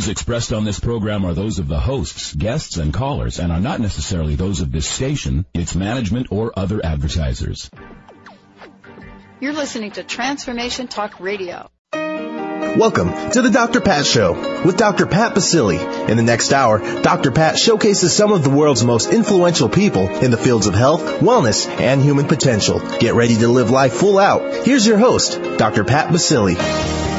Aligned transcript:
views 0.00 0.08
expressed 0.08 0.50
on 0.50 0.64
this 0.64 0.80
program 0.80 1.26
are 1.26 1.34
those 1.34 1.58
of 1.58 1.68
the 1.68 1.78
hosts, 1.78 2.34
guests, 2.34 2.78
and 2.78 2.94
callers 2.94 3.38
and 3.38 3.52
are 3.52 3.60
not 3.60 3.80
necessarily 3.80 4.34
those 4.34 4.62
of 4.62 4.72
this 4.72 4.88
station, 4.88 5.44
its 5.52 5.74
management, 5.74 6.28
or 6.30 6.58
other 6.58 6.80
advertisers. 6.82 7.70
You're 9.40 9.52
listening 9.52 9.90
to 9.92 10.02
Transformation 10.02 10.88
Talk 10.88 11.20
Radio. 11.20 11.70
Welcome 11.92 13.10
to 13.32 13.42
the 13.42 13.50
Dr. 13.50 13.82
Pat 13.82 14.06
Show 14.06 14.62
with 14.64 14.78
Dr. 14.78 15.04
Pat 15.04 15.34
Baccili. 15.34 16.08
In 16.08 16.16
the 16.16 16.22
next 16.22 16.54
hour, 16.54 16.78
Dr. 17.02 17.30
Pat 17.30 17.58
showcases 17.58 18.14
some 18.14 18.32
of 18.32 18.42
the 18.42 18.48
world's 18.48 18.82
most 18.82 19.12
influential 19.12 19.68
people 19.68 20.08
in 20.08 20.30
the 20.30 20.38
fields 20.38 20.66
of 20.66 20.72
health, 20.72 21.02
wellness, 21.20 21.68
and 21.68 22.00
human 22.00 22.26
potential. 22.26 22.80
Get 23.00 23.14
ready 23.14 23.36
to 23.36 23.48
live 23.48 23.68
life 23.68 23.92
full 23.92 24.18
out. 24.18 24.64
Here's 24.64 24.86
your 24.86 24.98
host, 24.98 25.42
Dr. 25.58 25.84
Pat 25.84 26.08
Baccili. 26.08 27.09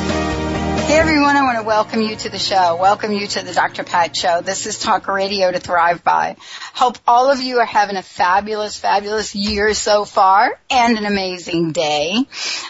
Hey 0.82 0.98
everyone, 1.00 1.38
I 1.38 1.43
want 1.43 1.57
to 1.59 1.63
welcome 1.63 2.02
you 2.02 2.16
to 2.16 2.29
the 2.29 2.39
show. 2.39 2.75
Welcome 2.75 3.13
you 3.13 3.27
to 3.27 3.45
the 3.45 3.54
Dr. 3.54 3.84
Pat 3.84 4.16
Show. 4.16 4.41
This 4.41 4.66
is 4.66 4.80
Talk 4.80 5.07
Radio 5.07 5.52
to 5.52 5.59
Thrive 5.59 6.04
By. 6.04 6.35
Hope 6.73 6.98
all 7.07 7.31
of 7.31 7.40
you 7.40 7.59
are 7.59 7.66
having 7.66 7.95
a 7.95 8.02
fabulous, 8.02 8.77
fabulous 8.77 9.34
year 9.34 9.73
so 9.73 10.04
far 10.04 10.59
and 10.70 10.98
an 10.98 11.05
amazing 11.05 11.71
day. 11.71 12.16
Uh, 12.17 12.26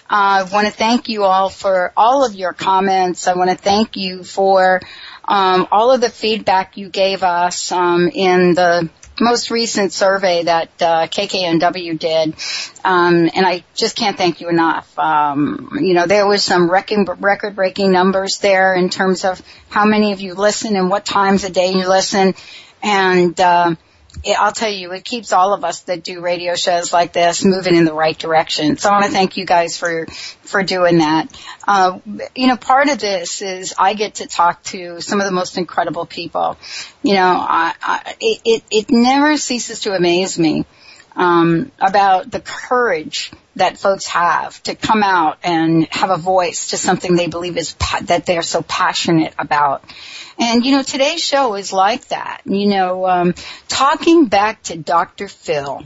I 0.10 0.44
want 0.52 0.68
to 0.68 0.74
thank 0.74 1.10
you 1.10 1.24
all 1.24 1.50
for 1.50 1.94
all 1.98 2.26
of 2.26 2.36
your 2.36 2.54
comments. 2.54 3.28
I 3.28 3.34
want 3.34 3.50
to 3.50 3.56
thank 3.56 3.96
you 3.96 4.24
for 4.24 4.82
um, 5.26 5.68
all 5.72 5.92
of 5.92 6.02
the 6.02 6.10
feedback 6.10 6.78
you 6.78 6.90
gave 6.90 7.24
us 7.24 7.72
um, 7.72 8.10
in 8.10 8.54
the 8.54 8.90
most 9.22 9.52
recent 9.52 9.94
survey 9.94 10.44
that 10.44 10.70
uh, 10.82 11.08
KKNW 11.08 11.98
did, 11.98 12.36
um, 12.84 13.30
and 13.34 13.46
I 13.46 13.64
just 13.76 13.96
can't 13.96 14.18
thank 14.18 14.42
you 14.42 14.50
enough. 14.50 14.98
Um, 15.00 15.78
you 15.80 15.94
know, 15.94 16.08
there 16.08 16.28
was 16.28 16.44
some 16.44 16.70
record-breaking 16.70 17.92
numbers 17.92 18.40
there 18.40 18.76
in 18.76 18.90
terms 18.90 19.24
of 19.24 19.42
how 19.70 19.86
many 19.86 20.12
of 20.12 20.20
you 20.20 20.34
listen 20.34 20.76
and 20.76 20.90
what 20.90 21.06
times 21.06 21.44
a 21.44 21.50
day 21.50 21.72
you 21.72 21.88
listen, 21.88 22.34
and 22.82 23.40
uh, 23.40 23.76
I'll 24.38 24.52
tell 24.52 24.72
you, 24.72 24.92
it 24.92 25.04
keeps 25.04 25.34
all 25.34 25.54
of 25.54 25.64
us 25.64 25.82
that 25.82 26.04
do 26.04 26.22
radio 26.22 26.56
shows 26.56 26.94
like 26.94 27.14
this 27.14 27.44
moving 27.44 27.76
in 27.76 27.86
the 27.86 27.94
right 27.94 28.18
direction. 28.18 28.78
So 28.78 28.90
I 28.90 28.94
want 28.94 29.06
to 29.06 29.12
thank 29.12 29.38
you 29.38 29.46
guys 29.46 29.78
for 29.78 30.06
for 30.06 30.64
doing 30.64 31.00
that. 31.00 31.32
Uh, 31.68 32.00
you 32.36 32.48
know, 32.48 32.58
part 32.58 32.90
of 32.90 33.00
this 33.00 33.42
is 33.42 33.74
I 33.78 33.94
get 33.94 34.16
to 34.16 34.28
talk 34.28 34.64
to 34.64 35.02
some 35.02 35.20
of 35.22 35.26
the 35.26 35.32
most 35.32 35.58
incredible 35.58 36.06
people. 36.06 36.58
You 37.04 37.16
know, 37.16 37.36
I, 37.40 37.74
I, 37.82 38.16
it 38.20 38.64
it 38.70 38.92
never 38.92 39.38
ceases 39.38 39.82
to 39.82 39.94
amaze 39.94 40.38
me 40.38 40.66
um, 41.16 41.72
about 41.80 42.30
the 42.30 42.40
courage 42.40 43.32
that 43.56 43.78
folks 43.78 44.08
have 44.08 44.62
to 44.64 44.76
come 44.76 45.04
out 45.04 45.38
and 45.44 45.88
have 45.92 46.10
a 46.10 46.18
voice 46.18 46.70
to 46.70 46.78
something 46.78 47.16
they 47.16 47.28
believe 47.28 47.58
is 47.58 47.74
pa- 47.74 48.02
that 48.04 48.26
they're 48.26 48.42
so 48.42 48.62
passionate 48.62 49.34
about. 49.38 49.84
And 50.40 50.66
you 50.66 50.72
know, 50.72 50.84
today's 50.84 51.22
show 51.22 51.56
is 51.56 51.74
like 51.74 52.08
that. 52.08 52.42
You 52.46 52.68
know, 52.68 53.08
um, 53.08 53.34
talking 53.68 54.26
back 54.26 54.64
to 54.64 54.78
Dr. 54.78 55.28
Phil. 55.28 55.84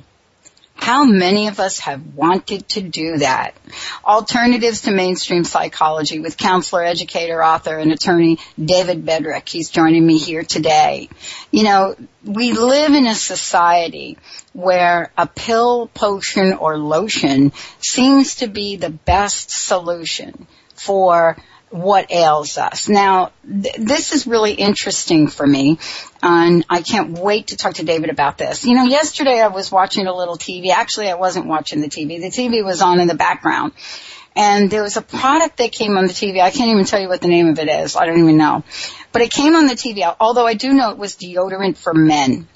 How 0.75 1.03
many 1.03 1.47
of 1.47 1.59
us 1.59 1.79
have 1.79 2.13
wanted 2.15 2.69
to 2.69 2.81
do 2.81 3.17
that? 3.17 3.55
Alternatives 4.03 4.81
to 4.81 4.91
mainstream 4.91 5.43
psychology 5.43 6.19
with 6.19 6.37
counselor, 6.37 6.83
educator, 6.83 7.43
author, 7.43 7.77
and 7.77 7.91
attorney 7.91 8.37
David 8.63 9.05
Bedrick. 9.05 9.49
He's 9.49 9.69
joining 9.69 10.05
me 10.05 10.17
here 10.17 10.43
today. 10.43 11.09
You 11.49 11.63
know, 11.63 11.95
we 12.23 12.51
live 12.51 12.93
in 12.93 13.07
a 13.07 13.15
society 13.15 14.17
where 14.53 15.11
a 15.17 15.25
pill, 15.27 15.87
potion, 15.87 16.53
or 16.53 16.77
lotion 16.77 17.51
seems 17.79 18.35
to 18.35 18.47
be 18.47 18.75
the 18.75 18.91
best 18.91 19.49
solution 19.51 20.45
for 20.75 21.37
what 21.75 22.09
ails 22.09 22.57
us. 22.57 22.87
Now, 22.87 23.31
th- 23.45 23.75
this 23.75 24.13
is 24.13 24.25
really 24.25 24.53
interesting 24.53 25.27
for 25.27 25.45
me, 25.45 25.77
and 26.23 26.65
I 26.69 26.81
can't 26.81 27.19
wait 27.19 27.47
to 27.47 27.57
talk 27.57 27.75
to 27.75 27.83
David 27.83 28.09
about 28.09 28.37
this. 28.37 28.65
You 28.65 28.75
know, 28.75 28.85
yesterday 28.85 29.41
I 29.41 29.47
was 29.47 29.71
watching 29.71 30.07
a 30.07 30.15
little 30.15 30.37
TV. 30.37 30.69
Actually, 30.69 31.09
I 31.09 31.15
wasn't 31.15 31.47
watching 31.47 31.81
the 31.81 31.89
TV. 31.89 32.21
The 32.21 32.29
TV 32.29 32.63
was 32.63 32.81
on 32.81 32.99
in 32.99 33.07
the 33.07 33.15
background. 33.15 33.73
And 34.37 34.69
there 34.69 34.83
was 34.83 34.97
a 34.97 35.01
product 35.01 35.57
that 35.57 35.71
came 35.71 35.97
on 35.97 36.07
the 36.07 36.13
TV. 36.13 36.41
I 36.41 36.51
can't 36.51 36.69
even 36.69 36.83
tell 36.83 36.99
you 36.99 37.07
what 37.07 37.21
the 37.21 37.29
name 37.29 37.47
of 37.47 37.59
it 37.59 37.69
is. 37.69 37.95
I 37.95 38.05
don't 38.05 38.19
even 38.19 38.37
know. 38.37 38.63
But 39.13 39.21
it 39.21 39.31
came 39.31 39.55
on 39.55 39.67
the 39.67 39.75
TV, 39.75 40.13
although 40.19 40.45
I 40.45 40.55
do 40.55 40.73
know 40.73 40.91
it 40.91 40.97
was 40.97 41.15
deodorant 41.15 41.77
for 41.77 41.93
men. 41.93 42.47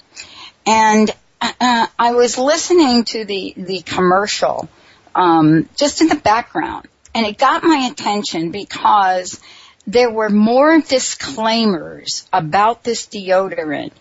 And 0.66 1.10
uh, 1.40 1.86
I 1.98 2.12
was 2.12 2.36
listening 2.36 3.04
to 3.04 3.24
the, 3.24 3.54
the 3.56 3.80
commercial, 3.80 4.68
um, 5.14 5.70
just 5.76 6.02
in 6.02 6.08
the 6.08 6.16
background 6.16 6.86
and 7.14 7.26
it 7.26 7.38
got 7.38 7.64
my 7.64 7.88
attention 7.90 8.50
because 8.50 9.40
there 9.86 10.10
were 10.10 10.30
more 10.30 10.80
disclaimers 10.80 12.28
about 12.32 12.84
this 12.84 13.06
deodorant. 13.06 13.92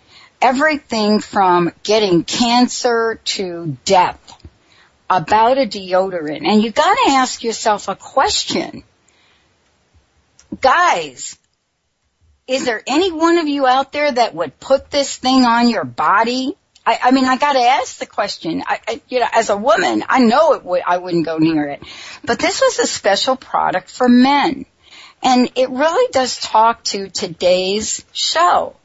Everything 0.42 1.19
from 1.19 1.72
getting 1.84 2.24
cancer 2.24 3.19
to 3.25 3.78
death 3.86 4.19
about 5.09 5.58
a 5.58 5.66
deodorant. 5.66 6.48
And 6.48 6.64
you 6.64 6.72
gotta 6.72 7.09
ask 7.09 7.44
yourself 7.44 7.88
a 7.88 7.96
question. 7.96 8.84
Guys, 10.62 11.38
is 12.48 12.66
there 12.66 12.81
any 12.88 13.12
one 13.12 13.38
of 13.38 13.48
you 13.48 13.68
out 13.68 13.92
there 13.92 14.12
that 14.12 14.34
would 14.34 14.59
put 14.59 14.90
this 14.90 15.16
thing 15.18 15.46
on 15.46 15.69
your 15.69 15.84
body 15.84 16.56
I, 16.89 17.00
I 17.03 17.11
mean, 17.11 17.25
I 17.25 17.38
got 17.38 17.53
to 17.53 17.59
ask 17.59 18.00
the 18.00 18.07
question. 18.07 18.63
I, 18.66 18.79
I, 18.88 19.01
you 19.09 19.19
know, 19.19 19.27
as 19.31 19.51
a 19.51 19.57
woman, 19.57 20.03
I 20.09 20.22
know 20.22 20.53
it 20.53 20.66
would. 20.66 20.81
I 20.81 20.97
wouldn't 20.97 21.23
go 21.23 21.38
near 21.38 21.69
it, 21.69 21.83
but 22.23 22.39
this 22.39 22.61
was 22.61 22.79
a 22.79 22.88
special 22.88 23.35
product 23.35 23.91
for 23.91 24.09
men, 24.09 24.66
and 25.22 25.51
it 25.53 25.69
really 25.69 26.11
does 26.11 26.39
talk 26.39 26.83
to 26.85 27.09
today's 27.09 28.03
show. 28.11 28.75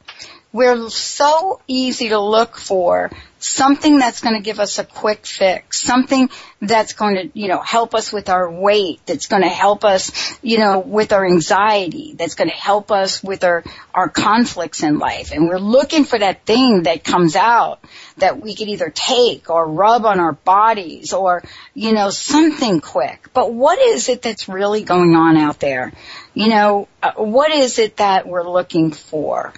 We're 0.55 0.89
so 0.89 1.61
easy 1.67 2.11
to 2.11 2.21
look 2.21 2.57
for 2.57 3.11
something 3.41 3.99
that's 3.99 4.21
going 4.21 4.37
to 4.37 4.41
give 4.41 4.61
us 4.61 4.79
a 4.79 4.85
quick 4.85 5.27
fix, 5.27 5.83
something 5.83 6.31
that's 6.63 6.93
going 6.93 7.17
to, 7.17 7.31
you 7.35 7.49
know, 7.49 7.61
help 7.61 7.93
us 7.93 8.13
with 8.13 8.29
our 8.29 8.49
weight, 8.49 9.01
that's 9.05 9.27
going 9.27 9.43
to 9.43 9.49
help 9.49 9.85
us, 9.85 10.39
you 10.43 10.59
know, 10.59 10.79
with 10.79 11.13
our 11.13 11.27
anxiety, 11.27 12.15
that's 12.17 12.37
going 12.37 12.51
to 12.51 12.55
help 12.55 12.93
us 12.93 13.21
with 13.21 13.43
our, 13.43 13.65
our 13.93 14.09
conflicts 14.09 14.85
in 14.85 15.01
life. 15.01 15.33
And 15.33 15.49
we're 15.49 15.59
looking 15.59 16.05
for 16.05 16.21
that 16.21 16.47
thing 16.47 16.85
that 16.85 17.03
comes 17.03 17.35
out 17.35 17.81
that 18.19 18.41
we 18.41 18.55
could 18.55 18.69
either 18.69 18.91
take 18.91 19.51
or 19.51 19.67
rub 19.67 20.05
on 20.05 20.21
our 20.21 20.33
bodies 20.33 21.13
or, 21.13 21.43
you 21.75 21.93
know, 21.93 22.11
something 22.11 22.81
quick. 22.81 23.29
But 23.33 23.53
what 23.53 23.79
is 23.79 24.09
it 24.09 24.23
that's 24.23 24.49
really 24.49 24.83
going 24.85 25.15
on 25.17 25.37
out 25.37 25.59
there? 25.61 25.93
You 26.33 26.49
know, 26.49 26.89
uh, 27.03 27.13
what 27.17 27.53
is 27.53 27.79
it 27.79 27.97
that 27.97 28.27
we're 28.27 28.49
looking 28.49 28.93
for? 28.93 29.53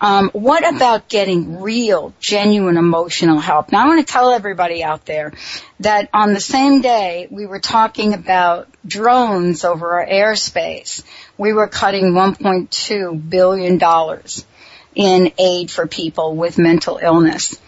Um, 0.00 0.30
what 0.32 0.66
about 0.66 1.08
getting 1.08 1.60
real, 1.60 2.14
genuine 2.20 2.78
emotional 2.78 3.38
help? 3.38 3.70
Now 3.70 3.84
I 3.84 3.88
want 3.88 4.06
to 4.06 4.10
tell 4.10 4.30
everybody 4.30 4.82
out 4.82 5.04
there 5.04 5.32
that 5.80 6.08
on 6.14 6.32
the 6.32 6.40
same 6.40 6.80
day 6.80 7.28
we 7.30 7.44
were 7.44 7.60
talking 7.60 8.14
about 8.14 8.68
drones 8.86 9.62
over 9.64 10.00
our 10.00 10.06
airspace, 10.06 11.04
we 11.36 11.52
were 11.52 11.68
cutting 11.68 12.12
1.2 12.12 13.28
billion 13.28 13.76
dollars 13.76 14.46
in 14.94 15.32
aid 15.38 15.70
for 15.70 15.86
people 15.86 16.36
with 16.36 16.58
mental 16.58 16.98
illness. 17.02 17.60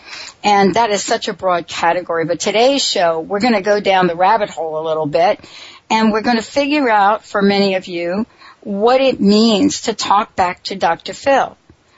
And 0.45 0.75
that 0.75 0.91
is 0.91 1.03
such 1.03 1.29
a 1.29 1.33
broad 1.33 1.67
category. 1.67 2.25
But 2.25 2.41
today's 2.41 2.85
show, 2.85 3.21
we're 3.21 3.41
going 3.41 3.55
to 3.55 3.63
go 3.63 3.81
down 3.81 4.07
the 4.07 4.17
rabbit 4.17 4.51
hole 4.51 4.79
a 4.81 4.87
little 4.87 5.07
bit 5.07 5.41
and 5.89 6.13
we're 6.13 6.23
going 6.23 6.37
to 6.37 6.43
figure 6.43 6.89
out 6.89 7.25
for 7.25 7.43
many 7.43 7.75
of 7.77 7.87
you 7.87 8.27
what 8.63 9.01
it 9.01 9.21
means 9.21 9.83
to 9.83 9.95
talk 9.95 10.35
back 10.37 10.63
to 10.65 10.77
Dr. 10.77 11.15
Phil 11.15 11.57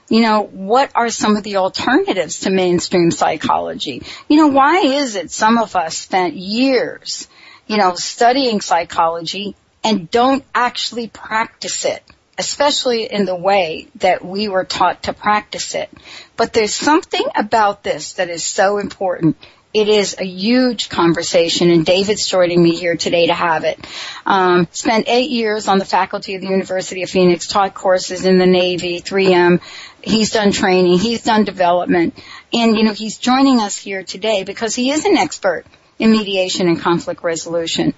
you 0.09 0.21
know, 0.21 0.43
what 0.43 0.91
are 0.95 1.09
some 1.11 1.37
of 1.37 1.43
the 1.43 1.57
alternatives 1.57 2.41
to 2.41 2.51
mainstream 2.51 3.11
psychology? 3.11 4.03
You 4.29 4.37
know, 4.37 4.49
why 4.49 4.81
is 4.81 5.17
it 5.17 5.31
some 5.31 5.59
of 5.59 5.75
us 5.77 5.97
spent 5.97 6.35
years, 6.35 7.29
you 7.67 7.79
know, 7.79 7.95
studying 7.95 8.61
psychology 8.61 9.57
and 9.83 10.11
don't 10.11 10.45
actually 10.55 11.09
practice 11.09 11.85
it? 11.85 12.03
Especially 12.39 13.05
in 13.05 13.25
the 13.25 13.37
way 13.37 13.89
that 13.97 14.25
we 14.25 14.49
were 14.49 14.65
taught 14.65 15.05
to 15.05 15.13
practice 15.13 15.75
it. 15.75 15.91
But 16.37 16.53
there's 16.53 16.75
something 16.75 17.25
about 17.37 17.83
this 17.83 18.15
that 18.15 18.29
is 18.29 18.45
so 18.45 18.79
important 18.79 19.37
it 19.75 19.89
is 19.89 20.15
a 20.17 20.25
huge 20.25 20.89
conversation, 20.89 21.69
and 21.69 21.85
David's 21.85 22.29
joining 22.29 22.63
me 22.63 22.77
here 22.77 22.97
today 22.97 23.27
to 23.27 23.35
have 23.35 23.65
it. 23.65 23.85
Um, 24.25 24.69
spent 24.71 25.09
eight 25.09 25.31
years 25.31 25.67
on 25.67 25.81
the 25.81 25.85
faculty 25.85 26.37
of 26.37 26.43
the 26.43 26.47
University 26.47 27.03
of 27.03 27.11
Phoenix, 27.11 27.49
taught 27.49 27.75
courses 27.75 28.25
in 28.25 28.39
the 28.39 28.47
Navy, 28.47 29.01
3M. 29.01 29.61
He's 30.01 30.31
done 30.31 30.53
training, 30.53 30.99
he's 30.99 31.25
done 31.25 31.45
development, 31.45 32.17
and 32.53 32.77
you 32.77 32.85
know 32.85 32.93
he's 32.93 33.19
joining 33.19 33.59
us 33.59 33.77
here 33.77 34.05
today 34.05 34.45
because 34.45 34.77
he 34.77 34.93
is 34.93 35.05
an 35.07 35.17
expert 35.17 35.65
in 35.99 36.13
mediation 36.13 36.69
and 36.69 36.81
conflict 36.81 37.25
resolution. 37.25 37.95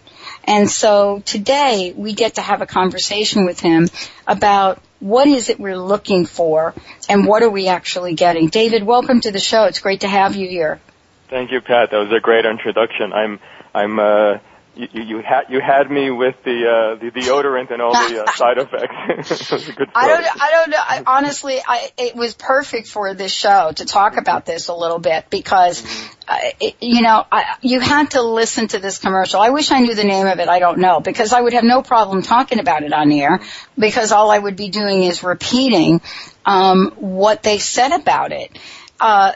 And 0.47 0.71
so 0.71 1.23
today 1.25 1.93
we 1.97 2.13
get 2.13 2.35
to 2.35 2.41
have 2.41 2.63
a 2.63 2.67
conversation 2.67 3.47
with 3.47 3.61
him 3.61 3.89
about 4.27 4.81
what 5.01 5.27
is 5.27 5.51
it 5.51 5.59
we're 5.59 5.79
looking 5.79 6.25
for 6.25 6.75
and 7.09 7.27
what 7.27 7.43
are 7.43 7.51
we 7.51 7.69
actually 7.69 8.15
getting. 8.15 8.49
David, 8.49 8.83
welcome 8.83 9.21
to 9.21 9.31
the 9.31 9.41
show. 9.41 9.65
It's 9.65 9.81
great 9.81 10.01
to 10.01 10.09
have 10.09 10.37
you 10.37 10.49
here. 10.49 10.81
Thank 11.29 11.51
you, 11.51 11.61
Pat. 11.61 11.91
That 11.91 11.99
was 11.99 12.13
a 12.17 12.21
great 12.21 12.47
introduction. 12.47 13.13
I'm 13.13 13.41
I'm 13.75 13.99
uh, 13.99 14.39
you, 14.77 14.89
you 14.93 15.23
had 15.23 15.45
you 15.49 15.61
had 15.61 15.91
me 15.91 16.11
with 16.11 16.35
the 16.45 16.97
uh, 16.97 17.01
the 17.01 17.11
deodorant 17.11 17.71
and 17.73 17.81
all 17.81 17.93
the 17.93 18.25
uh, 18.25 18.33
side 18.37 18.59
effects. 18.59 19.51
good 19.77 19.89
I 19.95 20.07
don't 20.07 20.43
I 20.43 20.51
don't 20.51 20.71
know. 20.71 20.79
I, 20.79 21.03
honestly, 21.07 21.59
I, 21.67 21.91
it 21.97 22.15
was 22.15 22.35
perfect 22.35 22.89
for 22.89 23.15
this 23.15 23.33
show 23.33 23.73
to 23.73 23.85
talk 23.85 24.17
about 24.17 24.45
this 24.45 24.69
a 24.69 24.75
little 24.75 24.99
bit 24.99 25.31
because, 25.31 25.83
uh, 26.29 26.39
it, 26.61 26.77
you 26.81 27.03
know, 27.03 27.25
I, 27.33 27.57
you 27.63 27.81
had 27.81 28.11
to 28.13 28.23
listen 28.23 28.69
to 28.69 28.79
this 28.79 28.99
commercial. 28.99 29.41
I 29.41 29.51
wish 29.51 29.73
I 29.73 29.81
knew 29.81 29.95
the 29.95 30.05
name 30.05 30.27
of 30.27 30.39
it. 30.39 30.49
I 30.49 30.59
don't 30.59 30.79
know 30.79 31.01
because 31.01 31.33
I 31.33 31.41
would 31.41 31.55
have 31.55 31.65
no 31.65 31.83
problem 31.83 32.23
talking 32.23 32.59
about 32.59 32.83
it 32.83 32.93
on 32.93 33.11
air 33.11 33.41
because 33.79 34.13
all 34.13 34.31
I 34.31 34.39
would 34.39 34.57
be 34.57 34.69
doing 34.69 35.03
is 35.03 35.23
repeating 35.23 36.01
um, 36.45 36.93
what 36.97 37.43
they 37.43 37.59
said 37.59 37.93
about 37.93 38.33
it 38.33 38.57
uh, 39.01 39.33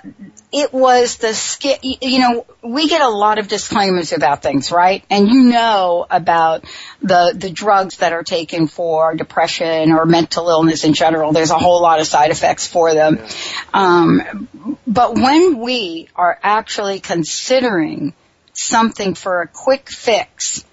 it 0.52 0.72
was 0.72 1.18
the 1.18 1.32
ski, 1.32 1.98
you 2.02 2.18
know, 2.18 2.44
we 2.62 2.88
get 2.88 3.00
a 3.00 3.08
lot 3.08 3.38
of 3.38 3.46
disclaimers 3.46 4.12
about 4.12 4.42
things, 4.42 4.72
right? 4.72 5.04
And 5.08 5.28
you 5.28 5.42
know 5.42 6.06
about 6.10 6.64
the, 7.00 7.32
the 7.36 7.50
drugs 7.50 7.98
that 7.98 8.12
are 8.12 8.24
taken 8.24 8.66
for 8.66 9.14
depression 9.14 9.92
or 9.92 10.06
mental 10.06 10.48
illness 10.48 10.82
in 10.84 10.94
general. 10.94 11.32
There's 11.32 11.52
a 11.52 11.58
whole 11.58 11.80
lot 11.80 12.00
of 12.00 12.06
side 12.06 12.30
effects 12.30 12.66
for 12.66 12.94
them. 12.94 13.20
Um, 13.72 14.78
but 14.86 15.14
when 15.14 15.58
we 15.58 16.08
are 16.16 16.36
actually 16.42 16.98
considering 16.98 18.12
something 18.52 19.14
for 19.14 19.42
a 19.42 19.46
quick 19.46 19.88
fix, 19.88 20.64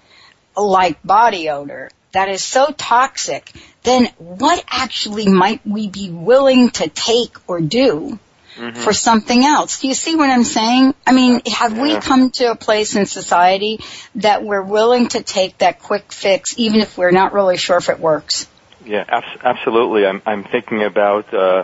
like 0.56 1.04
body 1.04 1.50
odor, 1.50 1.92
that 2.14 2.30
is 2.30 2.44
so 2.44 2.72
toxic, 2.72 3.52
then 3.84 4.08
what 4.18 4.64
actually 4.68 5.28
might 5.28 5.62
we 5.68 5.88
be 5.88 6.10
willing 6.10 6.72
to 6.72 6.90
take 6.90 7.38
or 7.48 7.62
do 7.62 8.18
mm-hmm. 8.58 8.82
for 8.82 8.94
something 8.94 9.46
else. 9.46 9.82
Do 9.82 9.88
you 9.88 9.94
see 9.94 10.16
what 10.16 10.30
I'm 10.30 10.44
saying? 10.44 10.94
I 11.06 11.14
mean, 11.14 11.42
have 11.48 11.78
we 11.78 11.98
come 12.00 12.32
to 12.32 12.52
a 12.52 12.56
place 12.56 12.96
in 12.96 13.06
society 13.06 13.80
that 14.16 14.44
we're 14.44 14.64
willing 14.64 15.08
to 15.10 15.22
take 15.22 15.60
that 15.60 15.80
quick 15.80 16.12
fix 16.12 16.58
even 16.58 16.82
if 16.82 16.98
we're 16.98 17.12
not 17.12 17.34
really 17.34 17.58
sure 17.58 17.78
if 17.78 17.90
it 17.90 18.00
works? 18.00 18.48
Yeah, 18.86 19.06
abs- 19.08 19.42
absolutely. 19.44 20.06
I'm, 20.06 20.22
I'm 20.26 20.44
thinking 20.44 20.84
about, 20.84 21.34
uh, 21.34 21.64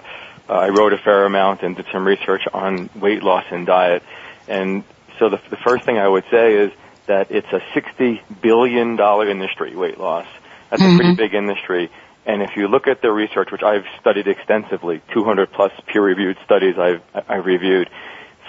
uh, 0.49 0.53
I 0.53 0.69
wrote 0.69 0.93
a 0.93 0.97
fair 0.97 1.25
amount 1.25 1.63
and 1.63 1.75
did 1.75 1.85
some 1.91 2.05
research 2.05 2.41
on 2.53 2.89
weight 2.95 3.23
loss 3.23 3.45
and 3.49 3.65
diet. 3.65 4.03
And 4.47 4.83
so 5.19 5.29
the, 5.29 5.39
the 5.49 5.57
first 5.57 5.85
thing 5.85 5.97
I 5.97 6.07
would 6.07 6.25
say 6.29 6.55
is 6.55 6.71
that 7.07 7.31
it's 7.31 7.47
a 7.51 7.59
$60 7.77 8.21
billion 8.41 8.99
industry, 8.99 9.75
weight 9.75 9.97
loss. 9.97 10.27
That's 10.69 10.81
mm-hmm. 10.81 10.93
a 10.93 10.97
pretty 10.97 11.11
mm-hmm. 11.11 11.17
big 11.17 11.33
industry. 11.33 11.91
And 12.25 12.41
if 12.41 12.51
you 12.55 12.67
look 12.67 12.87
at 12.87 13.01
the 13.01 13.11
research, 13.11 13.51
which 13.51 13.63
I've 13.63 13.85
studied 13.99 14.27
extensively, 14.27 15.01
200 15.13 15.51
plus 15.51 15.71
peer-reviewed 15.87 16.37
studies 16.45 16.75
I've, 16.79 17.01
I've 17.27 17.45
reviewed, 17.45 17.89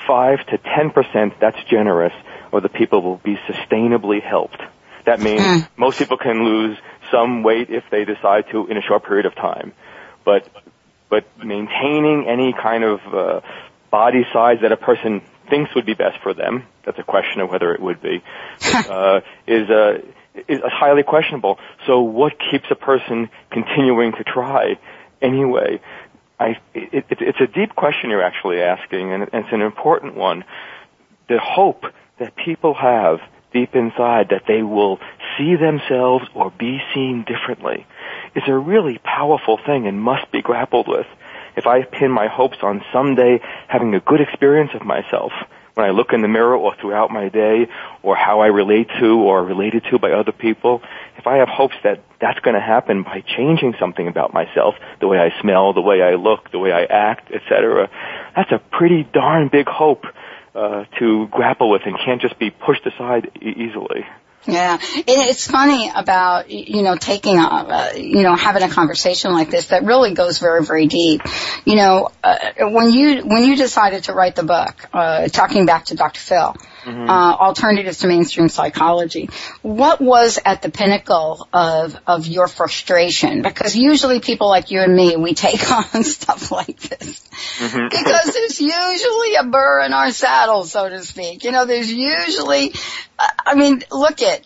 5 0.06 0.46
to 0.46 0.58
10%, 0.58 1.40
that's 1.40 1.62
generous, 1.64 2.12
or 2.52 2.60
the 2.60 2.68
people 2.68 3.02
will 3.02 3.16
be 3.16 3.36
sustainably 3.48 4.22
helped. 4.22 4.60
That 5.06 5.20
means 5.20 5.42
mm. 5.42 5.68
most 5.76 5.98
people 5.98 6.18
can 6.18 6.44
lose 6.44 6.78
some 7.10 7.42
weight 7.42 7.68
if 7.70 7.84
they 7.90 8.04
decide 8.04 8.44
to 8.52 8.66
in 8.68 8.76
a 8.76 8.82
short 8.82 9.04
period 9.04 9.26
of 9.26 9.34
time. 9.34 9.72
But, 10.24 10.48
but 11.10 11.24
maintaining 11.44 12.26
any 12.28 12.52
kind 12.52 12.84
of 12.84 13.00
uh, 13.12 13.40
body 13.90 14.24
size 14.32 14.58
that 14.62 14.72
a 14.72 14.76
person 14.76 15.20
thinks 15.50 15.74
would 15.74 15.84
be 15.84 15.94
best 15.94 16.18
for 16.22 16.32
them, 16.32 16.64
that's 16.86 16.98
a 16.98 17.02
question 17.02 17.40
of 17.40 17.50
whether 17.50 17.74
it 17.74 17.80
would 17.80 18.00
be, 18.00 18.22
uh, 18.72 19.20
is, 19.46 19.68
uh, 19.68 19.98
is 20.48 20.60
highly 20.64 21.02
questionable. 21.02 21.58
So 21.86 22.00
what 22.00 22.34
keeps 22.38 22.66
a 22.70 22.74
person 22.74 23.28
continuing 23.50 24.12
to 24.12 24.24
try 24.24 24.78
anyway? 25.22 25.80
I, 26.38 26.58
it, 26.74 27.06
it, 27.08 27.18
it's 27.20 27.40
a 27.40 27.46
deep 27.46 27.74
question 27.76 28.10
you're 28.10 28.22
actually 28.22 28.60
asking, 28.60 29.12
and 29.12 29.22
it's 29.32 29.52
an 29.52 29.60
important 29.60 30.16
one. 30.16 30.44
The 31.28 31.38
hope 31.40 31.84
that 32.18 32.34
people 32.36 32.74
have 32.74 33.20
deep 33.52 33.74
inside 33.74 34.28
that 34.30 34.42
they 34.48 34.62
will 34.62 34.98
see 35.38 35.54
themselves 35.54 36.24
or 36.34 36.50
be 36.50 36.80
seen 36.92 37.24
differently 37.24 37.86
is 38.34 38.42
a 38.48 38.54
really 38.54 38.98
powerful 38.98 39.58
thing 39.64 39.86
and 39.86 40.00
must 40.00 40.30
be 40.32 40.42
grappled 40.42 40.88
with. 40.88 41.06
If 41.56 41.66
I 41.66 41.82
pin 41.84 42.10
my 42.10 42.26
hopes 42.26 42.58
on 42.62 42.82
someday 42.92 43.40
having 43.68 43.94
a 43.94 44.00
good 44.00 44.20
experience 44.20 44.72
of 44.74 44.84
myself, 44.84 45.32
when 45.74 45.86
I 45.86 45.90
look 45.90 46.12
in 46.12 46.22
the 46.22 46.28
mirror 46.28 46.56
or 46.56 46.74
throughout 46.80 47.10
my 47.10 47.28
day 47.28 47.66
or 48.02 48.16
how 48.16 48.40
I 48.40 48.46
relate 48.46 48.88
to 49.00 49.18
or 49.18 49.44
related 49.44 49.84
to 49.90 49.98
by 49.98 50.12
other 50.12 50.32
people, 50.32 50.82
if 51.18 51.26
I 51.26 51.36
have 51.36 51.48
hopes 51.48 51.74
that 51.82 52.02
that's 52.20 52.38
going 52.40 52.54
to 52.54 52.60
happen 52.60 53.02
by 53.02 53.22
changing 53.26 53.74
something 53.78 54.06
about 54.06 54.32
myself, 54.32 54.76
the 55.00 55.08
way 55.08 55.18
I 55.18 55.38
smell, 55.40 55.72
the 55.72 55.80
way 55.80 56.00
I 56.00 56.14
look, 56.14 56.50
the 56.52 56.58
way 56.58 56.72
I 56.72 56.84
act, 56.84 57.30
etc., 57.32 57.90
that's 58.36 58.52
a 58.52 58.58
pretty 58.58 59.02
darn 59.02 59.48
big 59.48 59.68
hope 59.68 60.04
uh, 60.54 60.84
to 60.98 61.26
grapple 61.28 61.70
with 61.70 61.82
and 61.84 61.96
can't 61.98 62.20
just 62.20 62.38
be 62.38 62.50
pushed 62.50 62.86
aside 62.86 63.30
e- 63.42 63.48
easily. 63.48 64.06
Yeah, 64.46 64.74
and 64.74 65.02
it's 65.06 65.46
funny 65.50 65.90
about 65.94 66.50
you 66.50 66.82
know 66.82 66.96
taking 66.96 67.38
a 67.38 67.46
uh, 67.46 67.92
you 67.96 68.22
know 68.22 68.36
having 68.36 68.62
a 68.62 68.68
conversation 68.68 69.32
like 69.32 69.50
this 69.50 69.68
that 69.68 69.84
really 69.84 70.12
goes 70.12 70.38
very 70.38 70.62
very 70.62 70.86
deep. 70.86 71.22
You 71.64 71.76
know, 71.76 72.10
uh, 72.22 72.36
when 72.60 72.90
you 72.92 73.22
when 73.22 73.44
you 73.44 73.56
decided 73.56 74.04
to 74.04 74.12
write 74.12 74.36
the 74.36 74.42
book, 74.42 74.88
uh, 74.92 75.28
talking 75.28 75.64
back 75.64 75.86
to 75.86 75.94
Dr. 75.94 76.20
Phil, 76.20 76.56
mm-hmm. 76.84 77.08
uh, 77.08 77.34
alternatives 77.34 77.98
to 77.98 78.06
mainstream 78.06 78.48
psychology, 78.48 79.30
what 79.62 80.00
was 80.00 80.38
at 80.44 80.62
the 80.62 80.70
pinnacle 80.70 81.48
of 81.52 81.98
of 82.06 82.26
your 82.26 82.48
frustration? 82.48 83.42
Because 83.42 83.76
usually 83.76 84.20
people 84.20 84.48
like 84.48 84.70
you 84.70 84.80
and 84.80 84.94
me, 84.94 85.16
we 85.16 85.34
take 85.34 85.70
on 85.94 86.04
stuff 86.04 86.50
like 86.50 86.78
this 86.78 87.28
mm-hmm. 87.58 87.88
because 87.88 88.34
there's 88.34 88.60
usually 88.60 89.34
a 89.36 89.44
burr 89.44 89.80
in 89.84 89.92
our 89.92 90.10
saddle, 90.10 90.64
so 90.64 90.88
to 90.88 91.02
speak. 91.02 91.44
You 91.44 91.52
know, 91.52 91.64
there's 91.64 91.92
usually 91.92 92.72
I 93.18 93.54
mean, 93.54 93.82
look 93.90 94.22
at 94.22 94.42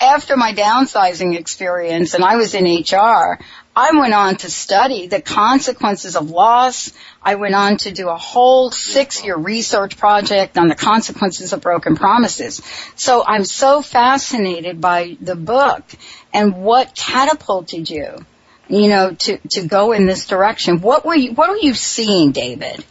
after 0.00 0.36
my 0.36 0.52
downsizing 0.52 1.38
experience 1.38 2.14
and 2.14 2.24
I 2.24 2.36
was 2.36 2.54
in 2.54 2.64
HR, 2.64 3.38
I 3.74 3.92
went 3.96 4.12
on 4.12 4.36
to 4.38 4.50
study 4.50 5.06
the 5.06 5.20
consequences 5.20 6.16
of 6.16 6.30
loss. 6.30 6.92
I 7.22 7.36
went 7.36 7.54
on 7.54 7.76
to 7.78 7.92
do 7.92 8.08
a 8.08 8.16
whole 8.16 8.70
six 8.72 9.24
year 9.24 9.36
research 9.36 9.96
project 9.96 10.58
on 10.58 10.68
the 10.68 10.74
consequences 10.74 11.52
of 11.52 11.60
broken 11.60 11.94
promises. 11.94 12.60
So 12.96 13.24
I'm 13.24 13.44
so 13.44 13.80
fascinated 13.80 14.80
by 14.80 15.16
the 15.20 15.36
book 15.36 15.84
and 16.32 16.62
what 16.62 16.96
catapulted 16.96 17.88
you, 17.88 18.24
you 18.68 18.88
know, 18.88 19.14
to, 19.14 19.38
to 19.50 19.66
go 19.66 19.92
in 19.92 20.06
this 20.06 20.26
direction. 20.26 20.80
What 20.80 21.04
were 21.04 21.14
you, 21.14 21.32
what 21.32 21.50
were 21.50 21.56
you 21.56 21.74
seeing, 21.74 22.32
David? 22.32 22.84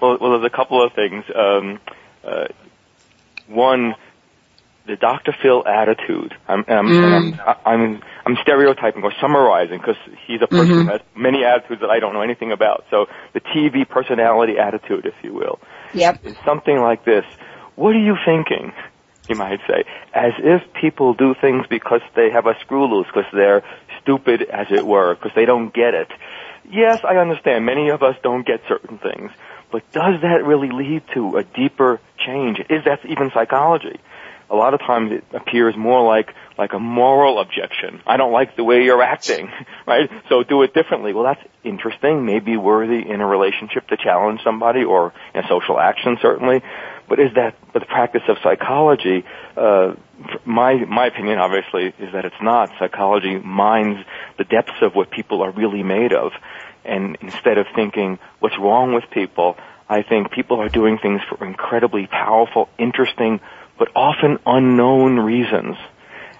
Well, 0.00 0.18
well, 0.20 0.38
there's 0.38 0.50
a 0.52 0.56
couple 0.56 0.84
of 0.84 0.92
things. 0.92 1.24
Um, 1.34 1.80
uh, 2.22 2.48
one, 3.48 3.94
the 4.86 4.96
Dr. 4.96 5.34
Phil 5.42 5.66
attitude. 5.66 6.34
I'm, 6.46 6.64
I'm, 6.68 6.86
mm. 6.86 7.38
I'm, 7.46 7.56
I'm, 7.64 8.02
I'm 8.28 8.36
stereotyping 8.42 9.02
or 9.02 9.12
summarizing 9.22 9.78
because 9.78 9.96
he's 10.26 10.42
a 10.42 10.46
person 10.46 10.74
mm-hmm. 10.74 10.88
who 10.88 10.92
has 10.92 11.00
many 11.16 11.44
attitudes 11.44 11.80
that 11.80 11.88
I 11.88 11.98
don't 11.98 12.12
know 12.12 12.20
anything 12.20 12.52
about. 12.52 12.84
So 12.90 13.06
the 13.32 13.40
TV 13.40 13.88
personality 13.88 14.58
attitude, 14.58 15.06
if 15.06 15.14
you 15.22 15.32
will, 15.32 15.58
yep. 15.94 16.24
is 16.26 16.36
something 16.44 16.78
like 16.78 17.06
this. 17.06 17.24
What 17.74 17.96
are 17.96 18.04
you 18.04 18.16
thinking? 18.26 18.74
You 19.30 19.36
might 19.36 19.60
say, 19.66 19.84
as 20.12 20.32
if 20.38 20.62
people 20.74 21.14
do 21.14 21.34
things 21.40 21.66
because 21.68 22.02
they 22.14 22.30
have 22.30 22.46
a 22.46 22.58
screw 22.60 22.86
loose, 22.86 23.06
because 23.06 23.30
they're 23.32 23.62
stupid, 24.02 24.42
as 24.42 24.66
it 24.70 24.86
were, 24.86 25.14
because 25.14 25.32
they 25.34 25.46
don't 25.46 25.72
get 25.72 25.94
it. 25.94 26.08
Yes, 26.70 27.00
I 27.04 27.16
understand. 27.16 27.64
Many 27.64 27.88
of 27.88 28.02
us 28.02 28.16
don't 28.22 28.46
get 28.46 28.60
certain 28.68 28.98
things. 28.98 29.30
But 29.72 29.90
does 29.92 30.20
that 30.20 30.44
really 30.44 30.70
lead 30.70 31.02
to 31.14 31.38
a 31.38 31.44
deeper 31.44 31.98
change? 32.18 32.58
Is 32.68 32.84
that 32.84 33.04
even 33.06 33.30
psychology? 33.32 34.00
a 34.50 34.56
lot 34.56 34.74
of 34.74 34.80
times 34.80 35.12
it 35.12 35.24
appears 35.32 35.76
more 35.76 36.02
like 36.02 36.34
like 36.58 36.72
a 36.72 36.78
moral 36.78 37.40
objection. 37.40 38.02
I 38.06 38.16
don't 38.16 38.32
like 38.32 38.56
the 38.56 38.64
way 38.64 38.82
you're 38.82 39.02
acting, 39.02 39.48
right? 39.86 40.10
So 40.28 40.42
do 40.42 40.62
it 40.62 40.74
differently. 40.74 41.12
Well, 41.12 41.24
that's 41.24 41.42
interesting, 41.64 42.26
maybe 42.26 42.56
worthy 42.56 43.08
in 43.08 43.20
a 43.20 43.26
relationship 43.26 43.86
to 43.88 43.96
challenge 43.96 44.40
somebody 44.42 44.84
or 44.84 45.12
in 45.34 45.44
social 45.48 45.78
action, 45.78 46.18
certainly. 46.20 46.62
But 47.08 47.20
is 47.20 47.32
that 47.36 47.54
the 47.72 47.80
practice 47.80 48.22
of 48.28 48.36
psychology? 48.42 49.24
Uh, 49.56 49.94
my 50.44 50.74
my 50.74 51.06
opinion, 51.06 51.38
obviously, 51.38 51.86
is 51.86 52.12
that 52.12 52.24
it's 52.24 52.42
not. 52.42 52.70
Psychology 52.78 53.38
mines 53.38 54.04
the 54.36 54.44
depths 54.44 54.82
of 54.82 54.94
what 54.94 55.10
people 55.10 55.42
are 55.42 55.50
really 55.50 55.82
made 55.82 56.12
of, 56.12 56.32
and 56.84 57.16
instead 57.22 57.56
of 57.56 57.66
thinking 57.74 58.18
what's 58.40 58.58
wrong 58.58 58.92
with 58.92 59.04
people, 59.10 59.56
I 59.88 60.02
think 60.02 60.32
people 60.32 60.60
are 60.60 60.68
doing 60.68 60.98
things 60.98 61.22
for 61.30 61.42
incredibly 61.46 62.06
powerful, 62.06 62.68
interesting 62.78 63.40
but 63.78 63.88
often 63.94 64.38
unknown 64.44 65.20
reasons. 65.20 65.76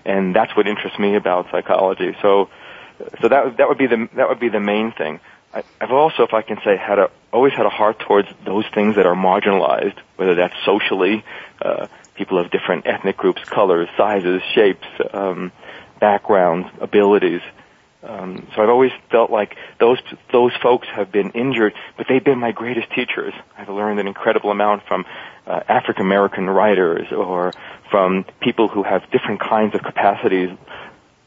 And 0.08 0.34
that's 0.34 0.56
what 0.56 0.66
interests 0.66 0.98
me 0.98 1.16
about 1.16 1.50
psychology. 1.50 2.16
So, 2.22 2.48
so 3.20 3.28
that, 3.28 3.58
that 3.58 3.68
would 3.68 3.76
be 3.76 3.86
the, 3.86 4.08
that 4.14 4.28
would 4.30 4.40
be 4.40 4.48
the 4.48 4.58
main 4.58 4.90
thing. 4.92 5.20
I, 5.52 5.62
I've 5.80 5.92
also, 5.92 6.22
if 6.22 6.32
I 6.32 6.40
can 6.40 6.56
say, 6.64 6.78
had 6.78 6.98
a, 6.98 7.10
always 7.30 7.52
had 7.52 7.66
a 7.66 7.74
heart 7.80 7.98
towards 7.98 8.28
those 8.44 8.64
things 8.74 8.96
that 8.96 9.04
are 9.04 9.14
marginalized, 9.14 9.98
whether 10.16 10.34
that's 10.34 10.54
socially, 10.64 11.24
uh, 11.60 11.88
people 12.14 12.38
of 12.38 12.50
different 12.50 12.86
ethnic 12.86 13.18
groups, 13.18 13.44
colors, 13.44 13.88
sizes, 13.98 14.40
shapes, 14.54 14.86
um, 15.12 15.52
backgrounds, 16.00 16.68
abilities. 16.80 17.42
Um, 18.08 18.48
so 18.54 18.62
I've 18.62 18.70
always 18.70 18.92
felt 19.10 19.30
like 19.30 19.54
those 19.78 19.98
those 20.32 20.52
folks 20.62 20.88
have 20.88 21.12
been 21.12 21.30
injured, 21.32 21.74
but 21.98 22.06
they've 22.08 22.24
been 22.24 22.38
my 22.38 22.52
greatest 22.52 22.90
teachers. 22.90 23.34
I've 23.56 23.68
learned 23.68 24.00
an 24.00 24.06
incredible 24.06 24.50
amount 24.50 24.86
from 24.86 25.04
uh, 25.46 25.60
African 25.68 26.06
American 26.06 26.48
writers 26.48 27.12
or 27.12 27.52
from 27.90 28.24
people 28.40 28.68
who 28.68 28.82
have 28.82 29.10
different 29.10 29.40
kinds 29.40 29.74
of 29.74 29.82
capacities, 29.82 30.48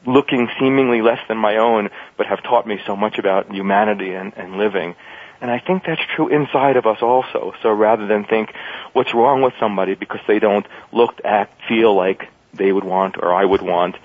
looking 0.07 0.49
seemingly 0.59 1.03
less 1.03 1.19
than 1.27 1.37
my 1.37 1.57
own, 1.57 1.89
but 2.17 2.25
have 2.25 2.41
taught 2.41 2.65
me 2.65 2.79
so 2.87 2.95
much 2.95 3.19
about 3.19 3.53
humanity 3.53 4.13
and, 4.13 4.33
and 4.35 4.57
living. 4.57 4.95
And 5.39 5.51
I 5.51 5.59
think 5.59 5.83
that's 5.85 6.01
true 6.15 6.29
inside 6.29 6.77
of 6.77 6.87
us 6.87 7.01
also. 7.01 7.53
So 7.61 7.71
rather 7.71 8.07
than 8.07 8.25
think 8.25 8.53
what's 8.93 9.13
wrong 9.13 9.41
with 9.41 9.53
somebody 9.59 9.95
because 9.95 10.19
they 10.27 10.39
don't 10.39 10.65
look, 10.91 11.19
act, 11.23 11.61
feel 11.67 11.95
like 11.95 12.27
they 12.53 12.71
would 12.71 12.83
want 12.83 13.17
or 13.17 13.33
I 13.33 13.45
would 13.45 13.61
want, 13.61 13.95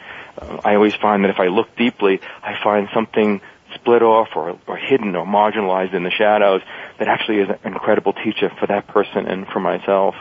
I 0.64 0.74
always 0.74 0.94
find 0.94 1.24
that 1.24 1.30
if 1.30 1.40
I 1.40 1.46
look 1.46 1.76
deeply, 1.76 2.20
I 2.42 2.54
find 2.62 2.88
something 2.94 3.40
split 3.74 4.02
off 4.02 4.28
or, 4.34 4.58
or 4.66 4.76
hidden 4.76 5.16
or 5.16 5.26
marginalized 5.26 5.94
in 5.94 6.02
the 6.02 6.10
shadows 6.10 6.62
that 6.98 7.08
actually 7.08 7.38
is 7.38 7.48
an 7.48 7.72
incredible 7.72 8.12
teacher 8.12 8.50
for 8.58 8.66
that 8.66 8.86
person 8.88 9.26
and 9.26 9.46
for 9.48 9.60
myself. 9.60 10.14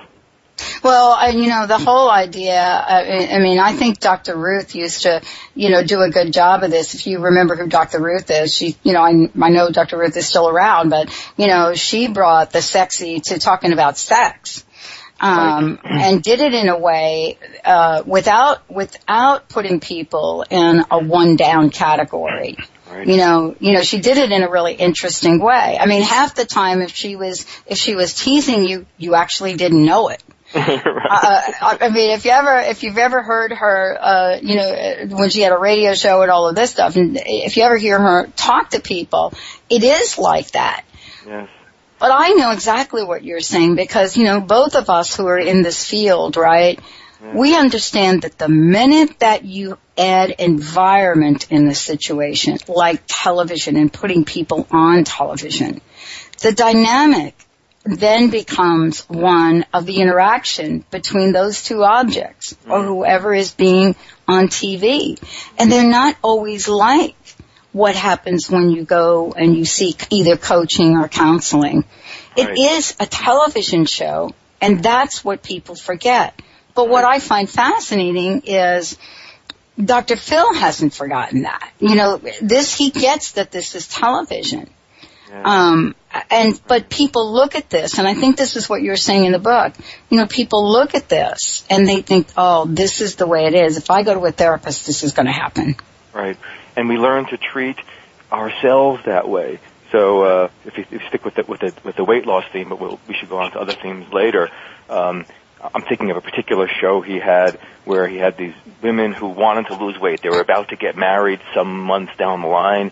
Well, 0.84 1.31
you 1.34 1.50
know, 1.50 1.67
the 1.67 1.77
whole 1.77 2.10
idea, 2.10 2.62
uh, 2.62 2.86
I, 2.88 3.36
I 3.36 3.39
mean, 3.39 3.60
I 3.60 3.74
think 3.74 4.00
Dr. 4.00 4.38
Ruth 4.38 4.75
used 4.75 5.01
to, 5.03 5.22
you 5.53 5.69
know, 5.69 5.84
do 5.84 6.01
a 6.01 6.10
good 6.10 6.31
job 6.31 6.63
of 6.63 6.72
this. 6.72 6.93
If 6.93 7.07
you 7.07 7.19
remember 7.19 7.55
who 7.55 7.67
Dr. 7.67 8.01
Ruth 8.01 8.29
is, 8.29 8.55
she, 8.55 8.77
you 8.84 8.93
know, 8.93 9.01
I, 9.01 9.29
I 9.41 9.50
know 9.50 9.69
Dr. 9.69 9.98
Ruth 9.98 10.15
is 10.15 10.27
still 10.27 10.48
around, 10.48 10.89
but, 10.89 11.10
you 11.38 11.48
know, 11.48 11.74
she 11.74 12.07
brought 12.07 12.51
the 12.51 12.62
sexy 12.62 13.19
to 13.19 13.39
talking 13.39 13.74
about 13.74 13.98
sex. 13.98 14.64
Um, 15.19 15.79
and 15.84 16.22
did 16.22 16.41
it 16.41 16.53
in 16.53 16.67
a 16.67 16.77
way, 16.77 17.38
uh, 17.63 18.03
without, 18.05 18.69
without 18.69 19.48
putting 19.48 19.79
people 19.79 20.45
in 20.50 20.84
a 20.91 21.00
one 21.00 21.36
down 21.38 21.69
category. 21.69 22.57
Right. 22.89 23.07
You 23.07 23.17
know, 23.17 23.55
you 23.60 23.74
know, 23.74 23.81
she 23.81 24.00
did 24.00 24.17
it 24.17 24.31
in 24.31 24.43
a 24.43 24.50
really 24.50 24.74
interesting 24.74 25.39
way. 25.39 25.77
I 25.79 25.86
mean, 25.86 26.03
half 26.03 26.36
the 26.36 26.45
time 26.45 26.81
if 26.81 26.91
she 26.91 27.15
was, 27.15 27.45
if 27.65 27.77
she 27.77 27.95
was 27.95 28.13
teasing 28.13 28.65
you, 28.65 28.86
you 28.98 29.15
actually 29.15 29.55
didn't 29.55 29.84
know 29.84 30.10
it. 30.10 30.22
right. 30.55 30.81
uh, 30.86 31.77
I 31.81 31.89
mean, 31.89 32.12
if 32.12 32.24
you 32.24 32.31
ever, 32.31 32.60
if 32.60 32.84
you've 32.84 32.98
ever 32.98 33.24
heard 33.24 33.51
her, 33.51 33.98
uh, 34.00 34.39
you 34.41 34.55
know, 34.55 35.17
when 35.17 35.29
she 35.29 35.41
had 35.41 35.51
a 35.51 35.57
radio 35.57 35.95
show 35.95 36.22
and 36.22 36.29
all 36.29 36.48
of 36.48 36.55
this 36.55 36.72
stuff, 36.72 36.95
and 36.95 37.17
if 37.19 37.57
you 37.57 37.63
ever 37.63 37.77
hear 37.77 38.00
her 38.00 38.27
talk 38.36 38.69
to 38.69 38.79
people, 38.79 39.34
it 39.69 39.84
is 39.84 40.17
like 40.17 40.51
that. 40.51 40.86
Yes. 41.25 41.50
But 42.00 42.12
I 42.12 42.30
know 42.30 42.52
exactly 42.52 43.04
what 43.04 43.24
you're 43.24 43.40
saying 43.40 43.75
because, 43.75 44.18
you 44.18 44.25
know, 44.25 44.42
both 44.42 44.75
of 44.75 44.90
us 44.90 45.16
who 45.16 45.25
are 45.28 45.40
in 45.40 45.62
this 45.62 45.86
field, 45.86 46.36
right? 46.38 46.80
We 47.34 47.56
understand 47.56 48.22
that 48.22 48.38
the 48.38 48.50
minute 48.50 49.20
that 49.20 49.46
you 49.46 49.78
add 49.98 50.30
environment 50.32 51.52
in 51.52 51.66
the 51.66 51.74
situation, 51.74 52.58
like 52.68 53.02
television 53.08 53.78
and 53.78 53.92
putting 53.92 54.25
people 54.25 54.68
on 54.70 55.06
television, 55.06 55.82
the 56.42 56.52
dynamic 56.52 57.34
then 57.84 58.30
becomes 58.30 59.02
one 59.08 59.66
of 59.74 59.86
the 59.86 60.02
interaction 60.02 60.84
between 60.92 61.32
those 61.32 61.64
two 61.64 61.84
objects 61.84 62.56
or 62.68 62.80
mm-hmm. 62.80 62.88
whoever 62.88 63.34
is 63.34 63.52
being 63.52 63.96
on 64.28 64.48
TV. 64.48 65.22
And 65.58 65.72
they're 65.72 65.90
not 65.90 66.18
always 66.24 66.68
like 66.68 67.16
what 67.75 67.94
happens 67.94 68.50
when 68.50 68.70
you 68.70 68.86
go 68.86 69.34
and 69.34 69.53
you 69.53 69.65
seek 69.65 70.08
either 70.10 70.38
coaching 70.38 70.96
or 70.96 71.10
counseling. 71.10 71.84
Right. 72.38 72.48
It 72.51 72.58
is 72.58 72.96
a 73.01 73.05
television 73.05 73.86
show 73.86 74.34
and 74.62 74.82
that's 74.82 75.25
what 75.25 75.44
people 75.44 75.75
forget. 75.75 76.41
But 76.74 76.88
what 76.88 77.03
I 77.03 77.20
find 77.20 77.50
fascinating 77.50 78.44
is 78.46 78.98
Dr. 79.77 80.15
Phil 80.15 80.53
hasn't 80.53 80.94
forgotten 80.94 81.41
that. 81.41 81.70
You 81.79 81.96
know, 81.96 82.22
this, 82.41 82.74
he 82.74 82.91
gets 82.91 83.34
that 83.34 83.51
this 83.51 83.75
is 83.75 83.89
television. 83.89 84.70
Um, 85.34 85.96
and, 86.32 86.58
but 86.65 86.89
people 86.89 87.34
look 87.34 87.55
at 87.55 87.70
this, 87.70 88.00
and 88.00 88.08
I 88.08 88.13
think 88.13 88.38
this 88.38 88.55
is 88.55 88.70
what 88.70 88.84
you're 88.84 88.96
saying 88.96 89.25
in 89.25 89.34
the 89.34 89.39
book. 89.39 89.74
You 90.10 90.17
know, 90.17 90.27
people 90.27 90.72
look 90.72 90.96
at 90.96 91.10
this 91.10 91.65
and 91.70 91.86
they 91.86 92.01
think, 92.01 92.27
oh, 92.38 92.65
this 92.67 93.01
is 93.01 93.17
the 93.17 93.27
way 93.27 93.48
it 93.48 93.53
is. 93.53 93.75
If 93.75 93.91
I 93.91 94.03
go 94.03 94.13
to 94.13 94.25
a 94.25 94.32
therapist, 94.32 94.86
this 94.86 95.03
is 95.03 95.12
going 95.12 95.25
to 95.25 95.34
happen. 95.34 95.75
Right. 96.13 96.38
And 96.75 96.89
we 96.89 96.98
learn 96.98 97.25
to 97.27 97.38
treat 97.38 97.77
ourselves 98.32 99.05
that 99.05 99.27
way. 99.27 99.60
So, 99.91 100.24
uh, 100.24 100.50
if 100.65 100.77
you, 100.77 100.84
if 100.84 100.91
you 100.91 101.08
stick 101.08 101.24
with 101.24 101.36
the, 101.36 101.44
with 101.44 101.62
the, 101.62 101.74
with 101.84 101.96
the 101.96 102.03
weight 102.03 102.25
loss 102.25 102.44
theme, 102.51 102.70
but 102.70 102.79
we'll, 102.79 103.00
we 103.08 103.13
should 103.13 103.29
go 103.29 103.38
on 103.38 103.51
to 103.51 103.60
other 103.60 103.74
themes 103.74 104.12
later. 104.12 104.50
Um, 104.89 105.25
I'm 105.74 105.84
thinking 105.84 106.12
of 106.12 106.17
a 106.17 106.22
particular 106.22 106.67
show 106.67 107.01
he 107.01 107.17
had 107.17 107.60
where 107.86 108.08
he 108.08 108.17
had 108.17 108.38
these 108.38 108.53
women 108.82 109.13
who 109.13 109.27
wanted 109.27 109.67
to 109.67 109.75
lose 109.75 109.98
weight. 110.00 110.22
They 110.22 110.29
were 110.29 110.41
about 110.41 110.70
to 110.70 110.75
get 110.75 110.98
married 110.98 111.39
some 111.53 111.79
months 111.82 112.15
down 112.17 112.41
the 112.41 112.48
line 112.48 112.91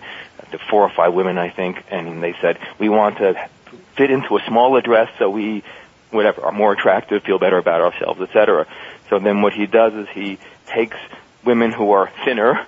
to 0.51 0.59
four 0.69 0.83
or 0.83 0.89
five 0.89 1.13
women, 1.13 1.37
I 1.37 1.49
think, 1.49 1.83
and 1.89 2.23
they 2.23 2.35
said, 2.41 2.59
we 2.79 2.89
want 2.89 3.17
to 3.17 3.49
fit 3.97 4.11
into 4.11 4.37
a 4.37 4.41
smaller 4.47 4.81
dress 4.81 5.09
so 5.19 5.29
we, 5.29 5.63
whatever, 6.11 6.43
are 6.43 6.51
more 6.51 6.73
attractive, 6.73 7.23
feel 7.23 7.39
better 7.39 7.57
about 7.57 7.81
ourselves, 7.81 8.21
etc. 8.21 8.67
So 9.09 9.19
then 9.19 9.41
what 9.41 9.53
he 9.53 9.65
does 9.65 9.93
is 9.93 10.07
he 10.13 10.39
takes 10.67 10.97
women 11.43 11.71
who 11.71 11.91
are 11.91 12.11
thinner 12.23 12.65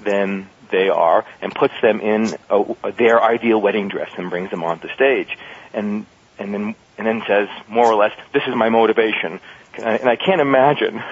than 0.00 0.48
they 0.70 0.88
are 0.88 1.24
and 1.40 1.54
puts 1.54 1.74
them 1.80 2.00
in 2.00 2.36
a, 2.50 2.92
their 2.92 3.22
ideal 3.22 3.60
wedding 3.60 3.88
dress 3.88 4.10
and 4.16 4.30
brings 4.30 4.50
them 4.50 4.64
onto 4.64 4.88
stage. 4.88 5.38
And, 5.72 6.06
and 6.38 6.52
then, 6.52 6.74
and 6.98 7.06
then 7.06 7.22
says, 7.26 7.48
more 7.68 7.86
or 7.86 7.94
less, 7.94 8.12
this 8.32 8.42
is 8.46 8.54
my 8.54 8.68
motivation. 8.68 9.40
And 9.78 10.08
I 10.08 10.16
can't 10.16 10.40
imagine 10.40 11.02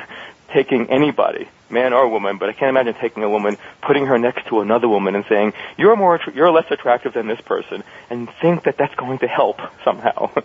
taking 0.52 0.90
anybody, 0.90 1.48
man 1.70 1.92
or 1.92 2.08
woman, 2.08 2.38
but 2.38 2.48
I 2.48 2.52
can't 2.52 2.70
imagine 2.70 2.94
taking 3.00 3.22
a 3.22 3.30
woman, 3.30 3.56
putting 3.80 4.06
her 4.06 4.18
next 4.18 4.46
to 4.48 4.60
another 4.60 4.88
woman 4.88 5.14
and 5.14 5.24
saying, 5.28 5.52
you're 5.76 5.96
more, 5.96 6.20
you're 6.34 6.50
less 6.50 6.70
attractive 6.70 7.14
than 7.14 7.26
this 7.26 7.40
person, 7.40 7.82
and 8.10 8.28
think 8.40 8.64
that 8.64 8.76
that's 8.76 8.94
going 8.94 9.18
to 9.20 9.26
help 9.26 9.60
somehow. 9.84 10.30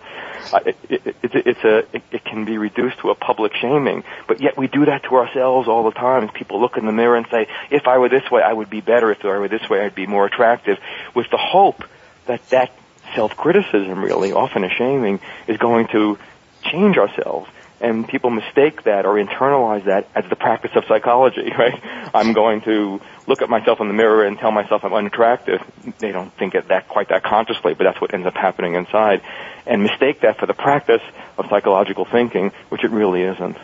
it, 0.66 0.78
it, 0.90 1.08
it, 1.08 1.16
it's 1.24 1.64
a, 1.64 1.78
it, 1.96 2.04
it 2.12 2.26
can 2.26 2.46
be 2.46 2.58
reduced 2.58 3.00
to 3.00 3.10
a 3.10 3.16
public 3.16 3.54
shaming, 3.56 4.04
but 4.28 4.42
yet 4.42 4.58
we 4.58 4.68
do 4.68 4.86
that 4.86 5.04
to 5.04 5.16
ourselves 5.16 5.68
all 5.68 5.84
the 5.84 5.92
time. 5.92 6.30
People 6.30 6.62
look 6.62 6.78
in 6.78 6.86
the 6.86 6.92
mirror 6.92 7.18
and 7.18 7.28
say, 7.30 7.48
if 7.70 7.88
I 7.88 7.98
were 7.98 8.10
this 8.10 8.30
way, 8.32 8.42
I 8.42 8.54
would 8.54 8.70
be 8.70 8.82
better. 8.82 9.12
If 9.12 9.24
I 9.26 9.38
were 9.38 9.50
this 9.50 9.70
way, 9.70 9.82
I'd 9.82 9.96
be 9.96 10.08
more 10.08 10.26
attractive, 10.26 10.78
with 11.14 11.30
the 11.30 11.38
hope 11.38 11.84
that 12.26 12.48
that 12.50 12.72
self-criticism 13.16 14.04
really, 14.04 14.34
often 14.34 14.64
a 14.64 14.70
shaming, 14.70 15.20
is 15.48 15.58
going 15.58 15.88
to 15.88 16.18
change 16.64 16.98
ourselves 16.98 17.50
and 17.80 18.08
people 18.08 18.30
mistake 18.30 18.84
that 18.84 19.06
or 19.06 19.16
internalize 19.16 19.86
that 19.86 20.08
as 20.16 20.26
the 20.30 20.36
practice 20.36 20.72
of 20.76 20.86
psychology, 20.88 21.52
right? 21.58 21.80
I'm 22.14 22.34
going 22.34 22.62
to 22.62 23.02
look 23.28 23.42
at 23.42 23.50
myself 23.50 23.80
in 23.82 23.88
the 23.88 23.94
mirror 23.94 24.26
and 24.26 24.38
tell 24.38 24.52
myself 24.52 24.84
I'm 24.84 24.94
unattractive. 24.94 25.62
They 26.00 26.12
don't 26.12 26.34
think 26.34 26.56
it 26.56 26.70
that 26.70 26.88
quite 26.88 27.10
that 27.10 27.24
consciously, 27.24 27.74
but 27.74 27.84
that's 27.84 28.02
what 28.02 28.14
ends 28.14 28.26
up 28.26 28.36
happening 28.36 28.76
inside. 28.76 29.22
And 29.66 29.84
mistake 29.84 30.22
that 30.22 30.40
for 30.40 30.46
the 30.46 30.54
practice 30.54 31.02
of 31.38 31.46
psychological 31.50 32.06
thinking, 32.06 32.52
which 32.70 32.84
it 32.84 32.92
really 32.92 33.22
isn't. 33.24 33.58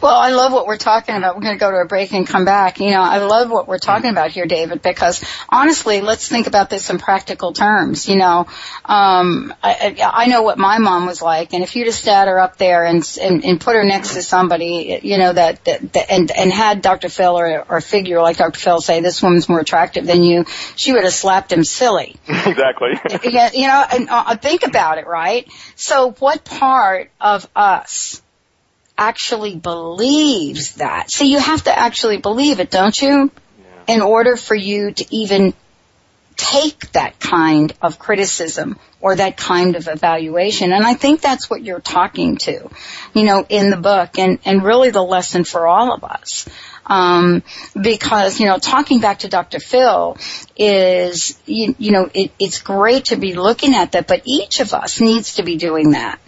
Well, 0.00 0.14
I 0.14 0.30
love 0.30 0.52
what 0.52 0.66
we're 0.66 0.76
talking 0.76 1.14
about. 1.14 1.36
We're 1.36 1.42
going 1.42 1.54
to 1.54 1.60
go 1.60 1.70
to 1.70 1.78
a 1.78 1.86
break 1.86 2.12
and 2.12 2.26
come 2.26 2.44
back. 2.44 2.80
You 2.80 2.90
know, 2.90 3.00
I 3.00 3.18
love 3.18 3.50
what 3.50 3.68
we're 3.68 3.78
talking 3.78 4.10
about 4.10 4.30
here, 4.30 4.46
David, 4.46 4.82
because 4.82 5.24
honestly, 5.48 6.00
let's 6.00 6.28
think 6.28 6.46
about 6.46 6.70
this 6.70 6.90
in 6.90 6.98
practical 6.98 7.52
terms. 7.52 8.08
You 8.08 8.16
know, 8.16 8.46
um, 8.84 9.54
I, 9.62 9.96
I 10.00 10.26
know 10.26 10.42
what 10.42 10.58
my 10.58 10.78
mom 10.78 11.06
was 11.06 11.22
like, 11.22 11.52
and 11.52 11.62
if 11.62 11.76
you 11.76 11.84
just 11.84 12.02
sat 12.02 12.28
her 12.28 12.38
up 12.38 12.56
there 12.56 12.84
and, 12.84 13.02
and, 13.20 13.44
and 13.44 13.60
put 13.60 13.74
her 13.74 13.84
next 13.84 14.14
to 14.14 14.22
somebody, 14.22 15.00
you 15.02 15.18
know, 15.18 15.32
that, 15.32 15.64
that, 15.64 15.92
that 15.92 16.10
and, 16.10 16.30
and 16.30 16.52
had 16.52 16.82
Dr. 16.82 17.08
Phil 17.08 17.38
or, 17.38 17.64
or 17.68 17.76
a 17.78 17.82
figure 17.82 18.20
like 18.20 18.36
Dr. 18.36 18.58
Phil 18.58 18.80
say, 18.80 19.00
this 19.00 19.22
woman's 19.22 19.48
more 19.48 19.60
attractive 19.60 20.06
than 20.06 20.22
you, 20.22 20.44
she 20.76 20.92
would 20.92 21.04
have 21.04 21.14
slapped 21.14 21.52
him 21.52 21.64
silly. 21.64 22.16
exactly. 22.28 22.90
you 23.54 23.66
know, 23.66 23.84
and 23.92 24.08
uh, 24.10 24.36
think 24.36 24.62
about 24.66 24.98
it, 24.98 25.06
right? 25.06 25.50
So 25.76 26.12
what 26.12 26.44
part 26.44 27.10
of 27.20 27.48
us 27.54 28.22
actually 29.00 29.56
believes 29.56 30.74
that. 30.74 31.10
So 31.10 31.24
you 31.24 31.38
have 31.38 31.64
to 31.64 31.76
actually 31.76 32.18
believe 32.18 32.60
it, 32.60 32.70
don't 32.70 32.96
you? 33.00 33.32
Yeah. 33.88 33.94
In 33.94 34.02
order 34.02 34.36
for 34.36 34.54
you 34.54 34.92
to 34.92 35.16
even 35.16 35.54
take 36.36 36.92
that 36.92 37.18
kind 37.18 37.72
of 37.82 37.98
criticism 37.98 38.78
or 39.00 39.16
that 39.16 39.36
kind 39.36 39.76
of 39.76 39.88
evaluation. 39.88 40.72
And 40.72 40.86
I 40.86 40.94
think 40.94 41.20
that's 41.20 41.50
what 41.50 41.62
you're 41.62 41.80
talking 41.80 42.36
to, 42.38 42.70
you 43.14 43.24
know, 43.24 43.44
in 43.48 43.70
the 43.70 43.76
book 43.76 44.18
and, 44.18 44.38
and 44.44 44.62
really 44.62 44.90
the 44.90 45.02
lesson 45.02 45.44
for 45.44 45.66
all 45.66 45.92
of 45.92 46.04
us. 46.04 46.48
Um, 46.86 47.42
because, 47.80 48.40
you 48.40 48.46
know, 48.46 48.58
talking 48.58 49.00
back 49.00 49.20
to 49.20 49.28
Dr. 49.28 49.60
Phil 49.60 50.16
is, 50.56 51.38
you, 51.46 51.74
you 51.78 51.92
know, 51.92 52.10
it, 52.12 52.32
it's 52.38 52.60
great 52.60 53.06
to 53.06 53.16
be 53.16 53.34
looking 53.34 53.74
at 53.74 53.92
that, 53.92 54.06
but 54.06 54.22
each 54.24 54.60
of 54.60 54.74
us 54.74 55.00
needs 55.00 55.34
to 55.34 55.42
be 55.42 55.56
doing 55.56 55.92
that 55.92 56.18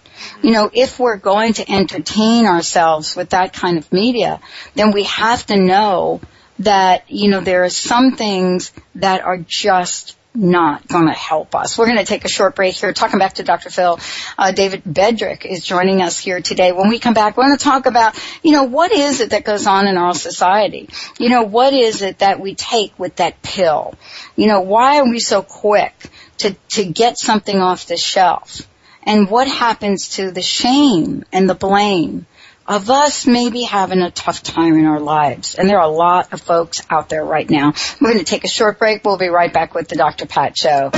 you 0.42 0.52
know, 0.52 0.70
if 0.72 0.98
we're 0.98 1.16
going 1.16 1.54
to 1.54 1.70
entertain 1.70 2.46
ourselves 2.46 3.16
with 3.16 3.30
that 3.30 3.52
kind 3.52 3.78
of 3.78 3.92
media, 3.92 4.40
then 4.74 4.92
we 4.92 5.04
have 5.04 5.44
to 5.46 5.56
know 5.56 6.20
that, 6.60 7.10
you 7.10 7.30
know, 7.30 7.40
there 7.40 7.64
are 7.64 7.70
some 7.70 8.16
things 8.16 8.72
that 8.94 9.22
are 9.22 9.38
just 9.38 10.16
not 10.34 10.86
going 10.88 11.06
to 11.06 11.12
help 11.12 11.54
us. 11.54 11.76
We're 11.76 11.86
going 11.86 11.98
to 11.98 12.04
take 12.04 12.24
a 12.24 12.28
short 12.28 12.56
break 12.56 12.74
here. 12.74 12.92
Talking 12.92 13.18
back 13.18 13.34
to 13.34 13.42
Dr. 13.42 13.70
Phil, 13.70 13.98
uh, 14.38 14.52
David 14.52 14.82
Bedrick 14.84 15.44
is 15.44 15.64
joining 15.64 16.00
us 16.00 16.18
here 16.18 16.40
today. 16.40 16.72
When 16.72 16.88
we 16.88 16.98
come 16.98 17.14
back, 17.14 17.36
we're 17.36 17.46
going 17.46 17.58
to 17.58 17.64
talk 17.64 17.86
about, 17.86 18.18
you 18.42 18.52
know, 18.52 18.64
what 18.64 18.92
is 18.92 19.20
it 19.20 19.30
that 19.30 19.44
goes 19.44 19.66
on 19.66 19.86
in 19.86 19.96
our 19.96 20.14
society? 20.14 20.88
You 21.18 21.28
know, 21.28 21.42
what 21.42 21.74
is 21.74 22.02
it 22.02 22.20
that 22.20 22.40
we 22.40 22.54
take 22.54 22.98
with 22.98 23.16
that 23.16 23.42
pill? 23.42 23.94
You 24.36 24.46
know, 24.46 24.62
why 24.62 25.00
are 25.00 25.08
we 25.08 25.18
so 25.18 25.42
quick 25.42 25.94
to, 26.38 26.56
to 26.70 26.84
get 26.84 27.18
something 27.18 27.58
off 27.58 27.86
the 27.86 27.96
shelf? 27.96 28.66
And 29.04 29.28
what 29.28 29.48
happens 29.48 30.10
to 30.16 30.30
the 30.30 30.42
shame 30.42 31.24
and 31.32 31.48
the 31.48 31.54
blame 31.54 32.26
of 32.66 32.88
us 32.90 33.26
maybe 33.26 33.62
having 33.62 34.00
a 34.00 34.10
tough 34.10 34.42
time 34.42 34.74
in 34.74 34.86
our 34.86 35.00
lives. 35.00 35.56
And 35.56 35.68
there 35.68 35.78
are 35.78 35.84
a 35.84 35.88
lot 35.88 36.32
of 36.32 36.40
folks 36.40 36.82
out 36.88 37.08
there 37.08 37.24
right 37.24 37.48
now. 37.48 37.72
We're 38.00 38.12
going 38.12 38.24
to 38.24 38.30
take 38.30 38.44
a 38.44 38.48
short 38.48 38.78
break. 38.78 39.04
We'll 39.04 39.18
be 39.18 39.28
right 39.28 39.52
back 39.52 39.74
with 39.74 39.88
the 39.88 39.96
Dr. 39.96 40.26
Pat 40.26 40.56
Show. 40.56 40.90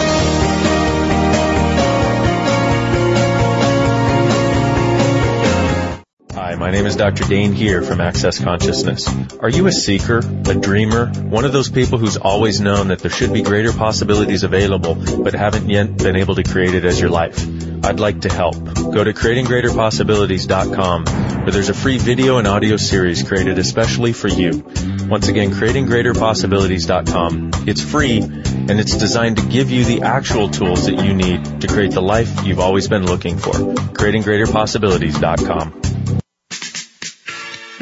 Hi, 6.35 6.57
my 6.57 6.71
name 6.71 6.85
is 6.85 6.97
Dr. 6.97 7.25
Dain 7.25 7.53
Heer 7.53 7.81
from 7.81 8.03
Access 8.03 8.39
Consciousness. 8.39 9.09
Are 9.41 9.49
you 9.49 9.67
a 9.67 9.73
seeker, 9.73 10.19
a 10.19 10.55
dreamer, 10.55 11.07
one 11.07 11.45
of 11.45 11.53
those 11.53 11.71
people 11.71 11.97
who's 11.97 12.19
always 12.19 12.61
known 12.61 12.89
that 12.89 12.99
there 12.99 13.11
should 13.11 13.33
be 13.33 13.41
greater 13.43 13.73
possibilities 13.73 14.43
available, 14.43 14.95
but 14.95 15.33
haven't 15.33 15.71
yet 15.71 15.97
been 15.97 16.17
able 16.17 16.35
to 16.35 16.43
create 16.43 16.75
it 16.75 16.85
as 16.85 17.01
your 17.01 17.09
life? 17.09 17.43
I'd 17.85 18.01
like 18.01 18.23
to 18.23 18.33
help. 18.33 18.55
Go 18.55 19.05
to 19.05 19.13
creatinggreaterpossibilities.com 19.13 21.05
where 21.45 21.53
there's 21.53 21.69
a 21.69 21.75
free 21.75 21.99
video 21.99 22.39
and 22.39 22.49
audio 22.49 22.79
series 22.79 23.23
created 23.23 23.59
especially 23.59 24.15
for 24.15 24.29
you. 24.29 24.65
Once 25.09 25.29
again, 25.29 25.51
creatinggreaterpossibilities.com. 25.51 27.51
It's 27.69 27.83
free 27.83 28.23
and 28.23 28.81
it's 28.81 28.97
designed 28.97 29.37
to 29.37 29.47
give 29.47 29.71
you 29.71 29.85
the 29.85 30.01
actual 30.03 30.49
tools 30.49 30.87
that 30.87 31.05
you 31.05 31.13
need 31.15 31.61
to 31.61 31.67
create 31.67 31.93
the 31.93 32.01
life 32.01 32.47
you've 32.47 32.61
always 32.61 32.89
been 32.89 33.05
looking 33.05 33.37
for. 33.37 33.53
creatinggreaterpossibilities.com. 33.53 36.23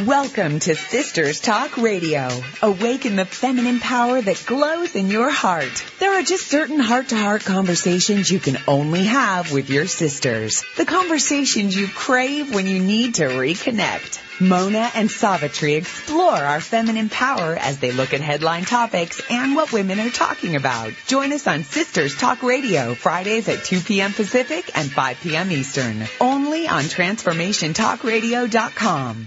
Welcome 0.07 0.61
to 0.61 0.75
Sisters 0.75 1.39
Talk 1.39 1.77
Radio. 1.77 2.29
Awaken 2.61 3.15
the 3.15 3.25
feminine 3.25 3.79
power 3.79 4.21
that 4.21 4.43
glows 4.47 4.97
in 4.97 5.07
your 5.09 5.31
heart. 5.31 5.85
There 6.01 6.19
are 6.19 6.23
just 6.23 6.49
certain 6.49 6.81
heart 6.81 7.11
to 7.11 7.17
heart 7.17 7.45
conversations 7.45 8.29
you 8.29 8.41
can 8.41 8.59
only 8.67 9.05
have 9.05 9.53
with 9.53 9.71
your 9.71 9.87
sisters. 9.87 10.65
The 10.77 10.87
conversations 10.87 11.77
you 11.77 11.87
crave 11.87 12.53
when 12.53 12.67
you 12.67 12.81
need 12.81 13.15
to 13.17 13.27
reconnect. 13.27 14.21
Mona 14.41 14.91
and 14.95 15.09
Savitri 15.09 15.75
explore 15.75 16.35
our 16.35 16.61
feminine 16.61 17.09
power 17.09 17.55
as 17.55 17.79
they 17.79 17.93
look 17.93 18.13
at 18.13 18.21
headline 18.21 18.65
topics 18.65 19.23
and 19.31 19.55
what 19.55 19.73
women 19.73 20.01
are 20.01 20.11
talking 20.11 20.57
about. 20.57 20.93
Join 21.07 21.33
us 21.33 21.47
on 21.47 21.63
Sisters 21.63 22.17
Talk 22.17 22.43
Radio, 22.43 22.95
Fridays 22.95 23.49
at 23.49 23.63
2 23.63 23.79
p.m. 23.81 24.13
Pacific 24.13 24.77
and 24.77 24.91
5 24.91 25.21
p.m. 25.21 25.53
Eastern. 25.53 26.03
Only 26.21 26.67
on 26.67 26.83
TransformationTalkRadio.com. 26.85 29.27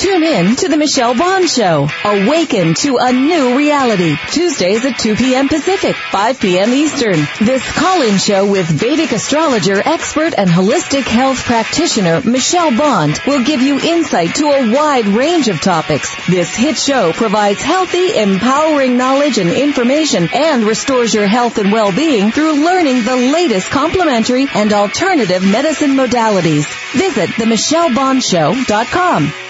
Tune 0.00 0.24
in 0.24 0.56
to 0.56 0.68
the 0.68 0.78
Michelle 0.78 1.14
Bond 1.14 1.46
Show. 1.46 1.86
Awaken 2.06 2.72
to 2.72 2.96
a 2.98 3.12
new 3.12 3.54
reality. 3.54 4.16
Tuesdays 4.30 4.86
at 4.86 4.98
2 4.98 5.14
p.m. 5.14 5.46
Pacific, 5.46 5.94
5 5.94 6.40
p.m. 6.40 6.72
Eastern. 6.72 7.18
This 7.38 7.70
call-in 7.70 8.16
show 8.16 8.50
with 8.50 8.64
Vedic 8.64 9.12
astrologer, 9.12 9.82
expert, 9.84 10.32
and 10.38 10.48
holistic 10.48 11.02
health 11.02 11.44
practitioner 11.44 12.22
Michelle 12.22 12.74
Bond 12.74 13.20
will 13.26 13.44
give 13.44 13.60
you 13.60 13.78
insight 13.78 14.36
to 14.36 14.46
a 14.46 14.74
wide 14.74 15.04
range 15.04 15.48
of 15.48 15.60
topics. 15.60 16.16
This 16.26 16.56
hit 16.56 16.78
show 16.78 17.12
provides 17.12 17.60
healthy, 17.60 18.16
empowering 18.16 18.96
knowledge 18.96 19.36
and 19.36 19.50
information 19.50 20.30
and 20.32 20.64
restores 20.64 21.12
your 21.12 21.26
health 21.26 21.58
and 21.58 21.70
well-being 21.70 22.30
through 22.30 22.64
learning 22.64 23.04
the 23.04 23.16
latest 23.16 23.68
complementary 23.68 24.46
and 24.54 24.72
alternative 24.72 25.46
medicine 25.46 25.90
modalities. 25.90 26.64
Visit 26.94 27.28
themichellebondshow.com. 27.36 29.49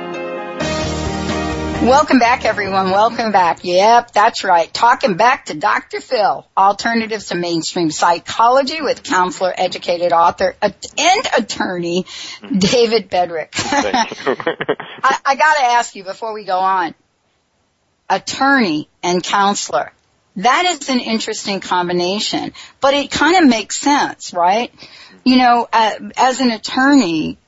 Welcome 1.81 2.19
back, 2.19 2.45
everyone. 2.45 2.91
Welcome 2.91 3.31
back. 3.31 3.61
Yep, 3.63 4.11
that's 4.11 4.43
right. 4.43 4.71
Talking 4.71 5.17
back 5.17 5.45
to 5.45 5.55
Dr. 5.55 5.99
Phil, 5.99 6.47
Alternatives 6.55 7.29
to 7.29 7.35
Mainstream 7.35 7.89
Psychology 7.89 8.83
with 8.83 9.01
counselor, 9.01 9.51
educated 9.57 10.11
author, 10.11 10.55
and 10.61 11.27
attorney 11.35 12.05
David 12.55 13.09
Bedrick. 13.09 13.49
I, 13.55 15.17
I 15.25 15.35
gotta 15.35 15.63
ask 15.73 15.95
you 15.95 16.03
before 16.03 16.33
we 16.33 16.43
go 16.43 16.59
on. 16.59 16.93
Attorney 18.07 18.87
and 19.01 19.23
counselor. 19.23 19.91
That 20.35 20.65
is 20.65 20.87
an 20.87 20.99
interesting 20.99 21.61
combination, 21.61 22.53
but 22.79 22.93
it 22.93 23.09
kind 23.09 23.43
of 23.43 23.49
makes 23.49 23.79
sense, 23.79 24.33
right? 24.33 24.71
You 25.25 25.37
know, 25.37 25.67
uh, 25.73 25.93
as 26.15 26.41
an 26.41 26.51
attorney, 26.51 27.39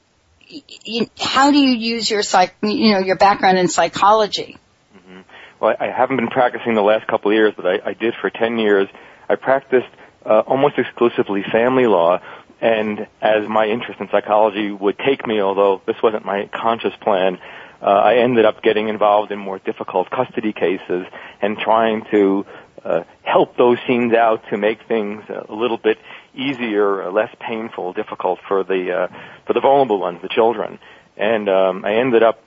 how 1.20 1.52
do 1.52 1.58
you 1.58 1.74
use 1.74 2.10
your 2.10 2.24
psych, 2.24 2.56
you 2.62 2.94
know, 2.94 3.00
your 3.00 3.16
background 3.16 3.58
in 3.58 3.68
psychology? 3.68 4.58
Mm-hmm. 4.96 5.22
Well, 5.60 5.76
I 5.80 5.88
haven't 5.88 6.18
been 6.18 6.30
practicing 6.30 6.76
the 6.76 6.82
last 6.82 7.08
couple 7.08 7.32
of 7.32 7.36
years, 7.36 7.54
but 7.56 7.66
I, 7.66 7.90
I 7.90 7.94
did 7.94 8.14
for 8.20 8.30
10 8.30 8.58
years. 8.58 8.88
I 9.30 9.36
practiced 9.36 9.88
uh, 10.26 10.40
almost 10.40 10.78
exclusively 10.78 11.44
family 11.52 11.88
law, 11.88 12.20
and 12.62 13.08
as 13.22 13.48
my 13.48 13.66
interest 13.66 14.00
in 14.00 14.10
psychology 14.10 14.72
would 14.72 14.98
take 14.98 15.26
me, 15.28 15.42
although 15.42 15.82
this 15.86 15.98
wasn't 16.02 16.26
my 16.26 16.50
conscious 16.54 16.94
plan, 17.02 17.38
uh, 17.82 17.86
I 17.86 18.16
ended 18.16 18.46
up 18.46 18.64
getting 18.64 18.88
involved 18.88 19.32
in 19.34 19.40
more 19.40 19.60
difficult 19.60 20.10
custody 20.10 20.54
cases 20.54 21.06
and 21.42 21.58
trying 21.58 22.06
to 22.12 22.46
uh, 22.84 23.04
help 23.24 23.56
those 23.58 23.78
scenes 23.88 24.14
out 24.14 24.44
to 24.50 24.58
make 24.58 24.80
things 24.88 25.24
a 25.30 25.54
little 25.54 25.78
bit 25.78 25.98
easier, 26.36 27.10
less 27.12 27.34
painful, 27.40 27.94
difficult 27.94 28.40
for 28.48 28.64
the 28.64 28.92
uh, 28.92 29.08
for 29.46 29.54
the 29.54 29.62
vulnerable 29.62 30.00
ones, 30.00 30.20
the 30.22 30.30
children. 30.30 30.80
And 31.16 31.48
um, 31.48 31.86
I 31.86 31.96
ended 31.96 32.24
up 32.24 32.44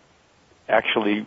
actually 0.68 1.26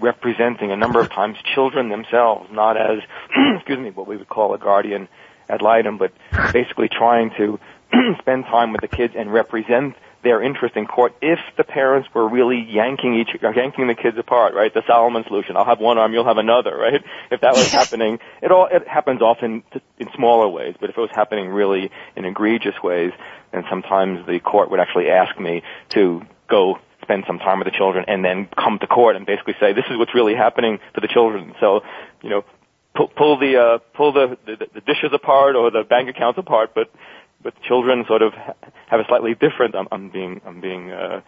representing 0.00 0.70
a 0.70 0.76
number 0.76 1.00
of 1.00 1.10
times 1.10 1.36
children 1.54 1.88
themselves, 1.88 2.48
not 2.52 2.76
as 2.76 3.00
excuse 3.56 3.78
me, 3.78 3.90
what 3.90 4.06
we 4.06 4.16
would 4.16 4.28
call 4.28 4.54
a 4.54 4.58
guardian 4.58 5.08
ad 5.48 5.62
litem, 5.62 5.98
but 5.98 6.12
basically 6.52 6.88
trying 6.88 7.30
to 7.36 7.58
spend 8.18 8.44
time 8.44 8.72
with 8.72 8.80
the 8.80 8.88
kids 8.88 9.14
and 9.16 9.32
represent 9.32 9.94
their 10.22 10.42
interest 10.42 10.76
in 10.76 10.86
court 10.86 11.14
if 11.22 11.38
the 11.56 11.64
parents 11.64 12.08
were 12.12 12.28
really 12.28 12.66
yanking 12.68 13.14
each 13.14 13.30
yanking 13.54 13.86
the 13.86 13.94
kids 13.94 14.18
apart, 14.18 14.54
right? 14.54 14.72
The 14.72 14.82
Solomon 14.86 15.24
solution. 15.26 15.56
I'll 15.56 15.64
have 15.64 15.80
one 15.80 15.98
arm, 15.98 16.12
you'll 16.12 16.24
have 16.24 16.38
another, 16.38 16.76
right? 16.76 17.02
If 17.30 17.40
that 17.40 17.54
was 17.54 17.70
happening, 17.72 18.18
it 18.42 18.50
all 18.50 18.66
it 18.70 18.86
happens 18.86 19.22
often 19.22 19.62
in 19.98 20.08
smaller 20.14 20.48
ways, 20.48 20.74
but 20.80 20.90
if 20.90 20.98
it 20.98 21.00
was 21.00 21.10
happening 21.12 21.48
really 21.48 21.90
in 22.16 22.24
egregious 22.24 22.74
ways, 22.82 23.12
then 23.52 23.64
sometimes 23.70 24.26
the 24.26 24.40
court 24.40 24.70
would 24.70 24.80
actually 24.80 25.08
ask 25.08 25.38
me 25.38 25.62
to 25.90 26.22
go 26.48 26.78
spend 27.02 27.24
some 27.26 27.38
time 27.38 27.58
with 27.58 27.66
the 27.66 27.76
children 27.76 28.04
and 28.08 28.24
then 28.24 28.48
come 28.56 28.78
to 28.78 28.86
court 28.86 29.16
and 29.16 29.24
basically 29.24 29.54
say 29.60 29.72
this 29.72 29.84
is 29.90 29.96
what's 29.96 30.14
really 30.14 30.34
happening 30.34 30.78
to 30.94 31.00
the 31.00 31.08
children. 31.08 31.54
So, 31.58 31.80
you 32.22 32.28
know, 32.28 32.44
pull, 32.94 33.08
pull 33.08 33.38
the 33.38 33.56
uh, 33.56 33.78
pull 33.94 34.12
the, 34.12 34.36
the 34.44 34.66
the 34.74 34.80
dishes 34.80 35.10
apart 35.12 35.56
or 35.56 35.70
the 35.70 35.84
bank 35.88 36.08
accounts 36.10 36.38
apart, 36.38 36.72
but 36.74 36.90
but 37.42 37.54
children 37.62 38.04
sort 38.06 38.22
of 38.22 38.32
have 38.32 39.00
a 39.00 39.04
slightly 39.08 39.34
different. 39.34 39.74
I'm, 39.74 39.88
I'm 39.90 40.10
being 40.10 40.40
I'm 40.46 40.60
being. 40.60 40.90
Uh, 40.90 41.20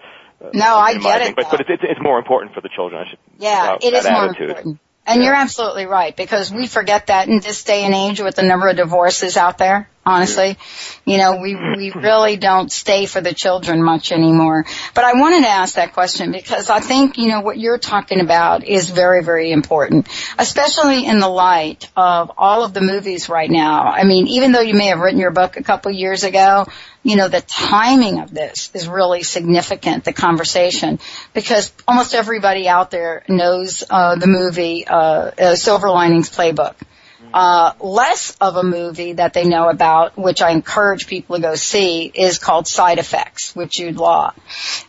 no, 0.54 0.76
I 0.76 0.96
get 0.96 1.20
it. 1.22 1.36
But, 1.36 1.50
but 1.50 1.60
it's, 1.60 1.82
it's 1.82 2.00
more 2.00 2.18
important 2.18 2.54
for 2.54 2.60
the 2.62 2.70
children. 2.74 3.02
I 3.06 3.10
should, 3.10 3.18
yeah, 3.38 3.72
uh, 3.74 3.78
it 3.80 3.92
is 3.92 4.04
more 4.04 4.24
attitude. 4.24 4.48
important. 4.50 4.80
And 5.06 5.24
you're 5.24 5.34
absolutely 5.34 5.86
right 5.86 6.14
because 6.14 6.52
we 6.52 6.66
forget 6.66 7.08
that 7.08 7.28
in 7.28 7.40
this 7.40 7.64
day 7.64 7.84
and 7.84 7.94
age 7.94 8.20
with 8.20 8.36
the 8.36 8.42
number 8.42 8.68
of 8.68 8.76
divorces 8.76 9.36
out 9.36 9.58
there. 9.58 9.88
Honestly, 10.04 10.56
you 11.04 11.18
know, 11.18 11.36
we 11.36 11.54
we 11.54 11.90
really 11.90 12.38
don't 12.38 12.72
stay 12.72 13.04
for 13.04 13.20
the 13.20 13.34
children 13.34 13.82
much 13.82 14.12
anymore. 14.12 14.64
But 14.94 15.04
I 15.04 15.12
wanted 15.12 15.42
to 15.42 15.50
ask 15.50 15.74
that 15.74 15.92
question 15.92 16.32
because 16.32 16.70
I 16.70 16.80
think 16.80 17.18
you 17.18 17.28
know 17.28 17.40
what 17.42 17.58
you're 17.58 17.78
talking 17.78 18.20
about 18.20 18.64
is 18.64 18.88
very 18.88 19.22
very 19.22 19.52
important, 19.52 20.08
especially 20.38 21.04
in 21.04 21.18
the 21.18 21.28
light 21.28 21.90
of 21.96 22.32
all 22.38 22.64
of 22.64 22.72
the 22.72 22.80
movies 22.80 23.28
right 23.28 23.50
now. 23.50 23.82
I 23.82 24.04
mean, 24.04 24.26
even 24.28 24.52
though 24.52 24.62
you 24.62 24.72
may 24.72 24.86
have 24.86 25.00
written 25.00 25.20
your 25.20 25.32
book 25.32 25.58
a 25.58 25.62
couple 25.62 25.92
years 25.92 26.24
ago, 26.24 26.66
you 27.02 27.16
know, 27.16 27.28
the 27.28 27.42
timing 27.42 28.20
of 28.20 28.32
this 28.32 28.70
is 28.72 28.88
really 28.88 29.22
significant, 29.22 30.04
the 30.04 30.14
conversation, 30.14 30.98
because 31.34 31.74
almost 31.86 32.14
everybody 32.14 32.68
out 32.68 32.90
there 32.90 33.22
knows 33.28 33.84
uh, 33.90 34.16
the 34.16 34.26
movie 34.26 34.86
uh, 34.86 35.30
uh, 35.38 35.56
Silver 35.56 35.90
Linings 35.90 36.30
Playbook. 36.30 36.74
Uh, 37.32 37.72
less 37.80 38.36
of 38.40 38.56
a 38.56 38.62
movie 38.62 39.14
that 39.14 39.32
they 39.32 39.44
know 39.44 39.68
about, 39.68 40.16
which 40.18 40.42
I 40.42 40.50
encourage 40.50 41.06
people 41.06 41.36
to 41.36 41.42
go 41.42 41.54
see, 41.54 42.10
is 42.12 42.38
called 42.38 42.66
Side 42.66 42.98
Effects 42.98 43.54
with 43.54 43.70
Jude 43.70 43.96
Law. 43.96 44.32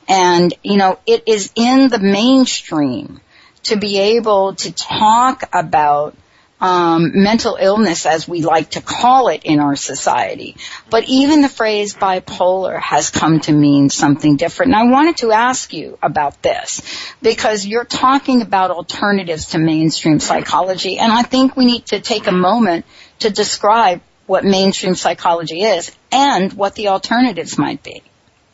And, 0.08 0.54
you 0.64 0.78
know, 0.78 1.00
it 1.06 1.24
is 1.28 1.52
in 1.56 1.90
the 1.90 2.00
mainstream 2.00 3.22
to 3.64 3.76
be 3.76 4.00
able 4.00 4.56
to 4.56 4.72
talk 4.72 5.44
about 5.54 6.16
um, 6.62 7.24
mental 7.24 7.58
illness, 7.60 8.06
as 8.06 8.28
we 8.28 8.44
like 8.44 8.72
to 8.72 8.82
call 8.82 9.30
it 9.30 9.44
in 9.44 9.60
our 9.60 9.76
society. 9.76 10.56
But 10.90 11.06
even 11.10 11.42
the 11.42 11.50
phrase 11.50 11.96
bipolar 11.96 12.80
has 12.80 13.10
come 13.10 13.40
to 13.42 13.52
mean 13.52 13.90
something 13.90 14.38
different. 14.38 14.74
And 14.74 14.80
I 14.80 14.92
wanted 14.92 15.18
to 15.18 15.32
ask 15.32 15.74
you 15.74 15.98
about 16.04 16.42
this 16.44 16.82
because 17.22 17.66
you're 17.66 17.86
talking 17.86 18.44
about 18.44 18.70
alternatives 18.70 19.48
to 19.48 19.58
mainstream 19.58 20.20
psychology, 20.20 21.00
and 21.00 21.12
I 21.12 21.24
think 21.24 21.58
we 21.58 21.66
need 21.66 21.88
to 21.88 22.00
take 22.00 22.28
a 22.28 22.32
moment 22.32 22.86
to 23.20 23.32
describe 23.32 24.02
what 24.28 24.46
mainstream 24.46 24.96
psychology 24.96 25.64
is 25.64 25.92
and 26.12 26.54
what 26.54 26.76
the 26.76 26.90
alternatives 26.90 27.58
might 27.58 27.82
be. 27.82 28.04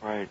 Right. 0.02 0.30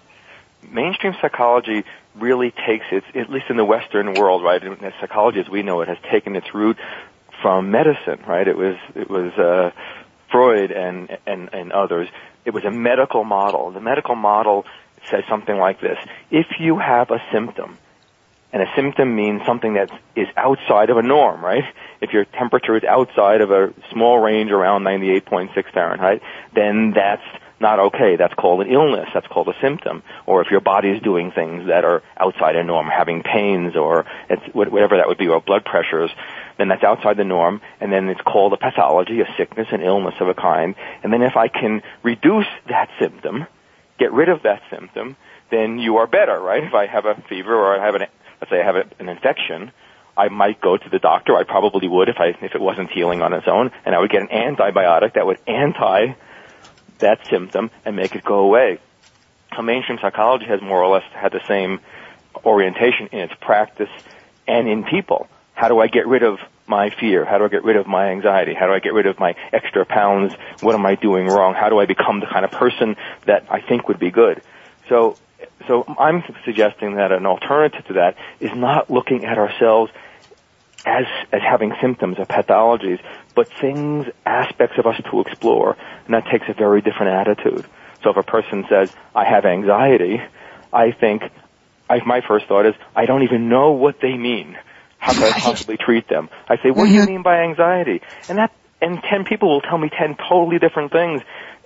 Mainstream 0.62 1.14
psychology 1.20 1.84
really 2.16 2.50
takes 2.50 2.86
its, 2.90 3.06
at 3.14 3.30
least 3.30 3.46
in 3.50 3.56
the 3.56 3.64
Western 3.64 4.14
world, 4.14 4.42
right, 4.42 4.62
and 4.62 4.92
psychology 5.00 5.40
as 5.40 5.48
we 5.48 5.62
know 5.62 5.82
it 5.82 5.88
has 5.88 5.98
taken 6.10 6.34
its 6.34 6.54
root 6.54 6.78
from 7.42 7.70
medicine, 7.70 8.20
right? 8.26 8.46
It 8.46 8.56
was 8.56 8.76
it 8.94 9.10
was 9.10 9.32
uh, 9.32 9.70
Freud 10.30 10.70
and, 10.70 11.16
and 11.26 11.50
and 11.52 11.72
others. 11.72 12.08
It 12.44 12.54
was 12.54 12.64
a 12.64 12.70
medical 12.70 13.24
model. 13.24 13.70
The 13.70 13.80
medical 13.80 14.14
model 14.14 14.64
says 15.10 15.24
something 15.28 15.56
like 15.56 15.80
this: 15.80 15.98
If 16.30 16.46
you 16.58 16.78
have 16.78 17.10
a 17.10 17.22
symptom, 17.32 17.78
and 18.52 18.62
a 18.62 18.72
symptom 18.74 19.14
means 19.14 19.42
something 19.44 19.74
that 19.74 19.90
is 20.14 20.28
outside 20.36 20.90
of 20.90 20.96
a 20.96 21.02
norm, 21.02 21.44
right? 21.44 21.64
If 22.00 22.12
your 22.12 22.24
temperature 22.24 22.76
is 22.76 22.84
outside 22.84 23.40
of 23.40 23.50
a 23.50 23.74
small 23.92 24.18
range 24.18 24.50
around 24.50 24.82
98.6 24.84 25.72
Fahrenheit, 25.72 26.22
then 26.54 26.92
that's 26.94 27.22
not 27.60 27.78
okay. 27.78 28.16
That's 28.16 28.34
called 28.34 28.62
an 28.62 28.72
illness. 28.72 29.08
That's 29.12 29.26
called 29.26 29.48
a 29.48 29.54
symptom. 29.60 30.02
Or 30.26 30.42
if 30.42 30.50
your 30.50 30.60
body 30.60 30.90
is 30.90 31.02
doing 31.02 31.32
things 31.32 31.66
that 31.68 31.84
are 31.84 32.02
outside 32.16 32.56
a 32.56 32.64
norm, 32.64 32.86
having 32.86 33.22
pains 33.22 33.76
or 33.76 34.04
it's, 34.28 34.42
whatever 34.54 34.96
that 34.96 35.08
would 35.08 35.18
be, 35.18 35.28
or 35.28 35.40
blood 35.40 35.64
pressures, 35.64 36.10
then 36.58 36.68
that's 36.68 36.84
outside 36.84 37.16
the 37.16 37.24
norm, 37.24 37.60
and 37.80 37.92
then 37.92 38.08
it's 38.08 38.20
called 38.20 38.52
a 38.52 38.56
pathology, 38.56 39.20
a 39.20 39.26
sickness, 39.36 39.68
an 39.72 39.82
illness 39.82 40.14
of 40.20 40.28
a 40.28 40.34
kind. 40.34 40.74
And 41.02 41.12
then 41.12 41.22
if 41.22 41.36
I 41.36 41.48
can 41.48 41.82
reduce 42.02 42.46
that 42.68 42.88
symptom, 42.98 43.46
get 43.98 44.12
rid 44.12 44.28
of 44.28 44.42
that 44.42 44.62
symptom, 44.70 45.16
then 45.50 45.78
you 45.78 45.98
are 45.98 46.06
better, 46.06 46.38
right? 46.40 46.64
If 46.64 46.74
I 46.74 46.86
have 46.86 47.04
a 47.04 47.22
fever 47.28 47.54
or 47.54 47.78
I 47.78 47.84
have 47.84 47.94
an, 47.94 48.02
let's 48.40 48.50
say 48.50 48.60
I 48.60 48.64
have 48.64 48.76
an 48.98 49.08
infection, 49.08 49.70
I 50.16 50.28
might 50.28 50.60
go 50.60 50.76
to 50.76 50.88
the 50.88 50.98
doctor. 50.98 51.36
I 51.36 51.44
probably 51.44 51.88
would 51.88 52.08
if 52.08 52.16
I 52.18 52.28
if 52.40 52.54
it 52.54 52.60
wasn't 52.60 52.90
healing 52.90 53.20
on 53.20 53.32
its 53.32 53.46
own, 53.46 53.70
and 53.84 53.94
I 53.94 53.98
would 53.98 54.10
get 54.10 54.22
an 54.22 54.28
antibiotic 54.28 55.14
that 55.14 55.26
would 55.26 55.38
anti 55.46 56.14
that 57.00 57.18
symptom 57.30 57.70
and 57.84 57.94
make 57.94 58.14
it 58.14 58.24
go 58.24 58.38
away. 58.38 58.78
So 59.54 59.62
mainstream 59.62 59.98
psychology 60.00 60.46
has 60.46 60.62
more 60.62 60.82
or 60.82 60.92
less 60.94 61.04
had 61.12 61.32
the 61.32 61.42
same 61.46 61.80
orientation 62.44 63.08
in 63.12 63.20
its 63.20 63.34
practice 63.40 63.90
and 64.48 64.68
in 64.68 64.84
people. 64.84 65.28
How 65.56 65.68
do 65.68 65.80
I 65.80 65.86
get 65.88 66.06
rid 66.06 66.22
of 66.22 66.38
my 66.66 66.90
fear? 67.00 67.24
How 67.24 67.38
do 67.38 67.44
I 67.44 67.48
get 67.48 67.64
rid 67.64 67.76
of 67.76 67.86
my 67.86 68.10
anxiety? 68.10 68.52
How 68.52 68.66
do 68.66 68.74
I 68.74 68.78
get 68.78 68.92
rid 68.92 69.06
of 69.06 69.18
my 69.18 69.34
extra 69.54 69.86
pounds? 69.86 70.32
What 70.60 70.74
am 70.74 70.84
I 70.84 70.96
doing 70.96 71.26
wrong? 71.26 71.54
How 71.54 71.70
do 71.70 71.78
I 71.78 71.86
become 71.86 72.20
the 72.20 72.26
kind 72.26 72.44
of 72.44 72.50
person 72.50 72.94
that 73.26 73.46
I 73.50 73.62
think 73.62 73.88
would 73.88 73.98
be 73.98 74.10
good? 74.10 74.42
So, 74.90 75.16
so 75.66 75.84
I'm 75.98 76.22
suggesting 76.44 76.96
that 76.96 77.10
an 77.10 77.24
alternative 77.24 77.86
to 77.86 77.94
that 77.94 78.16
is 78.38 78.50
not 78.54 78.90
looking 78.90 79.24
at 79.24 79.38
ourselves 79.38 79.90
as, 80.84 81.06
as 81.32 81.40
having 81.40 81.72
symptoms 81.80 82.16
or 82.18 82.26
pathologies, 82.26 83.00
but 83.34 83.48
things, 83.58 84.04
aspects 84.26 84.76
of 84.78 84.86
us 84.86 85.00
to 85.10 85.20
explore, 85.22 85.74
and 86.04 86.14
that 86.14 86.26
takes 86.30 86.44
a 86.50 86.54
very 86.54 86.82
different 86.82 87.14
attitude. 87.14 87.66
So 88.04 88.10
if 88.10 88.18
a 88.18 88.22
person 88.22 88.66
says, 88.68 88.90
I 89.14 89.24
have 89.24 89.46
anxiety, 89.46 90.20
I 90.70 90.92
think, 90.92 91.22
I, 91.88 92.04
my 92.04 92.20
first 92.20 92.46
thought 92.46 92.66
is, 92.66 92.74
I 92.94 93.06
don't 93.06 93.22
even 93.22 93.48
know 93.48 93.72
what 93.72 93.96
they 94.02 94.18
mean. 94.18 94.58
How 94.98 95.12
could 95.12 95.24
I 95.24 95.38
possibly 95.38 95.76
treat 95.76 96.08
them? 96.08 96.28
I 96.48 96.56
say, 96.62 96.70
what 96.70 96.86
do 96.86 96.92
you 96.92 97.00
mm-hmm. 97.02 97.10
mean 97.10 97.22
by 97.22 97.42
anxiety? 97.42 98.00
And 98.28 98.38
that, 98.38 98.52
and 98.80 99.02
ten 99.02 99.24
people 99.24 99.48
will 99.48 99.60
tell 99.60 99.78
me 99.78 99.90
ten 99.90 100.16
totally 100.16 100.58
different 100.58 100.92
things 100.92 101.22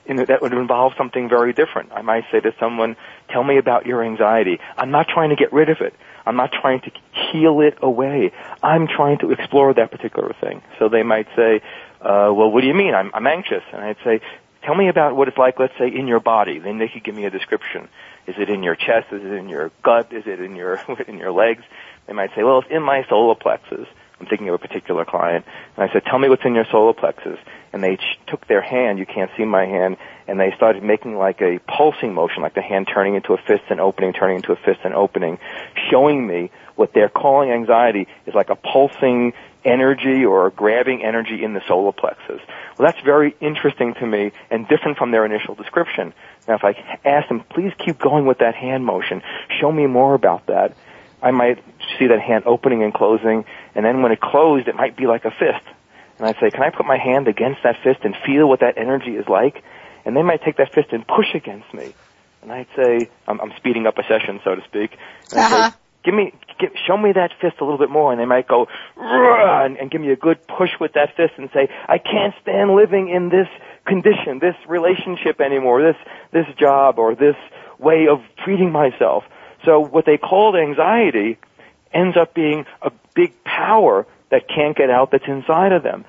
in, 0.07 0.16
that 0.16 0.43
would 0.43 0.53
involve 0.53 0.93
something 0.99 1.29
very 1.29 1.53
different. 1.53 1.93
I 1.93 2.03
might 2.03 2.25
say 2.33 2.40
to 2.40 2.53
someone, 2.59 2.97
tell 3.31 3.45
me 3.45 3.59
about 3.59 3.87
your 3.87 4.05
anxiety. 4.05 4.59
I'm 4.77 4.90
not 4.90 5.09
trying 5.09 5.31
to 5.31 5.37
get 5.37 5.53
rid 5.53 5.71
of 5.71 5.81
it. 5.81 5.95
I'm 6.27 6.37
not 6.37 6.53
trying 6.53 6.81
to 6.83 6.90
heal 7.33 7.61
it 7.61 7.79
away. 7.81 8.33
I'm 8.62 8.87
trying 8.87 9.19
to 9.19 9.31
explore 9.33 9.73
that 9.75 9.90
particular 9.90 10.35
thing. 10.40 10.62
So 10.79 10.88
they 10.88 11.03
might 11.03 11.27
say, 11.35 11.62
uh, 12.01 12.31
well, 12.33 12.51
what 12.51 12.61
do 12.61 12.66
you 12.66 12.75
mean? 12.75 12.95
I'm, 12.95 13.11
I'm 13.14 13.27
anxious. 13.27 13.62
And 13.73 13.83
I'd 13.83 13.97
say, 14.05 14.21
tell 14.62 14.75
me 14.75 14.88
about 14.88 15.16
what 15.16 15.29
it's 15.29 15.38
like, 15.38 15.59
let's 15.59 15.73
say, 15.79 15.88
in 15.88 16.07
your 16.07 16.21
body. 16.21 16.59
Then 16.59 16.79
they 16.79 16.88
could 16.88 17.05
give 17.05 17.14
me 17.14 17.25
a 17.25 17.31
description. 17.31 17.88
Is 18.27 18.35
it 18.38 18.51
in 18.51 18.62
your 18.62 18.75
chest? 18.75 19.07
Is 19.12 19.23
it 19.25 19.33
in 19.33 19.49
your 19.49 19.71
gut? 19.83 20.12
Is 20.12 20.25
it 20.27 20.40
in 20.40 20.57
your, 20.57 20.75
in 21.09 21.19
your 21.19 21.33
legs? 21.33 21.62
They 22.11 22.16
might 22.16 22.35
say, 22.35 22.42
well, 22.42 22.59
it's 22.59 22.70
in 22.73 22.83
my 22.83 23.07
solar 23.09 23.37
plexus. 23.37 23.87
I'm 24.18 24.27
thinking 24.27 24.49
of 24.49 24.57
a 24.57 24.59
particular 24.59 25.05
client. 25.05 25.46
And 25.77 25.88
I 25.88 25.92
said, 25.92 26.05
tell 26.05 26.18
me 26.18 26.29
what's 26.29 26.44
in 26.44 26.57
your 26.57 26.64
solar 26.64 26.92
plexus. 26.92 27.38
And 27.73 27.85
they 27.85 27.99
took 28.27 28.49
their 28.49 28.61
hand, 28.61 28.99
you 28.99 29.07
can't 29.07 29.31
see 29.37 29.44
my 29.44 29.64
hand, 29.64 29.96
and 30.27 30.40
they 30.40 30.51
started 30.57 30.83
making 30.83 31.16
like 31.16 31.40
a 31.40 31.61
pulsing 31.68 32.12
motion, 32.12 32.42
like 32.42 32.55
the 32.55 32.62
hand 32.62 32.88
turning 32.92 33.14
into 33.14 33.33
a 33.33 33.37
fist 33.38 33.62
and 33.70 33.81
opening, 33.81 34.12
turning 34.12 34.38
into 34.38 34.51
a 34.51 34.57
fist 34.57 34.81
and 34.83 34.92
opening, 34.92 35.38
showing 35.88 36.27
me 36.27 36.51
what 36.75 36.92
they're 36.94 37.09
calling 37.09 37.53
anxiety 37.53 38.09
is 38.27 38.35
like 38.35 38.51
a 38.51 38.57
pulsing 38.57 39.33
energy 39.64 40.25
or 40.25 40.51
grabbing 40.51 41.05
energy 41.05 41.44
in 41.44 41.55
the 41.55 41.62
solar 41.68 41.92
plexus. 41.92 42.40
Well, 42.77 42.90
that's 42.90 43.01
very 43.05 43.37
interesting 43.40 43.94
to 43.94 44.07
me 44.07 44.33
and 44.51 44.66
different 44.66 44.99
from 44.99 45.12
their 45.12 45.25
initial 45.25 45.55
description. 45.55 46.12
Now, 46.49 46.57
if 46.57 46.64
I 46.64 46.73
ask 47.05 47.29
them, 47.29 47.44
please 47.49 47.73
keep 47.79 48.01
going 48.01 48.27
with 48.27 48.38
that 48.38 48.57
hand 48.57 48.85
motion, 48.85 49.23
show 49.61 49.70
me 49.70 49.87
more 49.87 50.14
about 50.14 50.46
that, 50.46 50.75
I 51.23 51.31
might 51.31 51.62
see 51.99 52.07
that 52.09 52.21
hand 52.21 52.45
opening 52.47 52.83
and 52.83 52.93
closing, 52.93 53.45
and 53.75 53.85
then 53.85 54.03
when 54.03 54.12
it 54.12 54.21
closed, 54.21 54.69
it 54.69 54.75
might 54.75 54.97
be 54.97 55.07
like 55.07 55.25
a 55.25 55.31
fist. 55.31 55.64
And 56.19 56.29
I'd 56.29 56.37
say, 56.38 56.51
can 56.51 56.62
I 56.62 56.71
put 56.71 56.85
my 56.85 56.99
hand 56.99 57.29
against 57.29 57.62
that 57.62 57.77
fist 57.83 58.01
and 58.05 58.14
feel 58.27 58.47
what 58.47 58.61
that 58.61 58.77
energy 58.77 59.16
is 59.16 59.27
like? 59.27 59.64
And 60.05 60.14
they 60.14 60.23
might 60.23 60.43
take 60.43 60.59
that 60.59 60.73
fist 60.75 60.88
and 60.93 61.07
push 61.07 61.35
against 61.35 61.73
me. 61.73 61.95
And 62.43 62.53
I'd 62.53 62.66
say, 62.77 63.09
I'm, 63.27 63.40
I'm 63.40 63.53
speeding 63.57 63.87
up 63.87 63.97
a 63.99 64.03
session, 64.03 64.40
so 64.45 64.55
to 64.55 64.62
speak. 64.64 64.97
And 65.31 65.40
uh-huh. 65.40 65.71
say, 65.71 65.77
give 66.05 66.14
me, 66.14 66.33
give, 66.59 66.73
show 66.87 66.97
me 66.97 67.12
that 67.12 67.33
fist 67.40 67.57
a 67.61 67.64
little 67.64 67.79
bit 67.79 67.90
more. 67.90 68.12
And 68.12 68.21
they 68.21 68.27
might 68.27 68.47
go, 68.47 68.69
and, 68.99 69.79
and 69.79 69.90
give 69.90 70.01
me 70.03 70.11
a 70.11 70.16
good 70.16 70.47
push 70.47 70.71
with 70.79 70.93
that 70.93 71.16
fist 71.16 71.35
and 71.38 71.49
say, 71.55 71.69
I 71.88 71.97
can't 71.97 72.35
stand 72.43 72.75
living 72.75 73.09
in 73.09 73.31
this 73.31 73.49
condition, 73.87 74.40
this 74.40 74.57
relationship 74.69 75.40
anymore, 75.40 75.83
this, 75.83 75.97
this 76.33 76.47
job 76.59 76.99
or 76.99 77.14
this 77.14 77.37
way 77.79 78.09
of 78.09 78.21
treating 78.45 78.73
myself. 78.73 79.25
So 79.64 79.81
what 79.81 80.05
they 80.07 80.19
called 80.19 80.57
anxiety 80.57 81.38
ends 81.92 82.16
up 82.16 82.35
being 82.35 82.66
a 82.83 82.90
big 83.14 83.44
power 83.44 84.07
that 84.31 84.48
can't 84.48 84.76
get 84.76 84.90
out 84.90 85.11
that's 85.11 85.26
inside 85.26 85.72
of 85.72 85.83
them. 85.83 86.05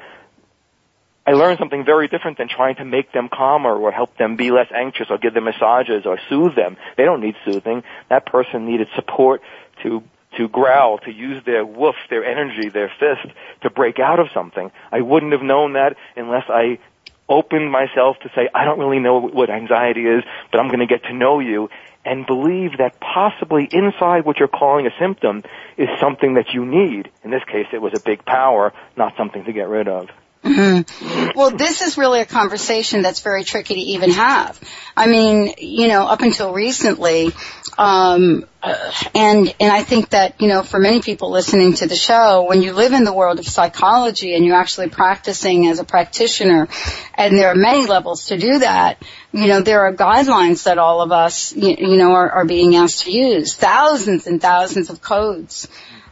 I 1.26 1.34
learned 1.34 1.60
something 1.60 1.86
very 1.86 2.08
different 2.08 2.40
than 2.40 2.48
trying 2.48 2.76
to 2.76 2.86
make 2.86 3.12
them 3.12 3.30
calmer 3.30 3.76
or 3.76 3.92
help 3.92 4.18
them 4.18 4.36
be 4.36 4.52
less 4.52 4.68
anxious 4.74 5.08
or 5.10 5.18
give 5.18 5.34
them 5.34 5.44
massages 5.44 6.06
or 6.06 6.20
soothe 6.30 6.56
them. 6.56 6.78
They 6.98 7.06
don't 7.06 7.22
need 7.22 7.36
soothing. 7.46 7.84
That 8.10 8.26
person 8.26 8.66
needed 8.66 8.88
support 8.96 9.42
to 9.84 10.04
to 10.38 10.48
growl, 10.48 10.98
to 11.00 11.12
use 11.12 11.44
their 11.44 11.66
woof, 11.66 11.96
their 12.10 12.24
energy, 12.24 12.70
their 12.70 12.90
fist 13.00 13.36
to 13.64 13.70
break 13.70 14.00
out 14.00 14.18
of 14.18 14.28
something. 14.34 14.72
I 14.90 15.02
wouldn't 15.02 15.34
have 15.34 15.42
known 15.42 15.74
that 15.74 15.98
unless 16.16 16.46
I 16.48 16.80
opened 17.32 17.72
myself 17.72 18.18
to 18.20 18.30
say, 18.36 18.50
I 18.54 18.66
don't 18.66 18.80
really 18.80 19.00
know 19.00 19.20
what 19.22 19.50
anxiety 19.50 20.02
is, 20.02 20.24
but 20.52 20.60
I'm 20.60 20.68
going 20.68 20.80
to 20.80 20.86
get 20.86 21.04
to 21.04 21.14
know 21.14 21.40
you 21.40 21.70
and 22.04 22.26
believe 22.26 22.78
that 22.78 23.00
possibly 23.00 23.68
inside 23.72 24.26
what 24.26 24.38
you're 24.40 24.48
calling 24.48 24.88
a 24.88 24.92
symptom 25.00 25.44
is 25.78 25.88
something 26.00 26.34
that 26.34 26.54
you 26.54 26.66
need. 26.66 27.10
In 27.24 27.32
this 27.32 27.44
case, 27.46 27.68
it 27.74 27.82
was 27.82 27.94
a 27.96 28.02
big 28.04 28.26
power, 28.26 28.74
not 28.98 29.16
something 29.18 29.44
to 29.46 29.54
get 29.54 29.68
rid 29.68 29.88
of. 29.88 30.10
Mm-hmm. 30.44 31.38
Well, 31.38 31.52
this 31.52 31.84
is 31.84 32.00
really 32.00 32.20
a 32.20 32.26
conversation 32.26 33.04
that's 33.04 33.22
very 33.22 33.44
tricky 33.44 33.76
to 33.76 33.80
even 33.80 34.10
have. 34.12 34.60
I 34.98 35.06
mean, 35.06 35.54
you 35.60 35.88
know, 35.88 36.08
up 36.08 36.22
until 36.22 36.52
recently, 36.52 37.32
um, 37.78 38.46
and 39.14 39.56
and 39.60 39.72
I 39.72 39.84
think 39.84 40.10
that 40.10 40.42
you 40.42 40.48
know, 40.48 40.64
for 40.64 40.80
many 40.80 41.02
people 41.02 41.30
listening 41.30 41.74
to 41.74 41.88
the 41.88 41.96
show, 41.96 42.46
when 42.50 42.64
you 42.64 42.74
live 42.74 42.94
in 42.94 43.04
the 43.04 43.14
world 43.14 43.38
of 43.38 43.46
psychology 43.46 44.34
and 44.36 44.44
you're 44.44 44.56
actually 44.56 44.90
practicing 44.90 45.68
as 45.68 45.80
a 45.80 45.84
practitioner, 45.84 46.68
and 47.14 47.38
there 47.38 47.50
are 47.50 47.56
many 47.56 47.86
levels 47.86 48.26
to 48.28 48.38
do 48.38 48.60
that. 48.60 49.04
You 49.32 49.46
know, 49.46 49.62
there 49.62 49.82
are 49.82 49.94
guidelines 49.94 50.64
that 50.64 50.80
all 50.80 51.02
of 51.02 51.12
us, 51.12 51.56
you, 51.56 51.76
you 51.78 51.98
know, 51.98 52.14
are, 52.14 52.30
are 52.32 52.46
being 52.46 52.76
asked 52.76 53.04
to 53.04 53.12
use. 53.12 53.56
Thousands 53.56 54.26
and 54.26 54.42
thousands 54.42 54.90
of 54.90 55.02
codes. 55.02 55.68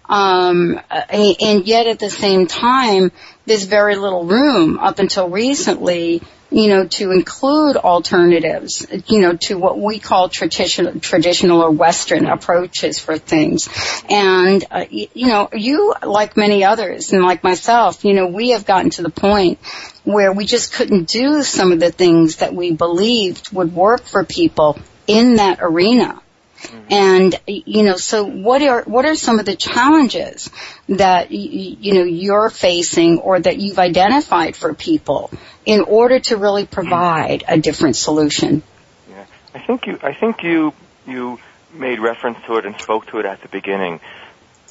Um, 0.10 0.82
and 0.90 1.68
yet 1.68 1.86
at 1.86 2.00
the 2.00 2.10
same 2.10 2.48
time, 2.48 3.12
there's 3.50 3.64
very 3.64 3.96
little 3.96 4.26
room 4.26 4.78
up 4.78 5.00
until 5.00 5.28
recently, 5.28 6.22
you 6.52 6.68
know, 6.68 6.86
to 6.86 7.10
include 7.10 7.78
alternatives, 7.78 8.86
you 9.08 9.20
know, 9.20 9.36
to 9.38 9.58
what 9.58 9.80
we 9.80 9.98
call 9.98 10.30
traditional, 10.30 11.00
traditional 11.00 11.64
or 11.64 11.72
Western 11.72 12.28
approaches 12.28 13.00
for 13.00 13.18
things. 13.18 13.68
And, 14.08 14.64
uh, 14.70 14.86
you 14.92 15.28
know, 15.28 15.50
you, 15.52 15.96
like 16.06 16.38
many 16.38 16.64
others 16.64 17.12
and 17.12 17.24
like 17.24 17.44
myself, 17.44 18.06
you 18.06 18.14
know, 18.14 18.28
we 18.28 18.50
have 18.52 18.68
gotten 18.68 18.92
to 18.92 19.02
the 19.02 19.10
point 19.10 19.58
where 20.04 20.32
we 20.32 20.46
just 20.46 20.72
couldn't 20.72 21.08
do 21.08 21.42
some 21.42 21.72
of 21.72 21.80
the 21.80 21.92
things 21.92 22.38
that 22.38 22.54
we 22.54 22.72
believed 22.72 23.52
would 23.52 23.74
work 23.74 24.04
for 24.04 24.24
people 24.24 24.78
in 25.08 25.38
that 25.38 25.58
arena. 25.60 26.22
Mm-hmm. 26.62 26.94
And 26.94 27.40
you 27.48 27.84
know, 27.84 27.96
so 27.96 28.26
what 28.26 28.62
are 28.62 28.84
what 28.84 29.06
are 29.06 29.16
some 29.16 29.40
of 29.40 29.46
the 29.46 29.56
challenges 29.56 30.50
that 30.90 31.32
you 31.32 31.94
know 31.94 32.04
you're 32.04 32.50
facing 32.50 33.20
or 33.20 33.40
that 33.40 33.58
you've 33.58 33.80
identified 33.80 34.56
for 34.56 34.74
people 34.74 35.32
in 35.66 35.82
order 35.82 36.20
to 36.20 36.38
really 36.38 36.66
provide 36.66 37.44
a 37.48 37.60
different 37.60 37.96
solution? 37.96 38.64
Yeah, 39.10 39.26
I 39.54 39.60
think 39.60 39.88
you 39.88 40.00
I 40.02 40.14
think 40.14 40.44
you 40.44 40.74
you 41.08 41.40
made 41.74 42.00
reference 42.00 42.40
to 42.48 42.58
it 42.58 42.66
and 42.66 42.80
spoke 42.82 43.08
to 43.08 43.20
it 43.20 43.26
at 43.26 43.42
the 43.42 43.48
beginning, 43.48 44.02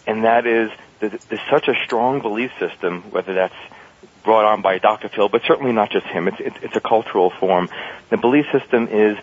and 0.07 0.25
that 0.25 0.47
is 0.47 0.71
there's 1.01 1.41
such 1.51 1.69
a 1.69 1.75
strong 1.85 2.21
belief 2.21 2.51
system, 2.59 3.03
whether 3.11 3.35
that's 3.35 3.55
brought 4.25 4.45
on 4.45 4.63
by 4.63 4.79
Dr. 4.79 5.09
Phil, 5.09 5.29
but 5.29 5.43
certainly 5.47 5.73
not 5.73 5.91
just 5.91 6.07
him. 6.07 6.29
It's, 6.29 6.41
it's, 6.41 6.57
it's 6.63 6.77
a 6.77 6.81
cultural 6.81 7.31
form. 7.31 7.69
The 8.11 8.17
belief 8.17 8.47
system 8.53 8.89
is, 8.89 9.17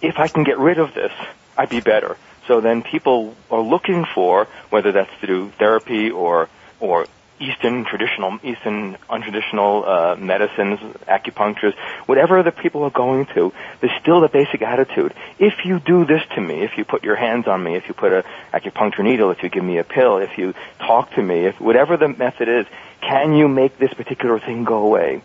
if 0.00 0.18
I 0.18 0.28
can 0.28 0.44
get 0.44 0.58
rid 0.58 0.78
of 0.78 0.94
this, 0.94 1.12
I'd 1.58 1.68
be 1.68 1.80
better. 1.80 2.16
So 2.46 2.62
then 2.62 2.82
people 2.82 3.34
are 3.50 3.60
looking 3.60 4.06
for, 4.14 4.46
whether 4.70 4.92
that's 4.92 5.12
through 5.20 5.50
therapy 5.58 6.10
or, 6.10 6.48
or 6.80 7.06
Eastern 7.40 7.84
traditional, 7.84 8.38
Eastern 8.42 8.96
untraditional 9.10 9.86
uh, 9.86 10.16
medicines, 10.16 10.80
acupuncturists, 11.06 11.76
whatever 12.06 12.42
the 12.42 12.50
people 12.50 12.84
are 12.84 12.90
going 12.90 13.26
to, 13.34 13.52
there's 13.80 13.92
still 14.00 14.20
the 14.20 14.28
basic 14.28 14.62
attitude. 14.62 15.12
If 15.38 15.64
you 15.64 15.78
do 15.78 16.04
this 16.04 16.22
to 16.34 16.40
me, 16.40 16.62
if 16.62 16.78
you 16.78 16.84
put 16.84 17.04
your 17.04 17.16
hands 17.16 17.46
on 17.46 17.62
me, 17.62 17.76
if 17.76 17.86
you 17.86 17.94
put 17.94 18.12
a 18.12 18.24
acupuncture 18.52 19.04
needle, 19.04 19.30
if 19.30 19.42
you 19.42 19.50
give 19.50 19.64
me 19.64 19.78
a 19.78 19.84
pill, 19.84 20.18
if 20.18 20.38
you 20.38 20.54
talk 20.78 21.12
to 21.14 21.22
me, 21.22 21.46
if 21.46 21.60
whatever 21.60 21.96
the 21.96 22.08
method 22.08 22.48
is, 22.48 22.66
can 23.00 23.34
you 23.34 23.46
make 23.46 23.78
this 23.78 23.92
particular 23.94 24.40
thing 24.40 24.64
go 24.64 24.78
away? 24.78 25.22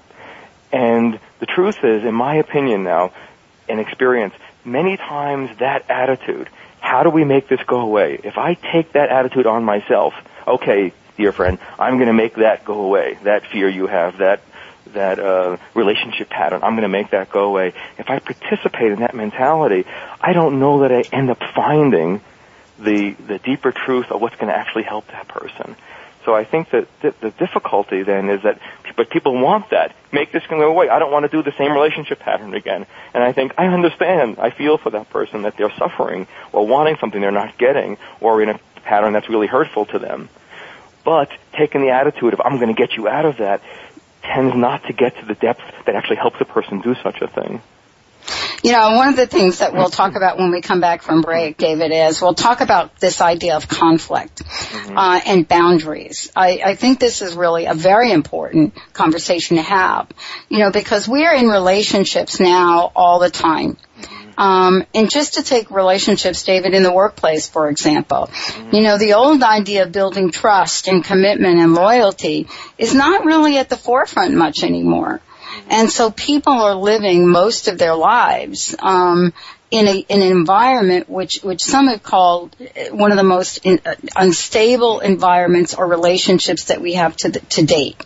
And 0.72 1.20
the 1.40 1.46
truth 1.46 1.84
is, 1.84 2.04
in 2.04 2.14
my 2.14 2.36
opinion 2.36 2.84
now, 2.84 3.12
and 3.70 3.80
experience, 3.80 4.34
many 4.66 4.98
times 4.98 5.58
that 5.60 5.90
attitude, 5.90 6.50
how 6.80 7.04
do 7.04 7.10
we 7.10 7.24
make 7.24 7.48
this 7.48 7.62
go 7.66 7.80
away? 7.80 8.20
If 8.24 8.38
I 8.38 8.56
take 8.56 8.94
that 8.94 9.10
attitude 9.10 9.48
on 9.48 9.64
myself, 9.64 10.14
okay, 10.48 10.94
dear 11.18 11.32
friend, 11.32 11.60
I'm 11.80 11.98
going 11.98 12.08
to 12.08 12.14
make 12.14 12.36
that 12.36 12.66
go 12.66 12.82
away. 12.82 13.18
That 13.24 13.46
fear 13.48 13.70
you 13.70 13.88
have, 13.88 14.18
that 14.18 14.42
that 14.88 15.18
uh, 15.18 15.58
relationship 15.74 16.30
pattern, 16.30 16.62
I'm 16.64 16.74
going 16.74 16.84
to 16.84 16.90
make 16.90 17.12
that 17.12 17.32
go 17.32 17.46
away. 17.46 17.74
If 17.98 18.10
I 18.10 18.20
participate 18.20 18.92
in 18.92 19.00
that 19.00 19.16
mentality, 19.16 19.86
I 20.22 20.34
don't 20.34 20.60
know 20.60 20.82
that 20.82 20.92
I 20.92 21.02
end 21.12 21.30
up 21.30 21.40
finding 21.56 22.22
the 22.80 23.12
the 23.12 23.40
deeper 23.40 23.72
truth 23.72 24.12
of 24.12 24.22
what's 24.22 24.36
going 24.36 24.48
to 24.48 24.58
actually 24.58 24.84
help 24.84 25.08
that 25.08 25.28
person. 25.28 25.76
So 26.26 26.34
I 26.34 26.46
think 26.46 26.70
that 26.72 26.88
th- 27.02 27.16
the 27.20 27.32
difficulty 27.32 28.04
then 28.04 28.30
is 28.30 28.44
that, 28.44 28.60
but 28.96 29.10
people 29.10 29.38
want 29.38 29.72
that. 29.72 29.96
Make 30.12 30.32
this 30.32 30.44
go 30.48 30.62
away. 30.62 30.90
I 30.90 31.00
don't 31.00 31.12
want 31.12 31.24
to 31.24 31.30
do 31.30 31.44
the 31.44 31.56
same 31.58 31.72
relationship 31.72 32.20
pattern 32.20 32.54
again. 32.54 32.86
And 33.14 33.24
I 33.24 33.34
think 33.34 33.54
I 33.58 33.68
understand. 33.68 34.38
I 34.40 34.50
feel 34.50 34.78
for 34.78 34.92
that 34.92 35.10
person 35.10 35.42
that 35.42 35.58
they're 35.58 35.74
suffering 35.78 36.28
or 36.52 36.66
wanting 36.66 36.98
something 37.00 37.20
they're 37.20 37.32
not 37.32 37.58
getting 37.58 37.98
or 38.22 38.42
in 38.42 38.50
a 38.50 38.60
pattern 38.84 39.14
that's 39.14 39.30
really 39.30 39.48
hurtful 39.48 39.86
to 39.88 40.00
them. 40.00 40.30
But 41.04 41.30
taking 41.58 41.82
the 41.82 41.90
attitude 41.90 42.34
of 42.34 42.42
I'm 42.42 42.58
going 42.58 42.74
to 42.74 42.80
get 42.80 42.96
you 42.96 43.08
out 43.08 43.26
of 43.26 43.38
that 43.38 43.62
tends 44.22 44.56
not 44.56 44.86
to 44.86 44.94
get 44.94 45.18
to 45.18 45.26
the 45.26 45.36
depth 45.36 45.62
that 45.86 45.96
actually 45.96 46.16
helps 46.18 46.40
a 46.40 46.46
person 46.46 46.80
do 46.80 46.96
such 46.96 47.22
a 47.22 47.28
thing. 47.28 47.62
You 48.64 48.72
know, 48.72 48.92
one 48.96 49.10
of 49.10 49.18
the 49.18 49.28
things 49.28 49.60
that 49.60 49.74
we'll 49.74 49.90
talk 49.90 50.16
about 50.16 50.38
when 50.38 50.50
we 50.50 50.62
come 50.62 50.80
back 50.80 51.02
from 51.02 51.22
break, 51.22 51.58
David, 51.58 51.92
is 51.92 52.22
we'll 52.22 52.34
talk 52.34 52.62
about 52.62 52.98
this 52.98 53.20
idea 53.20 53.58
of 53.58 53.68
conflict 53.68 54.42
mm-hmm. 54.42 54.98
uh, 54.98 55.20
and 55.26 55.46
boundaries. 55.46 56.32
I, 56.34 56.62
I 56.64 56.76
think 56.76 56.98
this 56.98 57.22
is 57.22 57.36
really 57.36 57.66
a 57.66 57.74
very 57.74 58.14
important 58.14 58.74
conversation 58.94 59.58
to 59.58 59.64
have. 59.64 60.08
You 60.48 60.60
know, 60.60 60.72
because 60.72 61.10
we 61.10 61.26
are 61.26 61.36
in 61.36 61.48
relationships 61.48 62.40
now 62.40 62.94
all 62.96 63.20
the 63.20 63.30
time. 63.30 63.76
Um, 64.38 64.86
and 64.96 65.12
just 65.12 65.34
to 65.36 65.44
take 65.44 65.70
relationships, 65.70 66.44
David, 66.44 66.74
in 66.74 66.84
the 66.84 66.94
workplace, 66.94 67.50
for 67.50 67.70
example, 67.70 68.30
you 68.72 68.82
know, 68.82 68.98
the 68.98 69.14
old 69.14 69.44
idea 69.44 69.84
of 69.84 69.92
building 69.92 70.32
trust 70.32 70.88
and 70.88 71.04
commitment 71.04 71.60
and 71.60 71.74
loyalty 71.74 72.48
is 72.78 72.96
not 72.96 73.26
really 73.26 73.58
at 73.58 73.70
the 73.70 73.78
forefront 73.78 74.34
much 74.34 74.64
anymore. 74.64 75.22
And 75.70 75.90
so 75.90 76.12
people 76.12 76.54
are 76.54 76.76
living 76.76 77.28
most 77.28 77.68
of 77.68 77.78
their 77.78 77.96
lives 77.96 78.76
um, 78.80 79.34
in, 79.72 79.88
a, 79.88 79.98
in 79.98 80.22
an 80.22 80.32
environment 80.32 81.10
which 81.10 81.40
which 81.42 81.64
some 81.64 81.88
have 81.88 82.04
called 82.04 82.56
one 82.92 83.12
of 83.12 83.18
the 83.18 83.24
most 83.24 83.58
in, 83.64 83.80
uh, 83.86 83.96
unstable 84.16 85.00
environments 85.00 85.74
or 85.74 85.88
relationships 85.88 86.66
that 86.66 86.80
we 86.80 86.94
have 86.94 87.18
to 87.18 87.30
the, 87.30 87.40
to 87.40 87.66
date. 87.66 88.04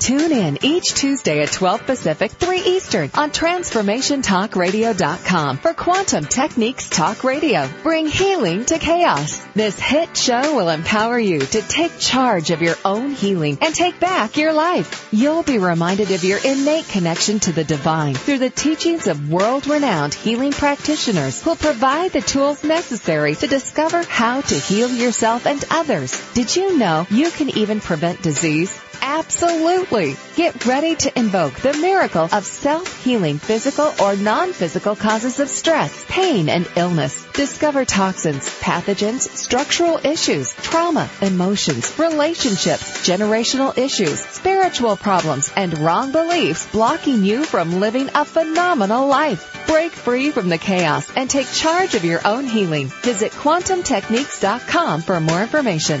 Tune 0.00 0.32
in 0.32 0.64
each 0.64 0.94
Tuesday 0.94 1.42
at 1.42 1.52
12 1.52 1.84
Pacific, 1.84 2.32
3 2.32 2.60
Eastern 2.60 3.10
on 3.12 3.30
TransformationTalkRadio.com 3.30 5.58
for 5.58 5.74
Quantum 5.74 6.24
Techniques 6.24 6.88
Talk 6.88 7.22
Radio. 7.22 7.68
Bring 7.82 8.06
healing 8.06 8.64
to 8.64 8.78
chaos. 8.78 9.44
This 9.54 9.78
hit 9.78 10.16
show 10.16 10.56
will 10.56 10.70
empower 10.70 11.18
you 11.18 11.40
to 11.40 11.60
take 11.60 11.98
charge 11.98 12.50
of 12.50 12.62
your 12.62 12.76
own 12.82 13.10
healing 13.10 13.58
and 13.60 13.74
take 13.74 14.00
back 14.00 14.38
your 14.38 14.54
life. 14.54 15.06
You'll 15.12 15.42
be 15.42 15.58
reminded 15.58 16.12
of 16.12 16.24
your 16.24 16.38
innate 16.42 16.88
connection 16.88 17.38
to 17.40 17.52
the 17.52 17.64
divine 17.64 18.14
through 18.14 18.38
the 18.38 18.48
teachings 18.48 19.06
of 19.06 19.30
world-renowned 19.30 20.14
healing 20.14 20.52
practitioners 20.52 21.42
who'll 21.42 21.56
provide 21.56 22.12
the 22.12 22.22
tools 22.22 22.64
necessary 22.64 23.34
to 23.34 23.46
discover 23.46 24.02
how 24.04 24.40
to 24.40 24.54
heal 24.54 24.88
yourself 24.88 25.46
and 25.46 25.62
others. 25.70 26.18
Did 26.32 26.56
you 26.56 26.78
know 26.78 27.06
you 27.10 27.30
can 27.30 27.50
even 27.50 27.80
prevent 27.80 28.22
disease? 28.22 28.80
Absolutely. 29.02 30.16
Get 30.36 30.66
ready 30.66 30.94
to 30.96 31.18
invoke 31.18 31.54
the 31.54 31.72
miracle 31.74 32.28
of 32.32 32.44
self-healing 32.44 33.38
physical 33.38 33.92
or 34.00 34.16
non-physical 34.16 34.96
causes 34.96 35.40
of 35.40 35.48
stress, 35.48 36.04
pain, 36.08 36.48
and 36.48 36.68
illness. 36.76 37.26
Discover 37.32 37.84
toxins, 37.84 38.48
pathogens, 38.60 39.22
structural 39.36 39.98
issues, 40.04 40.52
trauma, 40.54 41.08
emotions, 41.22 41.98
relationships, 41.98 43.06
generational 43.06 43.76
issues, 43.76 44.20
spiritual 44.20 44.96
problems, 44.96 45.52
and 45.56 45.78
wrong 45.78 46.12
beliefs 46.12 46.66
blocking 46.70 47.24
you 47.24 47.44
from 47.44 47.80
living 47.80 48.10
a 48.14 48.24
phenomenal 48.24 49.06
life. 49.06 49.64
Break 49.66 49.92
free 49.92 50.30
from 50.30 50.48
the 50.48 50.58
chaos 50.58 51.10
and 51.16 51.30
take 51.30 51.50
charge 51.50 51.94
of 51.94 52.04
your 52.04 52.20
own 52.26 52.46
healing. 52.46 52.88
Visit 53.02 53.32
quantumtechniques.com 53.32 55.02
for 55.02 55.20
more 55.20 55.42
information. 55.42 56.00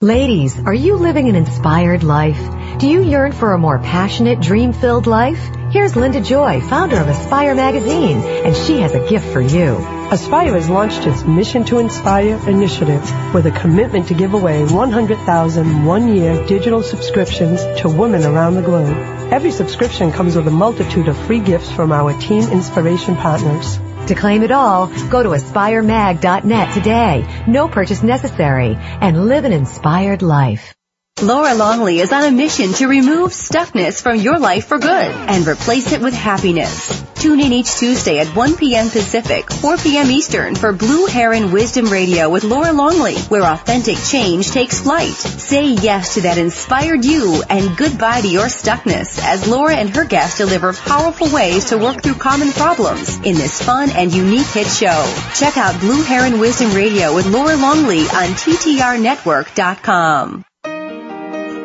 Ladies, 0.00 0.56
are 0.60 0.72
you 0.72 0.94
living 0.94 1.28
an 1.28 1.34
inspired 1.34 2.04
life? 2.04 2.38
Do 2.78 2.86
you 2.86 3.02
yearn 3.02 3.32
for 3.32 3.52
a 3.52 3.58
more 3.58 3.80
passionate, 3.80 4.40
dream-filled 4.40 5.08
life? 5.08 5.57
Here's 5.70 5.94
Linda 5.94 6.22
Joy, 6.22 6.62
founder 6.62 6.96
of 6.96 7.08
Aspire 7.08 7.54
Magazine, 7.54 8.22
and 8.22 8.56
she 8.56 8.80
has 8.80 8.94
a 8.94 9.06
gift 9.06 9.30
for 9.34 9.42
you. 9.42 9.76
Aspire 10.10 10.54
has 10.54 10.70
launched 10.70 11.06
its 11.06 11.24
Mission 11.24 11.66
to 11.66 11.78
Inspire 11.78 12.40
initiative 12.48 13.02
with 13.34 13.44
a 13.44 13.50
commitment 13.50 14.08
to 14.08 14.14
give 14.14 14.32
away 14.32 14.64
100,000 14.64 15.84
one-year 15.84 16.46
digital 16.46 16.82
subscriptions 16.82 17.60
to 17.82 17.90
women 17.90 18.24
around 18.24 18.54
the 18.54 18.62
globe. 18.62 18.96
Every 19.30 19.50
subscription 19.50 20.10
comes 20.10 20.36
with 20.36 20.48
a 20.48 20.50
multitude 20.50 21.06
of 21.06 21.18
free 21.26 21.40
gifts 21.40 21.70
from 21.70 21.92
our 21.92 22.18
team 22.18 22.50
inspiration 22.50 23.16
partners. 23.16 23.78
To 24.06 24.14
claim 24.14 24.42
it 24.42 24.50
all, 24.50 24.86
go 25.10 25.22
to 25.22 25.28
aspiremag.net 25.28 26.72
today. 26.72 27.44
No 27.46 27.68
purchase 27.68 28.02
necessary 28.02 28.74
and 28.78 29.26
live 29.26 29.44
an 29.44 29.52
inspired 29.52 30.22
life. 30.22 30.77
Laura 31.22 31.52
Longley 31.52 31.98
is 31.98 32.12
on 32.12 32.22
a 32.22 32.30
mission 32.30 32.72
to 32.74 32.86
remove 32.86 33.32
stuckness 33.32 34.00
from 34.00 34.20
your 34.20 34.38
life 34.38 34.68
for 34.68 34.78
good 34.78 34.88
and 34.88 35.44
replace 35.48 35.90
it 35.90 36.00
with 36.00 36.14
happiness. 36.14 37.02
Tune 37.14 37.40
in 37.40 37.52
each 37.52 37.74
Tuesday 37.74 38.20
at 38.20 38.28
1 38.36 38.56
p.m. 38.56 38.88
Pacific, 38.88 39.52
4 39.52 39.78
p.m. 39.78 40.08
Eastern 40.12 40.54
for 40.54 40.72
Blue 40.72 41.06
Heron 41.06 41.50
Wisdom 41.50 41.86
Radio 41.86 42.30
with 42.30 42.44
Laura 42.44 42.72
Longley, 42.72 43.16
where 43.22 43.42
authentic 43.42 43.96
change 43.98 44.52
takes 44.52 44.80
flight. 44.80 45.14
Say 45.14 45.70
yes 45.72 46.14
to 46.14 46.20
that 46.20 46.38
inspired 46.38 47.04
you 47.04 47.42
and 47.50 47.76
goodbye 47.76 48.20
to 48.20 48.28
your 48.28 48.46
stuckness 48.46 49.18
as 49.20 49.48
Laura 49.48 49.74
and 49.74 49.90
her 49.90 50.04
guests 50.04 50.38
deliver 50.38 50.72
powerful 50.72 51.34
ways 51.34 51.64
to 51.70 51.78
work 51.78 52.00
through 52.00 52.14
common 52.14 52.52
problems 52.52 53.16
in 53.16 53.34
this 53.34 53.60
fun 53.60 53.90
and 53.90 54.14
unique 54.14 54.46
hit 54.46 54.68
show. 54.68 55.04
Check 55.34 55.56
out 55.56 55.80
Blue 55.80 56.02
Heron 56.02 56.38
Wisdom 56.38 56.72
Radio 56.76 57.12
with 57.12 57.26
Laura 57.26 57.56
Longley 57.56 58.02
on 58.02 58.28
TTRnetwork.com. 58.38 60.44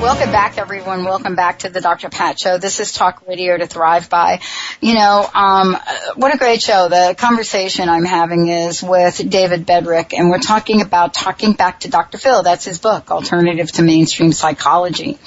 Welcome 0.00 0.30
back, 0.30 0.58
everyone. 0.58 1.04
Welcome 1.04 1.36
back 1.36 1.60
to 1.60 1.70
the 1.70 1.80
Dr. 1.80 2.10
Pat 2.10 2.38
Show. 2.38 2.58
This 2.58 2.80
is 2.80 2.92
Talk 2.92 3.26
Radio 3.26 3.56
to 3.56 3.66
Thrive 3.66 4.10
By. 4.10 4.40
You 4.82 4.94
know, 4.94 5.26
um, 5.34 5.76
what 6.16 6.34
a 6.34 6.38
great 6.38 6.60
show. 6.60 6.88
The 6.90 7.16
conversation 7.18 7.88
I'm 7.88 8.04
having 8.04 8.46
is 8.46 8.82
with 8.82 9.28
David 9.28 9.66
Bedrick, 9.66 10.12
and 10.12 10.28
we're 10.28 10.38
talking 10.38 10.82
about 10.82 11.14
talking 11.14 11.54
back 11.54 11.80
to 11.80 11.88
Dr. 11.88 12.18
Phil. 12.18 12.42
That's 12.42 12.66
his 12.66 12.78
book, 12.78 13.10
Alternative 13.10 13.72
to 13.72 13.82
Mainstream 13.82 14.32
Psychology. 14.32 15.18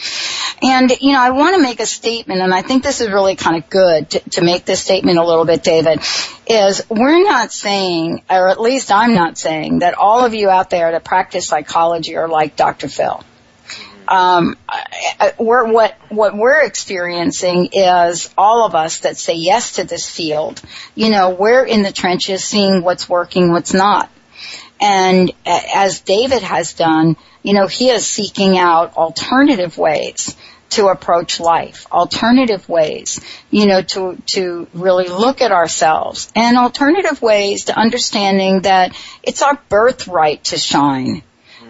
And, 0.62 0.92
you 1.02 1.14
know, 1.14 1.20
I 1.20 1.32
want 1.32 1.56
to 1.56 1.62
make 1.62 1.80
a 1.80 1.88
statement, 1.88 2.40
and 2.40 2.54
I 2.54 2.62
think 2.62 2.84
this 2.84 3.02
is 3.02 3.10
really 3.10 3.36
kind 3.36 3.62
of 3.62 3.70
good 3.72 4.12
to, 4.12 4.30
to 4.30 4.42
make 4.44 4.66
this 4.66 4.82
statement 4.82 5.18
a 5.18 5.26
little 5.26 5.46
bit, 5.46 5.64
David, 5.64 6.00
is 6.48 6.84
we're 6.90 7.24
not 7.24 7.52
saying, 7.52 8.22
or 8.30 8.48
at 8.48 8.62
least 8.62 8.92
I'm 8.92 9.16
not 9.16 9.38
saying, 9.38 9.80
that 9.80 9.96
all 9.96 10.24
of 10.24 10.36
you 10.36 10.50
out 10.50 10.70
there 10.70 10.92
that 10.92 11.04
practice 11.04 11.48
psychology 11.48 12.16
are 12.16 12.30
like 12.30 12.56
Dr. 12.56 12.88
Phil 12.88 13.24
um, 14.10 14.58
we're, 15.38 15.72
what 15.72 15.95
what 16.10 16.36
we're 16.36 16.63
experiencing 16.63 17.69
is 17.74 18.34
all 18.38 18.65
of 18.65 18.74
us 18.74 19.00
that 19.00 19.17
say 19.17 19.36
yes 19.36 19.74
to 19.74 19.84
this 19.84 20.10
field. 20.10 20.62
You 20.95 21.10
know, 21.10 21.30
we're 21.30 21.63
in 21.63 21.84
the 21.84 21.91
trenches, 21.91 22.43
seeing 22.43 22.82
what's 22.82 23.08
working, 23.08 23.52
what's 23.52 23.74
not. 23.74 24.10
And 24.82 25.32
as 25.45 26.00
David 26.00 26.41
has 26.41 26.74
done, 26.74 27.17
you 27.43 27.54
know, 27.54 27.67
he 27.67 27.89
is 27.89 28.08
seeking 28.08 28.58
out 28.58 28.98
alternative 28.98 29.78
ways 29.78 30.36
to 30.72 30.88
approach 30.88 31.39
life, 31.39 31.88
alternative 31.91 32.67
ways, 32.69 33.19
you 33.50 33.65
know, 33.65 33.82
to, 33.82 34.22
to 34.28 34.67
really 34.74 35.08
look 35.08 35.41
at 35.41 35.52
ourselves 35.52 36.32
and 36.36 36.58
alternative 36.58 37.22
ways 37.22 37.65
to 37.65 37.78
understanding 37.78 38.62
that 38.62 38.95
it's 39.24 39.41
our 39.41 39.60
birthright 39.67 40.43
to 40.45 40.58
shine. 40.58 41.24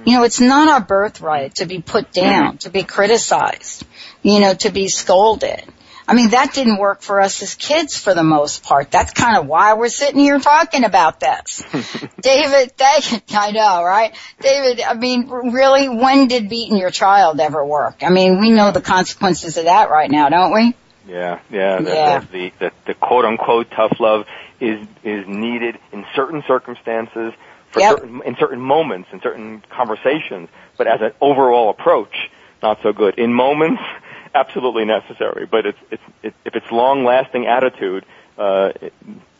You 0.05 0.13
know, 0.13 0.23
it's 0.23 0.39
not 0.39 0.67
our 0.67 0.81
birthright 0.81 1.55
to 1.55 1.65
be 1.65 1.81
put 1.81 2.11
down, 2.11 2.57
to 2.59 2.69
be 2.69 2.83
criticized, 2.83 3.85
you 4.21 4.39
know, 4.39 4.53
to 4.55 4.69
be 4.69 4.87
scolded. 4.87 5.63
I 6.07 6.15
mean, 6.15 6.31
that 6.31 6.53
didn't 6.55 6.79
work 6.79 7.03
for 7.03 7.21
us 7.21 7.43
as 7.43 7.53
kids 7.53 7.95
for 7.95 8.15
the 8.15 8.23
most 8.23 8.63
part. 8.63 8.89
That's 8.89 9.13
kind 9.13 9.37
of 9.37 9.45
why 9.45 9.75
we're 9.75 9.89
sitting 9.89 10.19
here 10.19 10.39
talking 10.39 10.83
about 10.83 11.19
this. 11.19 11.63
David, 12.21 12.73
that, 12.77 13.23
I 13.29 13.51
know, 13.51 13.83
right? 13.83 14.15
David, 14.39 14.81
I 14.81 14.95
mean, 14.95 15.29
really, 15.29 15.87
when 15.87 16.27
did 16.27 16.49
beating 16.49 16.77
your 16.77 16.89
child 16.89 17.39
ever 17.39 17.63
work? 17.63 17.97
I 18.01 18.09
mean, 18.09 18.39
we 18.39 18.49
know 18.49 18.71
the 18.71 18.81
consequences 18.81 19.57
of 19.57 19.65
that 19.65 19.91
right 19.91 20.09
now, 20.09 20.29
don't 20.29 20.51
we? 20.51 20.73
Yeah, 21.07 21.41
yeah. 21.51 21.79
The, 21.79 21.89
Yeah. 21.91 22.19
The, 22.19 22.51
the, 22.59 22.71
the 22.87 22.93
quote 22.95 23.25
unquote 23.25 23.69
tough 23.69 23.99
love 23.99 24.25
is 24.59 24.85
is 25.03 25.27
needed 25.27 25.77
in 25.91 26.05
certain 26.15 26.43
circumstances, 26.47 27.33
for 27.71 27.79
Yep. 27.79 27.99
certain, 27.99 28.21
in 28.25 28.35
certain 28.37 28.61
moments, 28.61 29.09
in 29.11 29.21
certain 29.21 29.63
conversations. 29.69 30.49
But 30.77 30.87
as 30.87 31.01
an 31.01 31.11
overall 31.21 31.69
approach, 31.69 32.29
not 32.63 32.79
so 32.81 32.93
good. 32.93 33.17
In 33.19 33.33
moments, 33.33 33.81
absolutely 34.35 34.85
necessary. 34.85 35.45
But 35.45 35.65
it's 35.65 35.79
it's 35.91 36.03
it, 36.23 36.33
if 36.45 36.55
it's 36.55 36.71
long 36.71 37.03
lasting 37.03 37.45
attitude, 37.47 38.05
uh, 38.37 38.71
it, 38.81 38.93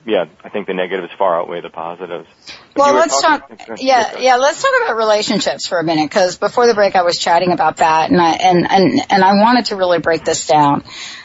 yeah, 0.05 0.25
I 0.43 0.49
think 0.49 0.67
the 0.67 0.73
negatives 0.73 1.11
far 1.17 1.39
outweigh 1.39 1.61
the 1.61 1.69
positives. 1.69 2.27
Well, 2.75 2.93
let's 2.93 3.21
talk. 3.21 3.51
Yeah, 3.77 4.17
yeah. 4.17 4.35
Let's 4.37 4.61
talk 4.61 4.71
about 4.83 4.97
relationships 4.97 5.67
for 5.67 5.77
a 5.77 5.83
minute, 5.83 6.09
because 6.09 6.37
before 6.37 6.67
the 6.67 6.73
break, 6.73 6.95
I 6.95 7.03
was 7.03 7.17
chatting 7.17 7.51
about 7.51 7.77
that, 7.77 8.09
and 8.09 8.19
I 8.19 8.31
and 8.31 8.69
and 8.69 9.01
and 9.09 9.23
I 9.23 9.33
wanted 9.33 9.65
to 9.67 9.75
really 9.75 9.99
break 9.99 10.23
this 10.23 10.47
down. 10.47 10.83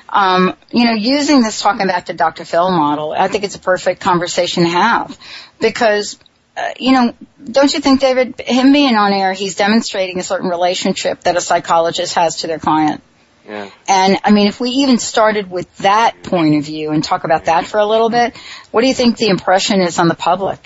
Um, 0.08 0.56
you 0.70 0.84
know, 0.84 0.92
using 0.92 1.42
this 1.42 1.60
talking 1.60 1.86
back 1.86 2.06
to 2.06 2.14
Dr. 2.14 2.44
Phil 2.44 2.70
model, 2.70 3.12
I 3.12 3.28
think 3.28 3.44
it's 3.44 3.56
a 3.56 3.60
perfect 3.60 4.00
conversation 4.00 4.64
to 4.64 4.70
have 4.70 5.18
because. 5.60 6.18
Uh, 6.56 6.70
you 6.78 6.92
know, 6.92 7.14
don't 7.44 7.72
you 7.74 7.80
think, 7.80 8.00
David, 8.00 8.40
him 8.40 8.72
being 8.72 8.94
on 8.94 9.12
air, 9.12 9.32
he's 9.32 9.56
demonstrating 9.56 10.18
a 10.18 10.22
certain 10.22 10.48
relationship 10.48 11.20
that 11.22 11.36
a 11.36 11.40
psychologist 11.40 12.14
has 12.14 12.36
to 12.36 12.46
their 12.46 12.60
client. 12.60 13.02
Yeah. 13.46 13.70
And 13.88 14.18
I 14.24 14.30
mean, 14.30 14.46
if 14.46 14.60
we 14.60 14.70
even 14.70 14.98
started 14.98 15.50
with 15.50 15.74
that 15.78 16.22
point 16.22 16.56
of 16.56 16.64
view 16.64 16.90
and 16.90 17.02
talk 17.02 17.24
about 17.24 17.46
that 17.46 17.66
for 17.66 17.78
a 17.78 17.86
little 17.86 18.08
bit, 18.08 18.36
what 18.70 18.80
do 18.80 18.86
you 18.86 18.94
think 18.94 19.16
the 19.16 19.28
impression 19.28 19.80
is 19.80 19.98
on 19.98 20.08
the 20.08 20.14
public? 20.14 20.60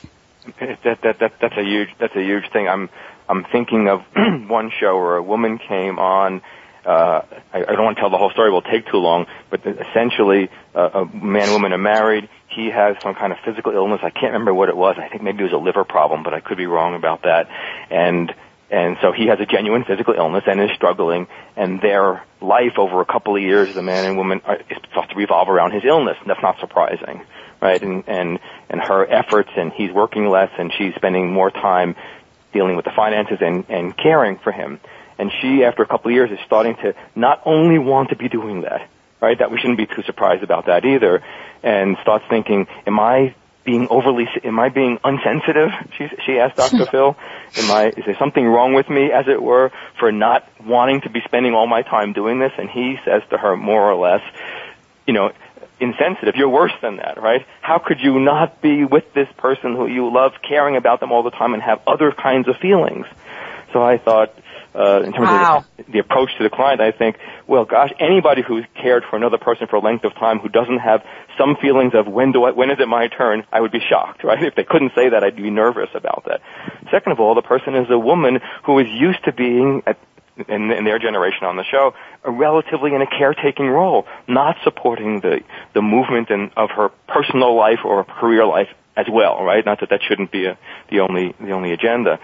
That, 0.61 0.79
that, 1.03 1.19
that, 1.19 1.33
that's 1.41 1.57
a 1.57 1.65
huge, 1.65 1.89
that's 1.99 2.15
a 2.15 2.23
huge 2.23 2.51
thing. 2.53 2.69
I'm, 2.69 2.89
I'm 3.29 3.45
thinking 3.45 3.89
of 3.89 4.03
one 4.49 4.71
show 4.79 4.97
where 4.97 5.17
a 5.17 5.23
woman 5.23 5.59
came 5.59 5.99
on, 5.99 6.43
uh, 6.87 7.23
I, 7.53 7.61
I 7.61 7.73
don't 7.73 7.85
want 7.85 7.97
to 7.97 8.01
tell 8.01 8.11
the 8.11 8.17
whole 8.17 8.31
story, 8.31 8.49
it 8.49 8.53
will 8.53 8.63
take 8.63 8.87
too 8.87 8.99
long, 8.99 9.27
but 9.51 9.61
essentially, 9.67 10.49
uh, 10.75 11.05
a 11.05 11.05
man 11.05 11.43
and 11.45 11.53
woman 11.53 11.73
are 11.73 11.79
married, 11.79 12.29
he 12.59 12.71
has 12.71 12.97
some 13.03 13.15
kind 13.15 13.33
of 13.33 13.39
physical 13.45 13.73
illness, 13.73 14.01
I 14.03 14.11
can't 14.11 14.33
remember 14.33 14.53
what 14.53 14.69
it 14.69 14.77
was, 14.77 14.97
I 14.99 15.09
think 15.09 15.23
maybe 15.23 15.41
it 15.41 15.45
was 15.45 15.53
a 15.53 15.65
liver 15.65 15.85
problem, 15.85 16.23
but 16.25 16.35
I 16.35 16.41
could 16.41 16.59
be 16.59 16.67
wrong 16.67 16.95
about 16.95 17.23
that, 17.23 17.49
and 17.91 18.35
and 18.71 18.99
so 19.01 19.13
he 19.13 19.29
has 19.29 19.41
a 19.41 19.47
genuine 19.47 19.85
physical 19.85 20.13
illness 20.13 20.45
and 20.47 20.61
is 20.61 20.71
struggling, 20.75 21.27
and 21.57 21.81
their 21.81 22.23
life 22.43 22.75
over 22.77 23.01
a 23.01 23.07
couple 23.07 23.35
of 23.35 23.41
years, 23.41 23.75
the 23.75 23.83
man 23.83 24.05
and 24.05 24.19
woman, 24.19 24.43
are, 24.45 24.57
is 24.57 24.77
supposed 24.89 25.09
to 25.09 25.17
revolve 25.17 25.49
around 25.49 25.73
his 25.73 25.85
illness, 25.87 26.19
and 26.21 26.29
that's 26.29 26.43
not 26.43 26.59
surprising, 26.61 27.23
right? 27.63 27.81
And 27.81 28.05
and 28.07 28.39
and 28.69 28.81
her 28.81 29.07
efforts, 29.07 29.51
and 29.57 29.73
he's 29.73 29.93
working 29.93 30.29
less, 30.29 30.51
and 30.59 30.73
she's 30.77 30.95
spending 30.97 31.33
more 31.33 31.51
time 31.51 31.97
dealing 32.53 32.77
with 32.77 32.85
the 32.85 32.93
finances 32.93 33.39
and 33.41 33.65
and 33.69 33.97
caring 33.97 34.37
for 34.39 34.53
him. 34.53 34.81
And 35.19 35.33
she, 35.41 35.65
after 35.65 35.83
a 35.83 35.87
couple 35.87 36.11
of 36.11 36.15
years, 36.15 36.31
is 36.31 36.39
starting 36.45 36.77
to 36.77 36.95
not 37.17 37.43
only 37.45 37.79
want 37.79 38.11
to 38.11 38.17
be 38.17 38.29
doing 38.29 38.61
that, 38.63 38.89
right? 39.21 39.39
That 39.39 39.51
we 39.51 39.59
shouldn't 39.59 39.79
be 39.79 39.87
too 39.87 40.03
surprised 40.03 40.43
about 40.43 40.67
that 40.67 40.85
either, 40.85 41.23
and 41.63 41.97
starts 42.03 42.25
thinking, 42.29 42.67
am 42.87 42.99
I 43.01 43.35
being 43.65 43.89
overly, 43.91 44.27
am 44.45 44.59
I 44.59 44.71
being 44.71 44.99
unsensitive? 45.05 45.71
She, 45.99 46.09
she 46.25 46.39
asked 46.39 46.57
Dr. 46.57 46.87
Phil. 46.91 47.17
Am 47.57 47.71
I, 47.71 47.89
is 47.89 48.05
there 48.07 48.17
something 48.19 48.47
wrong 48.47 48.73
with 48.73 48.89
me, 48.89 49.13
as 49.13 49.29
it 49.29 49.43
were, 49.43 49.71
for 49.99 50.11
not 50.11 50.49
wanting 50.65 51.03
to 51.03 51.11
be 51.11 51.21
spending 51.27 51.53
all 51.53 51.67
my 51.67 51.83
time 51.83 52.15
doing 52.15 52.39
this? 52.39 52.53
And 52.57 52.71
he 52.71 52.97
says 53.05 53.23
to 53.31 53.37
her, 53.37 53.57
more 53.57 53.91
or 53.91 53.97
less, 53.97 54.23
you 55.07 55.13
know, 55.13 55.33
insensitive. 55.81 56.35
You're 56.37 56.49
worse 56.49 56.73
than 56.81 56.97
that, 56.97 57.21
right? 57.21 57.47
How 57.61 57.79
could 57.79 58.01
you 58.01 58.19
not 58.21 58.63
be 58.63 58.85
with 58.85 59.13
this 59.13 59.29
person 59.37 59.77
who 59.77 59.87
you 59.87 60.13
love, 60.13 60.33
caring 60.47 60.77
about 60.77 61.01
them 61.01 61.13
all 61.13 61.23
the 61.23 61.31
time, 61.31 61.55
and 61.55 61.63
have 61.63 61.81
other 61.87 62.11
kinds 62.11 62.49
of 62.49 62.57
feelings? 62.57 63.07
So 63.73 63.83
I 63.83 63.99
thought, 63.99 64.35
uh, 64.79 65.03
in 65.03 65.13
terms 65.13 65.27
wow. 65.27 65.59
of 65.59 65.87
the, 65.87 65.93
the, 65.93 65.99
approach 65.99 66.31
to 66.39 66.45
the 66.45 66.51
client, 66.51 66.81
I 66.81 66.93
think, 66.93 67.17
well, 67.49 67.65
gosh, 67.65 67.91
anybody 67.99 68.43
who's 68.47 68.65
cared 68.81 69.03
for 69.11 69.17
another 69.17 69.39
person 69.39 69.67
for 69.67 69.77
a 69.77 69.81
length 69.81 70.05
of 70.05 70.15
time 70.15 70.39
who 70.39 70.49
doesn't 70.49 70.79
have 70.79 71.03
some 71.37 71.57
feelings 71.57 71.95
of 71.95 72.07
when 72.07 72.31
do 72.31 72.45
I, 72.45 72.53
when 72.53 72.71
is 72.71 72.79
it 72.79 72.87
my 72.87 73.09
turn, 73.09 73.45
I 73.53 73.61
would 73.61 73.73
be 73.73 73.81
shocked, 73.81 74.23
right? 74.29 74.43
If 74.43 74.55
they 74.55 74.65
couldn't 74.65 74.93
say 74.95 75.09
that, 75.09 75.25
I'd 75.25 75.37
be 75.37 75.51
nervous 75.51 75.91
about 75.95 76.25
that. 76.27 76.41
Second 76.93 77.13
of 77.13 77.21
all, 77.21 77.35
the 77.35 77.43
person 77.43 77.75
is 77.75 77.91
a 77.91 77.99
woman 77.99 78.39
who 78.65 78.79
is 78.79 78.87
used 78.89 79.25
to 79.25 79.33
being 79.33 79.83
at, 79.85 79.99
in, 80.49 80.71
in 80.71 80.85
their 80.85 81.01
generation 81.01 81.45
on 81.45 81.57
the 81.57 81.65
show, 81.65 81.95
relatively 82.25 82.95
in 82.95 83.03
a 83.03 83.07
caretaking 83.07 83.67
role, 83.67 84.07
not 84.29 84.57
supporting 84.63 85.21
the 85.21 85.41
the 85.75 85.83
movement 85.83 86.31
in, 86.31 86.53
of 86.57 86.71
her 86.71 86.91
personal 87.09 87.57
life 87.57 87.81
or 87.85 88.05
career 88.05 88.47
life 88.47 88.69
as 88.99 89.07
well, 89.11 89.43
right? 89.45 89.65
Not 89.65 89.81
that 89.81 89.91
that 89.91 90.01
shouldn't 90.03 90.33
be 90.33 90.47
a, 90.47 90.59
the 90.91 91.01
only 91.01 91.35
the 91.41 91.53
only 91.53 91.73
agenda. 91.73 92.19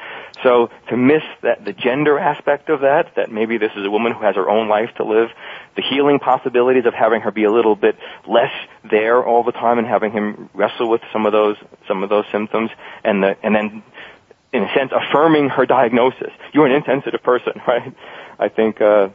So 0.44 0.70
to 0.90 0.96
miss 0.96 1.22
that 1.42 1.64
the 1.64 1.72
gender 1.72 2.18
aspect 2.18 2.68
of 2.68 2.82
that, 2.82 3.16
that 3.16 3.32
maybe 3.32 3.56
this 3.56 3.72
is 3.74 3.84
a 3.84 3.90
woman 3.90 4.12
who 4.12 4.22
has 4.22 4.36
her 4.36 4.48
own 4.48 4.68
life 4.68 4.90
to 4.96 5.04
live, 5.04 5.30
the 5.74 5.82
healing 5.82 6.18
possibilities 6.20 6.84
of 6.84 6.92
having 6.94 7.22
her 7.22 7.32
be 7.32 7.44
a 7.44 7.50
little 7.50 7.74
bit 7.74 7.96
less 8.28 8.52
there 8.88 9.24
all 9.24 9.42
the 9.42 9.52
time 9.52 9.78
and 9.78 9.86
having 9.88 10.12
him 10.12 10.50
wrestle 10.52 10.88
with 10.88 11.00
some 11.12 11.24
of 11.26 11.32
those 11.32 11.56
some 11.88 12.02
of 12.02 12.10
those 12.10 12.26
symptoms, 12.30 12.70
and 13.02 13.22
the 13.22 13.36
and 13.42 13.56
then 13.56 13.82
in 14.52 14.62
a 14.62 14.72
sense 14.74 14.92
affirming 14.94 15.48
her 15.48 15.66
diagnosis. 15.66 16.30
You're 16.52 16.66
an 16.66 16.72
insensitive 16.72 17.22
person, 17.22 17.54
right? 17.66 17.92
I 18.38 18.48
think. 18.48 18.80
uh 18.80 19.08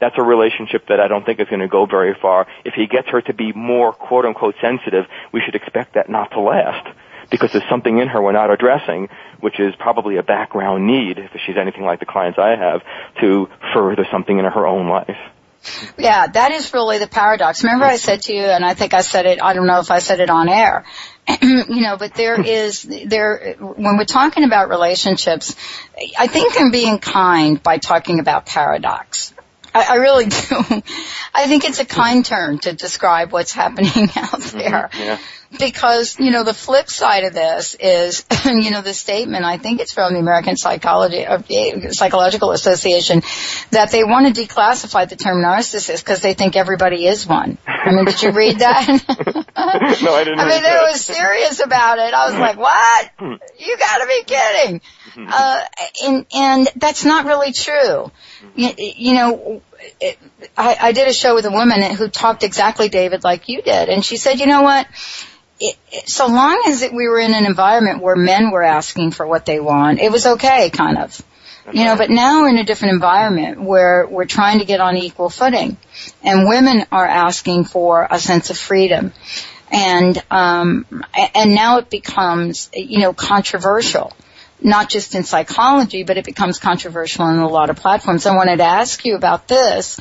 that's 0.00 0.18
a 0.18 0.22
relationship 0.22 0.88
that 0.88 1.00
I 1.00 1.08
don't 1.08 1.24
think 1.24 1.40
is 1.40 1.48
going 1.48 1.60
to 1.60 1.68
go 1.68 1.86
very 1.86 2.14
far. 2.20 2.46
If 2.64 2.74
he 2.74 2.86
gets 2.86 3.08
her 3.08 3.22
to 3.22 3.32
be 3.32 3.52
more 3.52 3.92
quote 3.92 4.26
unquote 4.26 4.56
sensitive, 4.60 5.06
we 5.32 5.40
should 5.40 5.54
expect 5.54 5.94
that 5.94 6.10
not 6.10 6.32
to 6.32 6.40
last 6.40 6.88
because 7.30 7.52
there's 7.52 7.68
something 7.68 7.98
in 7.98 8.08
her 8.08 8.22
we're 8.22 8.32
not 8.32 8.50
addressing, 8.50 9.08
which 9.40 9.60
is 9.60 9.74
probably 9.78 10.16
a 10.16 10.22
background 10.22 10.86
need, 10.86 11.18
if 11.18 11.30
she's 11.46 11.56
anything 11.56 11.82
like 11.82 12.00
the 12.00 12.06
clients 12.06 12.38
I 12.38 12.56
have, 12.56 12.82
to 13.20 13.48
further 13.72 14.06
something 14.10 14.38
in 14.38 14.44
her 14.44 14.66
own 14.66 14.88
life. 14.88 15.18
Yeah, 15.96 16.26
that 16.26 16.52
is 16.52 16.72
really 16.74 16.98
the 16.98 17.06
paradox. 17.06 17.64
Remember 17.64 17.86
I 17.86 17.96
said 17.96 18.22
to 18.22 18.34
you, 18.34 18.42
and 18.42 18.64
I 18.64 18.74
think 18.74 18.92
I 18.92 19.00
said 19.00 19.26
it, 19.26 19.42
I 19.42 19.54
don't 19.54 19.66
know 19.66 19.80
if 19.80 19.90
I 19.90 19.98
said 19.98 20.20
it 20.20 20.28
on 20.28 20.48
air, 20.48 20.84
you 21.42 21.80
know, 21.80 21.96
but 21.96 22.14
there 22.14 22.40
is, 22.40 22.82
there, 22.82 23.56
when 23.58 23.96
we're 23.96 24.04
talking 24.04 24.44
about 24.44 24.68
relationships, 24.68 25.56
I 26.18 26.26
think 26.26 26.60
I'm 26.60 26.70
being 26.70 26.98
kind 26.98 27.62
by 27.62 27.78
talking 27.78 28.20
about 28.20 28.44
paradox. 28.44 29.32
I, 29.74 29.86
I 29.90 29.94
really 29.96 30.26
do. 30.26 30.56
I 31.34 31.46
think 31.46 31.64
it's 31.64 31.80
a 31.80 31.86
kind 31.86 32.24
term 32.24 32.58
to 32.60 32.74
describe 32.74 33.32
what's 33.32 33.52
happening 33.52 34.10
out 34.16 34.40
there. 34.40 34.90
Mm-hmm. 34.92 35.02
Yeah 35.02 35.18
because 35.58 36.18
you 36.18 36.30
know 36.30 36.44
the 36.44 36.54
flip 36.54 36.88
side 36.88 37.24
of 37.24 37.34
this 37.34 37.74
is 37.74 38.24
you 38.44 38.70
know 38.70 38.82
the 38.82 38.94
statement 38.94 39.44
I 39.44 39.58
think 39.58 39.80
it's 39.80 39.92
from 39.92 40.14
the 40.14 40.20
American 40.20 40.56
Psychology 40.56 41.26
of 41.26 41.46
Psychological 41.90 42.52
Association 42.52 43.22
that 43.70 43.90
they 43.90 44.04
want 44.04 44.34
to 44.34 44.42
declassify 44.42 45.08
the 45.08 45.16
term 45.16 45.42
narcissist 45.42 46.00
because 46.04 46.20
they 46.20 46.34
think 46.34 46.56
everybody 46.56 47.06
is 47.06 47.26
one. 47.26 47.58
I 47.66 47.92
mean, 47.92 48.04
did 48.04 48.22
you 48.22 48.30
read 48.30 48.58
that? 48.60 48.86
no, 50.02 50.14
I 50.14 50.24
didn't. 50.24 50.40
I 50.40 50.48
mean, 50.48 50.62
they 50.62 50.78
were 50.82 50.96
serious 50.96 51.60
about 51.60 51.98
it. 51.98 52.12
I 52.12 52.26
was 52.26 52.38
like, 52.38 52.56
what? 52.56 53.10
Hmm. 53.18 53.34
You 53.58 53.78
got 53.78 53.98
to 53.98 54.06
be 54.06 54.22
kidding. 54.24 54.80
Hmm. 55.14 55.26
Uh, 55.30 55.64
and 56.04 56.26
and 56.34 56.68
that's 56.76 57.04
not 57.04 57.26
really 57.26 57.52
true. 57.52 58.10
You, 58.56 58.70
you 58.76 59.14
know, 59.14 59.62
it, 60.00 60.18
I, 60.56 60.76
I 60.80 60.92
did 60.92 61.08
a 61.08 61.12
show 61.12 61.34
with 61.34 61.44
a 61.46 61.50
woman 61.50 61.82
who 61.94 62.08
talked 62.08 62.42
exactly, 62.42 62.88
David, 62.88 63.24
like 63.24 63.48
you 63.48 63.62
did, 63.62 63.88
and 63.88 64.04
she 64.04 64.16
said, 64.16 64.40
you 64.40 64.46
know 64.46 64.62
what? 64.62 64.86
It, 65.66 65.76
it, 65.90 66.08
so 66.08 66.26
long 66.26 66.62
as 66.66 66.82
it, 66.82 66.92
we 66.92 67.08
were 67.08 67.18
in 67.18 67.32
an 67.32 67.46
environment 67.46 68.02
where 68.02 68.16
men 68.16 68.50
were 68.50 68.62
asking 68.62 69.12
for 69.12 69.26
what 69.26 69.46
they 69.46 69.60
want, 69.60 69.98
it 69.98 70.12
was 70.12 70.26
okay, 70.26 70.68
kind 70.68 70.98
of. 70.98 71.20
You 71.72 71.86
know, 71.86 71.96
but 71.96 72.10
now 72.10 72.42
we're 72.42 72.50
in 72.50 72.58
a 72.58 72.64
different 72.64 72.92
environment 72.92 73.62
where 73.62 74.06
we're 74.06 74.26
trying 74.26 74.58
to 74.58 74.66
get 74.66 74.80
on 74.80 74.98
equal 74.98 75.30
footing, 75.30 75.78
and 76.22 76.46
women 76.46 76.84
are 76.92 77.06
asking 77.06 77.64
for 77.64 78.06
a 78.10 78.18
sense 78.20 78.50
of 78.50 78.58
freedom, 78.58 79.14
and 79.72 80.22
um, 80.30 80.84
and 81.34 81.54
now 81.54 81.78
it 81.78 81.88
becomes 81.88 82.68
you 82.74 82.98
know 82.98 83.14
controversial 83.14 84.12
not 84.60 84.88
just 84.88 85.14
in 85.14 85.24
psychology, 85.24 86.04
but 86.04 86.16
it 86.16 86.24
becomes 86.24 86.58
controversial 86.58 87.28
in 87.28 87.38
a 87.38 87.48
lot 87.48 87.70
of 87.70 87.76
platforms. 87.76 88.24
I 88.24 88.34
wanted 88.34 88.56
to 88.56 88.64
ask 88.64 89.04
you 89.04 89.14
about 89.14 89.46
this, 89.46 90.00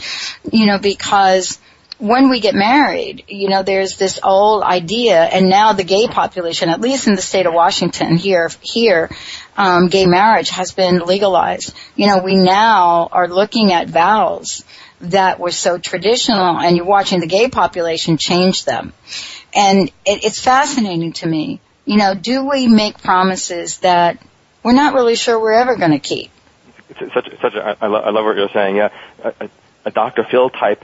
you 0.51 0.65
know, 0.65 0.79
because 0.79 1.59
when 2.03 2.29
we 2.29 2.41
get 2.41 2.53
married, 2.53 3.23
you 3.29 3.47
know, 3.47 3.63
there's 3.63 3.95
this 3.95 4.19
old 4.21 4.61
idea, 4.61 5.23
and 5.23 5.47
now 5.47 5.71
the 5.71 5.85
gay 5.85 6.05
population, 6.05 6.67
at 6.67 6.81
least 6.81 7.07
in 7.07 7.15
the 7.15 7.21
state 7.21 7.45
of 7.45 7.53
Washington, 7.53 8.17
here, 8.17 8.51
here, 8.59 9.09
um, 9.55 9.87
gay 9.87 10.05
marriage 10.05 10.49
has 10.49 10.73
been 10.73 10.99
legalized. 10.99 11.73
You 11.95 12.07
know, 12.07 12.17
we 12.21 12.35
now 12.35 13.07
are 13.09 13.29
looking 13.29 13.71
at 13.71 13.87
vows 13.87 14.65
that 14.99 15.39
were 15.39 15.51
so 15.51 15.77
traditional, 15.77 16.59
and 16.59 16.75
you're 16.75 16.85
watching 16.85 17.21
the 17.21 17.27
gay 17.27 17.47
population 17.47 18.17
change 18.17 18.65
them. 18.65 18.91
And 19.55 19.87
it, 20.05 20.25
it's 20.25 20.41
fascinating 20.41 21.13
to 21.13 21.25
me. 21.25 21.61
You 21.85 21.95
know, 21.95 22.15
do 22.15 22.49
we 22.49 22.67
make 22.67 23.01
promises 23.01 23.77
that 23.77 24.21
we're 24.61 24.73
not 24.73 24.93
really 24.93 25.15
sure 25.15 25.39
we're 25.39 25.53
ever 25.53 25.77
going 25.77 25.91
to 25.91 25.99
keep. 25.99 26.31
It's 26.89 27.13
such, 27.13 27.29
such 27.41 27.53
a, 27.53 27.77
I, 27.79 27.87
love, 27.87 28.03
I 28.03 28.09
love 28.09 28.25
what 28.25 28.35
you're 28.35 28.49
saying. 28.49 28.75
Yeah, 28.75 28.89
a, 29.23 29.49
a 29.85 29.91
Dr. 29.91 30.25
Phil 30.29 30.49
type 30.49 30.83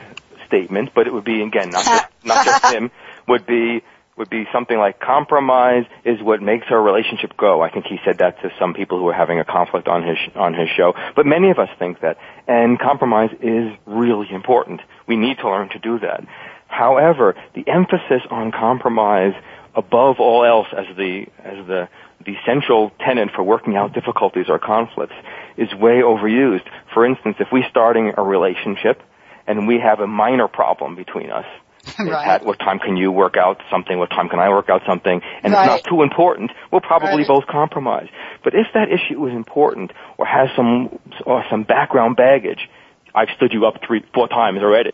statement, 0.50 0.90
but 0.94 1.08
it 1.08 1.14
would 1.14 1.24
be 1.24 1.42
again 1.42 1.70
not 1.70 1.86
just, 1.86 2.06
not 2.26 2.46
just 2.46 2.74
him. 2.74 2.92
Would 3.28 3.46
be 3.46 3.82
would 4.20 4.30
be 4.30 4.44
something 4.52 4.78
like 4.78 5.00
compromise 5.00 5.86
is 6.04 6.22
what 6.22 6.42
makes 6.42 6.66
our 6.70 6.82
relationship 6.82 7.38
go. 7.38 7.62
I 7.62 7.72
think 7.72 7.86
he 7.86 8.00
said 8.04 8.18
that 8.18 8.42
to 8.42 8.52
some 8.60 8.74
people 8.74 9.00
who 9.00 9.08
are 9.08 9.14
having 9.14 9.40
a 9.40 9.46
conflict 9.46 9.88
on 9.88 10.04
his 10.04 10.18
on 10.36 10.54
his 10.54 10.68
show. 10.76 10.94
But 11.16 11.26
many 11.26 11.50
of 11.52 11.58
us 11.58 11.70
think 11.80 12.02
that, 12.02 12.18
and 12.46 12.78
compromise 12.78 13.32
is 13.42 13.72
really 13.86 14.28
important. 14.30 14.82
We 15.08 15.16
need 15.16 15.38
to 15.38 15.50
learn 15.50 15.70
to 15.70 15.80
do 15.80 16.00
that. 16.00 16.26
However, 16.68 17.36
the 17.56 17.64
emphasis 17.68 18.22
on 18.30 18.52
compromise 18.52 19.34
above 19.74 20.20
all 20.20 20.44
else 20.44 20.68
as 20.78 20.86
the 20.98 21.26
as 21.44 21.66
the 21.66 21.88
the 22.26 22.36
central 22.46 22.92
tenet 23.00 23.30
for 23.34 23.44
working 23.44 23.78
out 23.78 23.94
difficulties 23.94 24.48
or 24.50 24.60
conflicts 24.60 25.16
is 25.56 25.74
way 25.74 26.02
overused. 26.02 26.68
For 26.94 27.06
instance, 27.06 27.38
if 27.40 27.48
we're 27.52 27.70
starting 27.70 28.14
a 28.18 28.22
relationship 28.22 29.02
and 29.50 29.68
we 29.68 29.80
have 29.80 30.00
a 30.00 30.08
minor 30.08 30.48
problem 30.48 30.96
between 30.96 31.32
us, 31.32 31.46
Right. 32.00 32.24
Pat, 32.24 32.46
what 32.46 32.60
time 32.60 32.78
can 32.80 32.96
you 32.96 33.12
work 33.12 33.36
out 33.36 33.58
something? 33.72 33.98
What 33.98 34.12
time 34.12 34.30
can 34.30 34.40
I 34.40 34.50
work 34.50 34.70
out 34.70 34.82
something? 34.88 35.22
And 35.44 35.54
Right. 35.54 35.60
it's 35.64 35.68
not 35.68 35.84
too 35.90 36.04
important. 36.04 36.52
We'll 36.72 36.82
probably 36.82 37.18
Right. 37.24 37.28
both 37.28 37.48
compromise. 37.48 38.08
But 38.44 38.54
if 38.54 38.68
that 38.76 38.90
issue 38.90 39.26
is 39.28 39.34
important 39.34 39.92
or 40.18 40.26
has 40.26 40.50
some 40.56 41.00
or 41.26 41.44
some 41.50 41.64
background 41.64 42.16
baggage, 42.16 42.70
I've 43.16 43.30
stood 43.36 43.52
you 43.52 43.66
up 43.66 43.82
three, 43.86 44.04
four 44.14 44.28
times 44.28 44.60
already. 44.62 44.92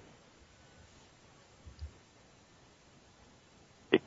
It's 3.91 4.03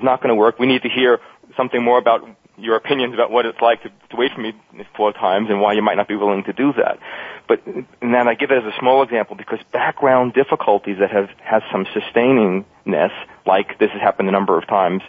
not 0.00 0.22
going 0.22 0.28
to 0.28 0.36
work. 0.36 0.60
We 0.60 0.66
need 0.66 0.82
to 0.82 0.88
hear 0.88 1.18
something 1.56 1.82
more 1.82 1.98
about 1.98 2.24
your 2.58 2.76
opinions 2.76 3.14
about 3.14 3.30
what 3.30 3.46
it's 3.46 3.60
like 3.60 3.82
to, 3.82 3.88
to 4.10 4.16
wait 4.16 4.32
for 4.34 4.40
me 4.40 4.52
four 4.96 5.12
times 5.12 5.48
and 5.48 5.60
why 5.60 5.72
you 5.72 5.82
might 5.82 5.96
not 5.96 6.08
be 6.08 6.16
willing 6.16 6.44
to 6.44 6.52
do 6.52 6.72
that. 6.74 6.98
But 7.46 7.64
and 7.66 8.14
then 8.14 8.28
I 8.28 8.34
give 8.34 8.50
it 8.50 8.58
as 8.58 8.64
a 8.64 8.76
small 8.78 9.02
example 9.02 9.36
because 9.36 9.60
background 9.72 10.34
difficulties 10.34 10.98
that 10.98 11.10
have 11.10 11.30
has 11.42 11.62
some 11.70 11.86
sustainingness, 11.86 13.12
like 13.46 13.78
this 13.78 13.90
has 13.90 14.00
happened 14.00 14.28
a 14.28 14.32
number 14.32 14.58
of 14.58 14.66
times, 14.66 15.02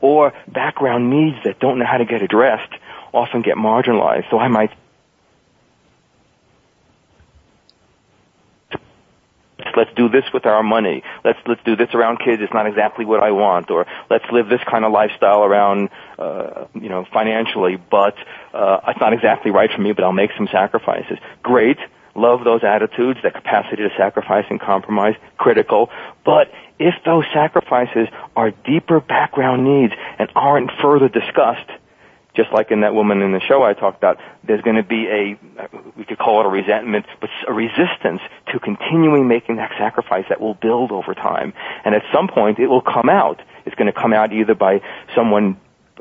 or 0.00 0.32
background 0.48 1.10
needs 1.10 1.36
that 1.44 1.60
don't 1.60 1.78
know 1.78 1.86
how 1.86 1.98
to 1.98 2.04
get 2.04 2.22
addressed, 2.22 2.72
often 3.12 3.42
get 3.42 3.56
marginalized. 3.56 4.28
So 4.30 4.38
I 4.38 4.48
might 4.48 4.70
let's 9.76 9.92
do 9.94 10.08
this 10.08 10.24
with 10.32 10.46
our 10.46 10.62
money. 10.62 11.02
Let's 11.24 11.38
let's 11.46 11.62
do 11.64 11.76
this 11.76 11.94
around 11.94 12.18
kids. 12.18 12.42
It's 12.42 12.52
not 12.52 12.66
exactly 12.66 13.04
what 13.04 13.22
I 13.22 13.30
want, 13.30 13.70
or 13.70 13.86
let's 14.10 14.24
live 14.32 14.48
this 14.48 14.62
kind 14.70 14.84
of 14.84 14.92
lifestyle 14.92 15.44
around 15.44 15.90
uh, 16.18 16.66
you 16.74 16.88
know 16.88 17.04
financially, 17.12 17.76
but 17.76 18.16
uh, 18.52 18.80
it's 18.88 19.00
not 19.00 19.12
exactly 19.12 19.50
right 19.50 19.70
for 19.70 19.80
me. 19.80 19.92
But 19.92 20.04
I'll 20.04 20.12
make 20.12 20.30
some 20.36 20.48
sacrifices. 20.50 21.18
Great, 21.42 21.78
love 22.14 22.44
those 22.44 22.64
attitudes, 22.64 23.20
that 23.22 23.34
capacity 23.34 23.82
to 23.82 23.90
sacrifice 23.96 24.46
and 24.50 24.60
compromise, 24.60 25.14
critical. 25.36 25.90
But 26.24 26.50
if 26.78 26.94
those 27.04 27.24
sacrifices 27.32 28.08
are 28.34 28.50
deeper 28.50 29.00
background 29.00 29.64
needs 29.64 29.92
and 30.18 30.30
aren't 30.34 30.70
further 30.82 31.08
discussed, 31.08 31.70
just 32.34 32.52
like 32.52 32.70
in 32.70 32.80
that 32.80 32.94
woman 32.94 33.22
in 33.22 33.32
the 33.32 33.40
show 33.40 33.62
I 33.62 33.74
talked 33.74 33.96
about, 33.96 34.18
there's 34.42 34.62
going 34.62 34.76
to 34.76 34.82
be 34.82 35.06
a, 35.06 35.38
we 35.96 36.04
could 36.04 36.18
call 36.18 36.40
it 36.40 36.46
a 36.46 36.48
resentment, 36.48 37.06
but 37.20 37.30
a 37.48 37.52
resistance 37.52 38.20
to 38.52 38.58
continuing 38.58 39.28
making 39.28 39.56
that 39.56 39.70
sacrifice 39.78 40.24
that 40.28 40.40
will 40.40 40.54
build 40.54 40.90
over 40.90 41.14
time. 41.14 41.52
And 41.84 41.94
at 41.94 42.02
some 42.12 42.28
point 42.28 42.58
it 42.58 42.66
will 42.66 42.82
come 42.82 43.08
out. 43.08 43.40
It's 43.66 43.76
going 43.76 43.92
to 43.92 43.98
come 43.98 44.12
out 44.12 44.32
either 44.32 44.54
by 44.54 44.82
someone 45.14 45.60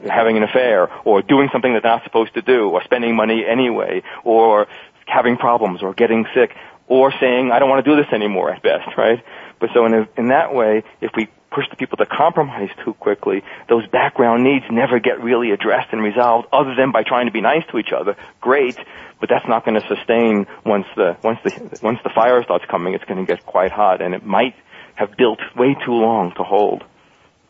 having 0.10 0.36
an 0.36 0.44
affair, 0.44 0.90
or 1.06 1.22
doing 1.22 1.50
something 1.54 1.72
they're 1.72 1.82
not 1.82 2.04
supposed 2.04 2.34
to 2.34 2.42
do, 2.42 2.68
or 2.70 2.84
spending 2.84 3.16
money 3.16 3.46
anyway, 3.46 4.02
or 4.24 4.68
having 5.06 5.38
problems, 5.38 5.82
or 5.82 5.94
getting 5.94 6.26
sick, 6.34 6.56
or 6.88 7.14
saying, 7.20 7.52
I 7.52 7.60
don't 7.60 7.70
want 7.70 7.86
to 7.86 7.90
do 7.90 7.96
this 7.96 8.12
anymore 8.12 8.52
at 8.52 8.62
best, 8.62 8.98
right? 8.98 9.24
But 9.64 9.70
so 9.74 9.86
in, 9.86 9.94
a, 9.94 10.10
in 10.18 10.28
that 10.28 10.54
way, 10.54 10.84
if 11.00 11.12
we 11.16 11.30
push 11.50 11.64
the 11.70 11.78
people 11.78 11.96
to 11.96 12.06
compromise 12.06 12.68
too 12.84 12.94
quickly, 12.96 13.44
those 13.70 13.88
background 13.88 14.44
needs 14.44 14.66
never 14.70 15.00
get 15.00 15.24
really 15.24 15.52
addressed 15.52 15.94
and 15.94 16.04
resolved 16.04 16.50
other 16.52 16.76
than 16.76 16.92
by 16.92 17.04
trying 17.04 17.28
to 17.28 17.32
be 17.32 17.40
nice 17.40 17.64
to 17.72 17.78
each 17.78 17.94
other. 17.98 18.18
Great, 18.42 18.76
but 19.22 19.30
that's 19.30 19.48
not 19.48 19.64
going 19.64 19.80
to 19.80 19.88
sustain 19.88 20.48
once 20.66 20.86
the, 20.98 21.16
once 21.24 21.40
the, 21.46 21.80
once 21.82 21.98
the 22.04 22.10
fire 22.14 22.44
starts 22.44 22.66
coming, 22.70 22.94
it's 22.94 23.06
going 23.06 23.26
to 23.26 23.26
get 23.26 23.46
quite 23.46 23.72
hot 23.72 24.02
and 24.02 24.14
it 24.14 24.26
might 24.26 24.54
have 24.96 25.16
built 25.16 25.40
way 25.56 25.78
too 25.86 25.94
long 25.94 26.34
to 26.34 26.44
hold. 26.44 26.84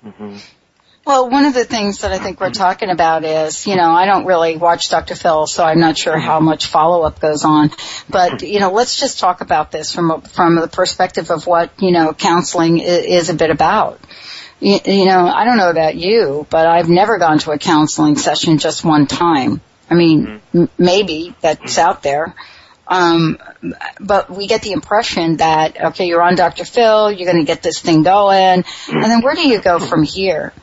Mm-hmm. 0.05 0.37
Well, 1.05 1.29
one 1.29 1.43
of 1.43 1.53
the 1.53 1.65
things 1.65 1.99
that 1.99 2.13
I 2.13 2.17
think 2.17 2.39
we're 2.39 2.51
talking 2.51 2.89
about 2.89 3.25
is, 3.25 3.67
you 3.67 3.75
know, 3.75 3.91
I 3.91 4.05
don't 4.05 4.25
really 4.25 4.55
watch 4.55 4.89
Dr. 4.89 5.15
Phil, 5.15 5.47
so 5.47 5.61
I'm 5.61 5.81
not 5.81 5.97
sure 5.97 6.17
how 6.17 6.39
much 6.39 6.67
follow-up 6.67 7.19
goes 7.19 7.43
on. 7.43 7.71
But, 8.09 8.41
you 8.41 8.61
know, 8.61 8.71
let's 8.71 8.97
just 8.97 9.19
talk 9.19 9.41
about 9.41 9.69
this 9.69 9.91
from 9.91 10.11
a, 10.11 10.21
from 10.21 10.55
the 10.55 10.69
perspective 10.69 11.29
of 11.29 11.45
what, 11.45 11.71
you 11.81 11.91
know, 11.91 12.13
counseling 12.13 12.79
is, 12.79 13.27
a 13.29 13.33
bit 13.33 13.49
about. 13.49 13.99
You, 14.61 14.79
you 14.85 15.05
know, 15.05 15.27
I 15.27 15.43
don't 15.43 15.57
know 15.57 15.69
about 15.69 15.95
you, 15.95 16.47
but 16.49 16.67
I've 16.67 16.87
never 16.87 17.17
gone 17.17 17.39
to 17.39 17.51
a 17.51 17.57
counseling 17.57 18.15
session 18.15 18.57
just 18.57 18.85
one 18.85 19.05
time. 19.05 19.59
I 19.89 19.95
mean, 19.95 20.39
m- 20.55 20.69
maybe 20.77 21.35
that's 21.41 21.77
out 21.77 22.01
there. 22.01 22.33
Um, 22.87 23.39
but 23.99 24.29
we 24.29 24.47
get 24.47 24.61
the 24.61 24.71
impression 24.71 25.37
that, 25.37 25.83
okay, 25.83 26.05
you're 26.05 26.21
on 26.21 26.35
Dr. 26.35 26.63
Phil, 26.63 27.11
you're 27.11 27.29
going 27.29 27.45
to 27.45 27.47
get 27.47 27.61
this 27.61 27.81
thing 27.81 28.03
going, 28.03 28.63
and 28.87 29.03
then 29.03 29.21
where 29.21 29.35
do 29.35 29.45
you 29.45 29.61
go 29.61 29.79
from 29.79 30.03
here? 30.03 30.53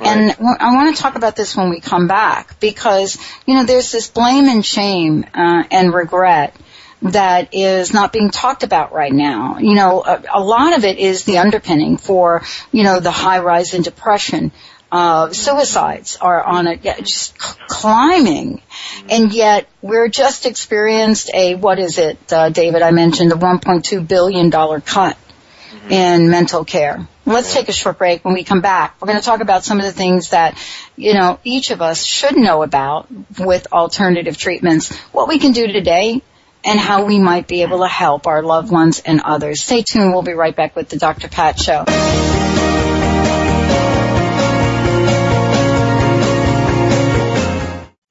And 0.00 0.32
I 0.60 0.74
want 0.74 0.96
to 0.96 1.02
talk 1.02 1.16
about 1.16 1.36
this 1.36 1.56
when 1.56 1.70
we 1.70 1.80
come 1.80 2.06
back 2.06 2.58
because, 2.60 3.18
you 3.46 3.54
know, 3.54 3.64
there's 3.64 3.92
this 3.92 4.08
blame 4.08 4.46
and 4.46 4.64
shame 4.64 5.24
uh, 5.34 5.64
and 5.70 5.92
regret 5.92 6.56
that 7.02 7.54
is 7.54 7.92
not 7.92 8.12
being 8.12 8.30
talked 8.30 8.62
about 8.62 8.92
right 8.92 9.12
now. 9.12 9.58
You 9.58 9.74
know, 9.74 10.02
a, 10.04 10.22
a 10.34 10.40
lot 10.40 10.76
of 10.76 10.84
it 10.84 10.98
is 10.98 11.24
the 11.24 11.38
underpinning 11.38 11.96
for, 11.96 12.42
you 12.72 12.82
know, 12.82 13.00
the 13.00 13.10
high 13.10 13.40
rise 13.40 13.74
in 13.74 13.82
depression. 13.82 14.52
Uh, 14.92 15.32
suicides 15.32 16.16
are 16.20 16.42
on 16.42 16.66
a 16.66 16.74
yeah, 16.74 16.98
just 16.98 17.40
c- 17.40 17.60
climbing, 17.68 18.60
and 19.08 19.32
yet 19.32 19.68
we're 19.80 20.08
just 20.08 20.46
experienced 20.46 21.30
a 21.32 21.54
what 21.54 21.78
is 21.78 21.96
it, 21.98 22.18
uh, 22.32 22.48
David? 22.48 22.82
I 22.82 22.90
mentioned 22.90 23.30
the 23.30 23.36
1.2 23.36 24.08
billion 24.08 24.50
dollar 24.50 24.80
cut 24.80 25.16
Mm-hmm. 25.70 25.92
in 25.92 26.30
mental 26.30 26.64
care. 26.64 27.06
Let's 27.26 27.54
take 27.54 27.68
a 27.68 27.72
short 27.72 27.96
break. 27.98 28.24
When 28.24 28.34
we 28.34 28.42
come 28.42 28.60
back, 28.60 29.00
we're 29.00 29.06
going 29.06 29.20
to 29.20 29.24
talk 29.24 29.40
about 29.40 29.62
some 29.62 29.78
of 29.78 29.84
the 29.84 29.92
things 29.92 30.30
that, 30.30 30.58
you 30.96 31.14
know, 31.14 31.38
each 31.44 31.70
of 31.70 31.80
us 31.80 32.04
should 32.04 32.36
know 32.36 32.64
about 32.64 33.06
with 33.38 33.68
alternative 33.72 34.36
treatments, 34.36 34.92
what 35.12 35.28
we 35.28 35.38
can 35.38 35.52
do 35.52 35.68
today, 35.68 36.22
and 36.64 36.80
how 36.80 37.04
we 37.04 37.20
might 37.20 37.46
be 37.46 37.62
able 37.62 37.78
to 37.78 37.86
help 37.86 38.26
our 38.26 38.42
loved 38.42 38.72
ones 38.72 38.98
and 38.98 39.20
others. 39.20 39.62
Stay 39.62 39.82
tuned. 39.82 40.12
We'll 40.12 40.22
be 40.22 40.32
right 40.32 40.56
back 40.56 40.74
with 40.74 40.88
the 40.88 40.96
Dr. 40.96 41.28
Pat 41.28 41.60
Show. 41.60 41.84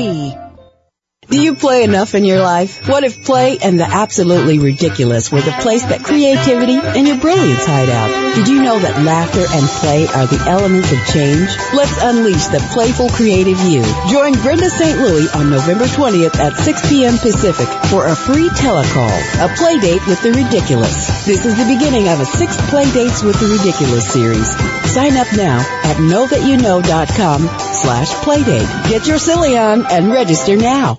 three. 0.00 0.49
Do 1.30 1.40
you 1.40 1.54
play 1.54 1.84
enough 1.84 2.16
in 2.16 2.24
your 2.24 2.42
life? 2.42 2.88
What 2.88 3.04
if 3.04 3.22
play 3.22 3.56
and 3.62 3.78
the 3.78 3.86
absolutely 3.86 4.58
ridiculous 4.58 5.30
were 5.30 5.40
the 5.40 5.54
place 5.62 5.84
that 5.84 6.02
creativity 6.02 6.74
and 6.74 7.06
your 7.06 7.18
brilliance 7.18 7.64
hide 7.64 7.88
out? 7.88 8.34
Did 8.34 8.48
you 8.48 8.64
know 8.64 8.76
that 8.76 9.04
laughter 9.06 9.46
and 9.46 9.62
play 9.78 10.10
are 10.10 10.26
the 10.26 10.42
elements 10.50 10.90
of 10.90 10.98
change? 11.06 11.46
Let's 11.70 11.94
unleash 12.02 12.50
the 12.50 12.58
playful 12.74 13.10
creative 13.10 13.62
you. 13.62 13.86
Join 14.10 14.34
Brenda 14.42 14.68
St. 14.70 14.98
Louis 14.98 15.30
on 15.30 15.50
November 15.50 15.84
20th 15.84 16.34
at 16.34 16.58
6 16.58 16.90
p.m. 16.90 17.14
Pacific 17.16 17.68
for 17.86 18.08
a 18.10 18.16
free 18.16 18.50
telecall, 18.50 19.14
a 19.38 19.54
play 19.54 19.78
date 19.78 20.02
with 20.10 20.18
the 20.26 20.34
ridiculous. 20.34 21.24
This 21.30 21.46
is 21.46 21.54
the 21.54 21.70
beginning 21.70 22.08
of 22.08 22.18
a 22.18 22.26
six 22.26 22.58
play 22.74 22.90
dates 22.90 23.22
with 23.22 23.38
the 23.38 23.54
ridiculous 23.54 24.10
series. 24.10 24.50
Sign 24.90 25.14
up 25.14 25.30
now 25.38 25.62
at 25.86 25.94
knowthatyouknow.com 26.02 27.40
slash 27.86 28.10
playdate. 28.26 28.90
Get 28.90 29.06
your 29.06 29.18
silly 29.18 29.56
on 29.56 29.86
and 29.86 30.10
register 30.10 30.56
now. 30.56 30.98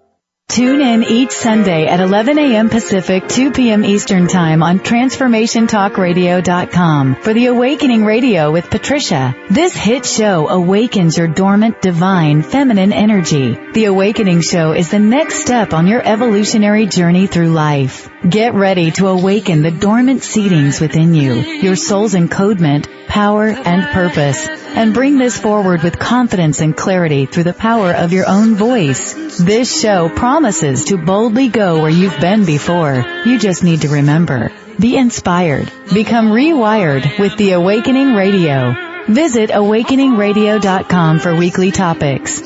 Tune 0.51 0.81
in 0.81 1.03
each 1.05 1.31
Sunday 1.31 1.87
at 1.87 2.01
11 2.01 2.37
a.m. 2.37 2.69
Pacific, 2.69 3.25
2 3.29 3.51
p.m. 3.51 3.85
Eastern 3.85 4.27
Time 4.27 4.61
on 4.61 4.79
TransformationTalkRadio.com 4.79 7.15
for 7.15 7.33
the 7.33 7.45
Awakening 7.45 8.03
Radio 8.03 8.51
with 8.51 8.69
Patricia. 8.69 9.33
This 9.49 9.73
hit 9.73 10.05
show 10.05 10.49
awakens 10.49 11.17
your 11.17 11.29
dormant, 11.29 11.81
divine, 11.81 12.41
feminine 12.41 12.91
energy. 12.91 13.57
The 13.71 13.85
Awakening 13.85 14.41
Show 14.41 14.73
is 14.73 14.91
the 14.91 14.99
next 14.99 15.35
step 15.35 15.73
on 15.73 15.87
your 15.87 16.05
evolutionary 16.05 16.85
journey 16.85 17.27
through 17.27 17.51
life. 17.51 18.09
Get 18.29 18.53
ready 18.53 18.91
to 18.91 19.07
awaken 19.07 19.61
the 19.61 19.71
dormant 19.71 20.19
seedings 20.19 20.81
within 20.81 21.13
you, 21.13 21.33
your 21.33 21.77
soul's 21.77 22.13
encodement, 22.13 23.07
power, 23.07 23.47
and 23.47 23.87
purpose, 23.93 24.49
and 24.49 24.93
bring 24.93 25.17
this 25.17 25.39
forward 25.39 25.81
with 25.81 25.97
confidence 25.97 26.61
and 26.61 26.77
clarity 26.77 27.25
through 27.25 27.45
the 27.45 27.53
power 27.53 27.91
of 27.93 28.13
your 28.13 28.27
own 28.27 28.53
voice. 28.55 29.15
This 29.39 29.81
show 29.81 30.09
promises 30.09 30.40
to 30.41 30.97
boldly 30.97 31.49
go 31.49 31.81
where 31.81 31.91
you've 31.91 32.19
been 32.19 32.45
before. 32.45 33.05
You 33.25 33.37
just 33.37 33.63
need 33.63 33.81
to 33.81 33.89
remember. 33.89 34.51
Be 34.79 34.97
inspired. 34.97 35.71
Become 35.93 36.29
rewired 36.29 37.19
with 37.19 37.37
the 37.37 37.51
Awakening 37.51 38.15
Radio. 38.15 38.73
Visit 39.07 39.51
awakeningradio.com 39.51 41.19
for 41.19 41.35
weekly 41.35 41.69
topics. 41.71 42.41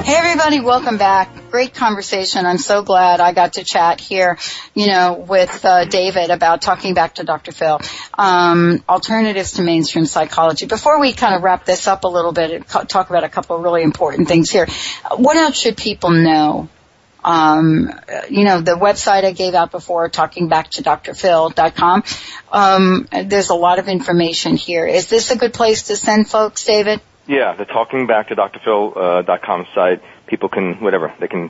Hey 0.05 0.13
everybody, 0.17 0.59
welcome 0.59 0.99
back. 0.99 1.49
Great 1.49 1.73
conversation. 1.73 2.45
I'm 2.45 2.59
so 2.59 2.83
glad 2.83 3.19
I 3.19 3.33
got 3.33 3.53
to 3.53 3.63
chat 3.63 3.99
here, 3.99 4.37
you 4.75 4.85
know, 4.85 5.13
with 5.13 5.65
uh, 5.65 5.85
David 5.85 6.29
about 6.29 6.61
talking 6.61 6.93
back 6.93 7.15
to 7.15 7.23
Dr. 7.23 7.51
Phil. 7.51 7.81
Um, 8.15 8.83
alternatives 8.87 9.53
to 9.53 9.63
mainstream 9.63 10.05
psychology. 10.05 10.67
Before 10.67 11.01
we 11.01 11.13
kind 11.13 11.33
of 11.33 11.41
wrap 11.41 11.65
this 11.65 11.87
up 11.87 12.03
a 12.03 12.07
little 12.07 12.33
bit 12.33 12.51
and 12.51 12.67
talk 12.67 13.09
about 13.09 13.23
a 13.23 13.29
couple 13.29 13.55
of 13.55 13.63
really 13.63 13.81
important 13.81 14.27
things 14.27 14.51
here, 14.51 14.67
what 15.17 15.37
else 15.37 15.59
should 15.59 15.75
people 15.75 16.11
know 16.11 16.69
um, 17.23 17.91
you 18.29 18.43
know, 18.43 18.61
the 18.61 18.73
website 18.73 19.23
I 19.23 19.31
gave 19.31 19.55
out 19.55 19.71
before, 19.71 20.07
talking 20.09 20.49
back 20.49 20.69
to. 20.69 22.03
Um, 22.51 23.07
there's 23.11 23.49
a 23.49 23.55
lot 23.55 23.79
of 23.79 23.87
information 23.87 24.55
here. 24.55 24.85
Is 24.85 25.07
this 25.07 25.31
a 25.31 25.35
good 25.35 25.55
place 25.55 25.87
to 25.87 25.95
send 25.95 26.29
folks, 26.29 26.63
David? 26.63 27.01
Yeah, 27.27 27.55
the 27.55 27.65
talking 27.65 28.07
back 28.07 28.27
to 28.29 28.35
drphil.com 28.35 29.61
uh, 29.61 29.75
site, 29.75 30.01
people 30.27 30.49
can, 30.49 30.75
whatever, 30.81 31.13
they 31.19 31.27
can 31.27 31.49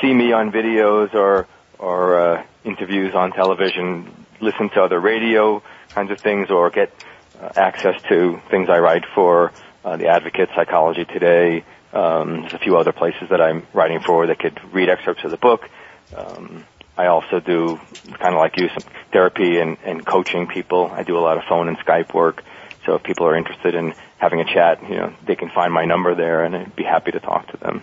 see 0.00 0.12
me 0.12 0.32
on 0.32 0.52
videos 0.52 1.14
or, 1.14 1.46
or, 1.78 2.20
uh, 2.20 2.44
interviews 2.64 3.14
on 3.14 3.32
television, 3.32 4.26
listen 4.40 4.70
to 4.70 4.82
other 4.82 5.00
radio 5.00 5.62
kinds 5.94 6.10
of 6.10 6.18
things, 6.20 6.50
or 6.50 6.70
get 6.70 6.92
uh, 7.40 7.50
access 7.56 7.94
to 8.08 8.40
things 8.50 8.68
I 8.68 8.78
write 8.78 9.04
for, 9.14 9.52
uh, 9.84 9.96
the 9.96 10.08
Advocate, 10.08 10.50
Psychology 10.54 11.04
Today, 11.04 11.64
um, 11.94 12.42
there's 12.42 12.54
a 12.54 12.58
few 12.58 12.76
other 12.76 12.92
places 12.92 13.28
that 13.30 13.40
I'm 13.40 13.66
writing 13.72 14.00
for 14.04 14.26
that 14.26 14.40
could 14.40 14.60
read 14.74 14.88
excerpts 14.88 15.22
of 15.24 15.30
the 15.30 15.36
book. 15.36 15.70
Um, 16.14 16.64
I 16.96 17.06
also 17.06 17.38
do 17.38 17.78
kind 18.18 18.34
of 18.34 18.40
like 18.40 18.56
you, 18.56 18.68
some 18.74 18.82
therapy 19.12 19.58
and, 19.60 19.78
and 19.84 20.04
coaching 20.04 20.48
people. 20.48 20.90
I 20.92 21.04
do 21.04 21.16
a 21.16 21.20
lot 21.20 21.38
of 21.38 21.44
phone 21.48 21.68
and 21.68 21.78
Skype 21.78 22.12
work. 22.12 22.42
So 22.86 22.94
if 22.94 23.02
people 23.02 23.26
are 23.26 23.36
interested 23.36 23.74
in 23.74 23.94
having 24.18 24.40
a 24.40 24.44
chat, 24.44 24.82
you 24.82 24.96
know, 24.96 25.14
they 25.26 25.36
can 25.36 25.50
find 25.50 25.72
my 25.72 25.84
number 25.84 26.14
there 26.14 26.44
and 26.44 26.54
I'd 26.54 26.76
be 26.76 26.84
happy 26.84 27.12
to 27.12 27.20
talk 27.20 27.50
to 27.52 27.56
them. 27.56 27.82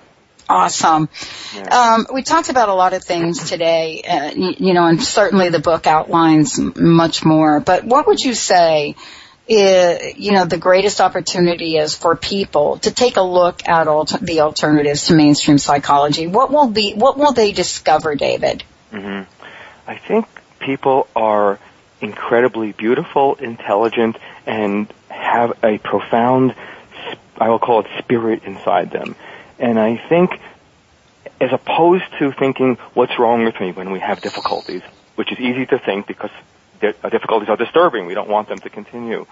Awesome. 0.50 1.08
Yeah. 1.56 1.94
Um, 1.96 2.08
we 2.14 2.24
talked 2.24 2.50
about 2.50 2.68
a 2.68 2.74
lot 2.74 2.94
of 2.94 3.04
things 3.04 3.50
today, 3.50 4.02
uh, 4.02 4.32
you, 4.36 4.54
you 4.58 4.74
know, 4.74 4.86
and 4.86 5.02
certainly 5.02 5.50
the 5.50 5.60
book 5.60 5.88
outlines 5.88 6.60
much 6.60 7.24
more. 7.24 7.60
But 7.62 7.86
what 7.86 8.06
would 8.08 8.20
you 8.20 8.34
say 8.34 8.96
is, 9.48 10.18
you 10.18 10.34
know, 10.34 10.46
the 10.46 10.58
greatest 10.58 11.00
opportunity 11.00 11.78
is 11.78 11.96
for 11.96 12.16
people 12.16 12.80
to 12.80 12.92
take 12.92 13.18
a 13.18 13.22
look 13.22 13.68
at 13.68 13.88
alter- 13.88 14.18
the 14.18 14.42
alternatives 14.42 15.08
to 15.08 15.14
mainstream 15.14 15.58
psychology. 15.58 16.28
What 16.28 16.52
will 16.52 16.70
be, 16.70 16.94
what 16.94 17.18
will 17.18 17.32
they 17.32 17.52
discover, 17.54 18.16
David? 18.16 18.64
Mm-hmm. 18.92 19.30
I 19.88 19.98
think 19.98 20.28
people 20.60 21.08
are 21.16 21.60
incredibly 22.02 22.72
beautiful, 22.72 23.36
intelligent, 23.36 24.18
and 24.46 24.92
have 25.10 25.64
a 25.64 25.78
profound, 25.78 26.56
I 27.38 27.50
will 27.50 27.60
call 27.60 27.82
it 27.82 27.88
spirit 28.00 28.44
inside 28.44 28.92
them. 28.92 29.16
And 29.60 29.80
I 29.80 29.98
think, 30.10 30.40
as 31.40 31.52
opposed 31.52 32.06
to 32.20 32.32
thinking, 32.32 32.76
what's 32.94 33.18
wrong 33.20 33.46
with 33.46 33.60
me 33.60 33.72
when 33.72 33.92
we 33.92 34.00
have 34.00 34.22
difficulties, 34.22 34.82
which 35.16 35.32
is 35.32 35.40
easy 35.40 35.66
to 35.68 35.80
think 35.80 36.08
because 36.08 36.32
uh, 36.82 37.10
difficulties 37.10 37.50
are 37.50 37.58
disturbing. 37.58 38.06
We 38.06 38.14
don't 38.14 38.30
want 38.30 38.48
them 38.50 38.60
to 38.60 38.70
continue. 38.70 39.26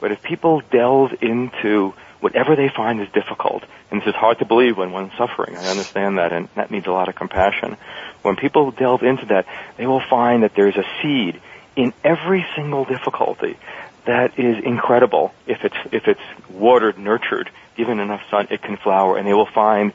But 0.00 0.12
if 0.12 0.22
people 0.22 0.62
delve 0.70 1.12
into 1.22 1.94
whatever 2.20 2.56
they 2.56 2.68
find 2.68 3.00
is 3.00 3.08
difficult, 3.10 3.62
and 3.90 4.00
this 4.00 4.08
is 4.08 4.14
hard 4.14 4.38
to 4.40 4.44
believe 4.44 4.76
when 4.76 4.90
one's 4.90 5.12
suffering, 5.16 5.56
I 5.56 5.68
understand 5.68 6.18
that, 6.18 6.32
and 6.32 6.48
that 6.54 6.70
needs 6.70 6.86
a 6.86 6.92
lot 6.92 7.08
of 7.08 7.14
compassion. 7.14 7.76
When 8.22 8.36
people 8.36 8.70
delve 8.72 9.02
into 9.02 9.26
that, 9.26 9.46
they 9.76 9.86
will 9.86 10.02
find 10.08 10.42
that 10.42 10.54
there's 10.54 10.76
a 10.76 10.84
seed 11.00 11.40
in 11.76 11.92
every 12.04 12.44
single 12.54 12.84
difficulty 12.84 13.56
that 14.04 14.38
is 14.38 14.62
incredible. 14.64 15.32
If 15.46 15.64
it's, 15.64 15.76
if 15.92 16.08
it's 16.08 16.50
watered, 16.50 16.98
nurtured, 16.98 17.50
given 17.76 18.00
enough 18.00 18.22
sun, 18.30 18.48
it 18.50 18.62
can 18.62 18.76
flower, 18.76 19.16
and 19.16 19.26
they 19.26 19.34
will 19.34 19.46
find 19.46 19.92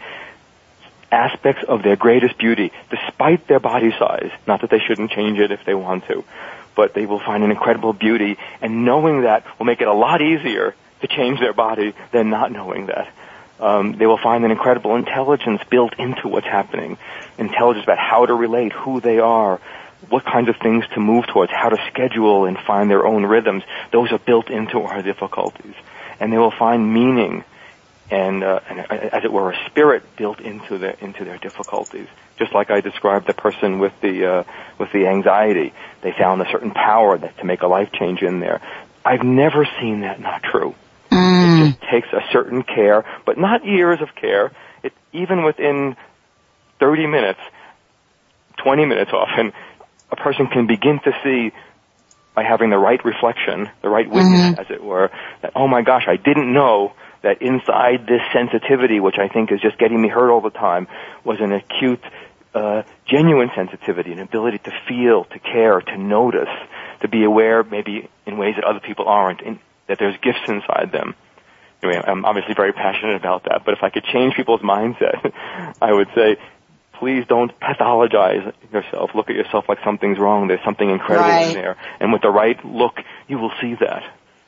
aspects 1.12 1.64
of 1.68 1.84
their 1.84 1.96
greatest 1.96 2.38
beauty, 2.38 2.72
despite 2.90 3.48
their 3.48 3.60
body 3.60 3.92
size. 3.98 4.32
Not 4.46 4.62
that 4.62 4.70
they 4.70 4.80
shouldn't 4.80 5.12
change 5.12 5.40
it 5.40 5.52
if 5.52 5.64
they 5.66 5.74
want 5.74 6.06
to, 6.08 6.24
but 6.76 6.94
they 6.94 7.06
will 7.06 7.20
find 7.20 7.44
an 7.44 7.52
incredible 7.52 7.94
beauty, 7.94 8.38
and 8.62 8.86
knowing 8.86 9.22
that 9.22 9.46
will 9.58 9.66
make 9.66 9.82
it 9.82 9.88
a 9.88 9.94
lot 9.94 10.22
easier 10.22 10.76
to 11.02 11.08
change 11.08 11.40
their 11.40 11.54
body 11.54 11.94
than 12.12 12.30
not 12.30 12.52
knowing 12.52 12.88
that. 12.88 13.14
Um, 13.60 13.94
they 13.94 14.06
will 14.06 14.20
find 14.20 14.46
an 14.46 14.52
incredible 14.52 14.96
intelligence 14.96 15.62
built 15.70 15.98
into 15.98 16.28
what's 16.28 16.46
happening. 16.46 16.98
Intelligence 17.38 17.86
about 17.86 17.98
how 17.98 18.26
to 18.26 18.34
relate, 18.34 18.72
who 18.72 19.02
they 19.02 19.20
are, 19.20 19.60
what 20.10 20.26
kinds 20.26 20.50
of 20.50 20.56
things 20.58 20.86
to 20.94 21.00
move 21.00 21.26
towards, 21.28 21.52
how 21.52 21.70
to 21.70 21.78
schedule 21.92 22.46
and 22.46 22.58
find 22.58 22.90
their 22.90 23.06
own 23.06 23.26
rhythms. 23.26 23.64
Those 23.92 24.12
are 24.12 24.20
built 24.20 24.50
into 24.50 24.82
our 24.82 25.02
difficulties. 25.02 25.76
And 26.20 26.32
they 26.32 26.38
will 26.38 26.54
find 26.58 26.94
meaning 26.94 27.44
and, 28.10 28.44
uh, 28.44 28.60
and 28.70 28.80
uh, 28.80 28.94
as 29.16 29.26
it 29.26 29.32
were, 29.32 29.52
a 29.52 29.66
spirit 29.70 30.16
built 30.16 30.40
into 30.40 30.78
their 30.78 30.96
into 31.02 31.26
their 31.26 31.38
difficulties. 31.38 32.08
Just 32.38 32.54
like 32.54 32.70
I 32.70 32.80
described 32.80 33.28
the 33.28 33.34
person 33.34 33.80
with 33.80 34.00
the 34.02 34.26
uh, 34.26 34.44
with 34.78 34.92
the 34.94 35.08
anxiety, 35.08 35.74
they 36.02 36.14
found 36.14 36.42
a 36.42 36.50
certain 36.50 36.72
power 36.72 37.18
that 37.18 37.38
to 37.40 37.46
make 37.46 37.64
a 37.64 37.68
life 37.68 37.92
change 37.92 38.22
in 38.22 38.40
there. 38.40 38.62
I've 39.04 39.24
never 39.24 39.68
seen 39.80 40.02
that 40.02 40.22
not 40.22 40.44
true. 40.44 40.74
Mm. 41.12 41.60
It 41.60 41.72
just 41.72 41.82
takes 41.92 42.08
a 42.14 42.22
certain 42.32 42.64
care, 42.64 43.04
but 43.26 43.38
not 43.38 43.66
years 43.66 44.02
of 44.02 44.16
care. 44.16 44.54
It 44.84 44.94
even 45.12 45.44
within 45.44 45.98
30 46.80 47.08
minutes, 47.08 47.40
20 48.64 48.86
minutes 48.86 49.12
often, 49.12 49.52
a 50.12 50.16
person 50.16 50.48
can 50.48 50.68
begin 50.68 51.00
to 51.04 51.12
see 51.24 51.52
by 52.36 52.44
having 52.44 52.70
the 52.70 52.78
right 52.78 53.04
reflection, 53.04 53.70
the 53.82 53.90
right 53.90 54.08
witness, 54.08 54.52
mm-hmm. 54.52 54.60
as 54.60 54.68
it 54.70 54.84
were, 54.84 55.10
that 55.42 55.54
oh 55.56 55.68
my 55.68 55.82
gosh, 55.82 56.04
I 56.08 56.18
didn't 56.18 56.54
know 56.54 56.94
that 57.24 57.42
inside 57.42 58.06
this 58.08 58.22
sensitivity, 58.32 59.00
which 59.00 59.18
I 59.18 59.28
think 59.28 59.52
is 59.52 59.60
just 59.60 59.78
getting 59.78 60.02
me 60.02 60.08
hurt 60.08 60.32
all 60.32 60.42
the 60.42 60.52
time, 60.52 60.88
was 61.24 61.40
an 61.42 61.52
acute, 61.52 62.04
uh, 62.54 62.84
genuine 63.08 63.50
sensitivity, 63.56 64.12
an 64.12 64.20
ability 64.20 64.60
to 64.60 64.72
feel, 64.88 65.26
to 65.26 65.40
care, 65.40 65.82
to 65.82 65.98
notice, 65.98 66.54
to 67.02 67.08
be 67.08 67.24
aware 67.24 67.64
maybe 67.64 68.08
in 68.26 68.38
ways 68.38 68.56
that 68.56 68.64
other 68.64 68.80
people 68.80 69.08
aren't, 69.08 69.42
in, 69.42 69.60
that 69.88 69.98
there's 70.00 70.16
gifts 70.22 70.48
inside 70.48 70.92
them. 70.92 71.16
Anyway, 71.84 72.02
I'm 72.06 72.26
obviously 72.26 72.54
very 72.56 72.74
passionate 72.74 73.16
about 73.16 73.44
that, 73.44 73.62
but 73.66 73.74
if 73.74 73.84
I 73.84 73.90
could 73.90 74.04
change 74.04 74.36
people's 74.36 74.62
mindset, 74.62 75.34
I 75.82 75.92
would 75.92 76.08
say, 76.16 76.38
please 77.00 77.26
don't 77.28 77.52
pathologize 77.60 78.54
yourself. 78.72 79.12
Look 79.16 79.30
at 79.30 79.36
yourself 79.36 79.66
like 79.70 79.80
something's 79.84 80.20
wrong. 80.20 80.48
There's 80.48 80.64
something 80.64 80.90
incredible 80.90 81.30
Right. 81.30 81.48
in 81.48 81.54
there. 81.54 81.78
And 82.00 82.12
with 82.12 82.22
the 82.22 82.30
right 82.30 82.64
look, 82.66 83.00
you 83.28 83.38
will 83.38 83.52
see 83.62 83.76
that. 83.76 84.04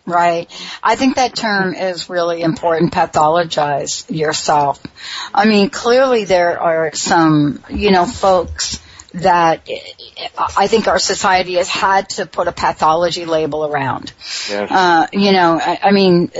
Right. 0.05 0.49
I 0.81 0.95
think 0.95 1.17
that 1.17 1.35
term 1.35 1.75
is 1.75 2.09
really 2.09 2.41
important, 2.41 2.93
pathologize 2.93 4.05
yourself. 4.09 4.81
I 5.33 5.45
mean, 5.45 5.69
clearly 5.69 6.25
there 6.25 6.59
are 6.59 6.91
some, 6.95 7.63
you 7.69 7.91
know, 7.91 8.05
folks 8.05 8.79
that 9.13 9.67
I 10.57 10.67
think 10.67 10.87
our 10.87 10.99
society 10.99 11.55
has 11.55 11.67
had 11.67 12.09
to 12.09 12.25
put 12.25 12.47
a 12.47 12.51
pathology 12.51 13.25
label 13.25 13.65
around. 13.65 14.13
Yes. 14.49 14.71
Uh, 14.71 15.07
you 15.11 15.31
know, 15.31 15.59
I, 15.59 15.79
I 15.83 15.91
mean, 15.91 16.31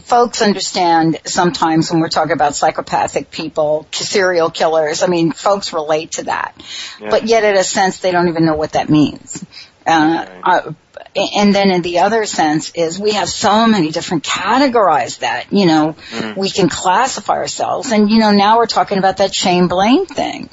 folks 0.00 0.42
understand 0.42 1.18
sometimes 1.24 1.90
when 1.90 2.00
we're 2.00 2.08
talking 2.08 2.32
about 2.32 2.54
psychopathic 2.54 3.30
people, 3.30 3.86
serial 3.92 4.50
killers, 4.50 5.02
I 5.02 5.06
mean, 5.06 5.32
folks 5.32 5.72
relate 5.72 6.12
to 6.12 6.24
that. 6.24 6.54
Yeah. 7.00 7.10
But 7.10 7.26
yet 7.26 7.44
in 7.44 7.56
a 7.56 7.64
sense, 7.64 7.98
they 7.98 8.10
don't 8.12 8.28
even 8.28 8.44
know 8.44 8.56
what 8.56 8.72
that 8.72 8.90
means. 8.90 9.44
Uh, 9.86 10.26
uh, 10.42 10.72
and 11.16 11.54
then 11.54 11.70
in 11.70 11.82
the 11.82 12.00
other 12.00 12.24
sense 12.26 12.70
is 12.74 12.98
we 12.98 13.12
have 13.12 13.28
so 13.28 13.66
many 13.66 13.90
different 13.90 14.24
categorized 14.24 15.20
that, 15.20 15.52
you 15.52 15.66
know, 15.66 15.94
Mhm. 16.12 16.36
we 16.36 16.50
can 16.50 16.68
classify 16.68 17.34
ourselves. 17.34 17.92
And, 17.92 18.10
you 18.10 18.18
know, 18.18 18.32
now 18.32 18.58
we're 18.58 18.66
talking 18.66 18.98
about 18.98 19.18
that 19.18 19.34
shame 19.34 19.68
blame 19.68 20.06
thing. 20.06 20.48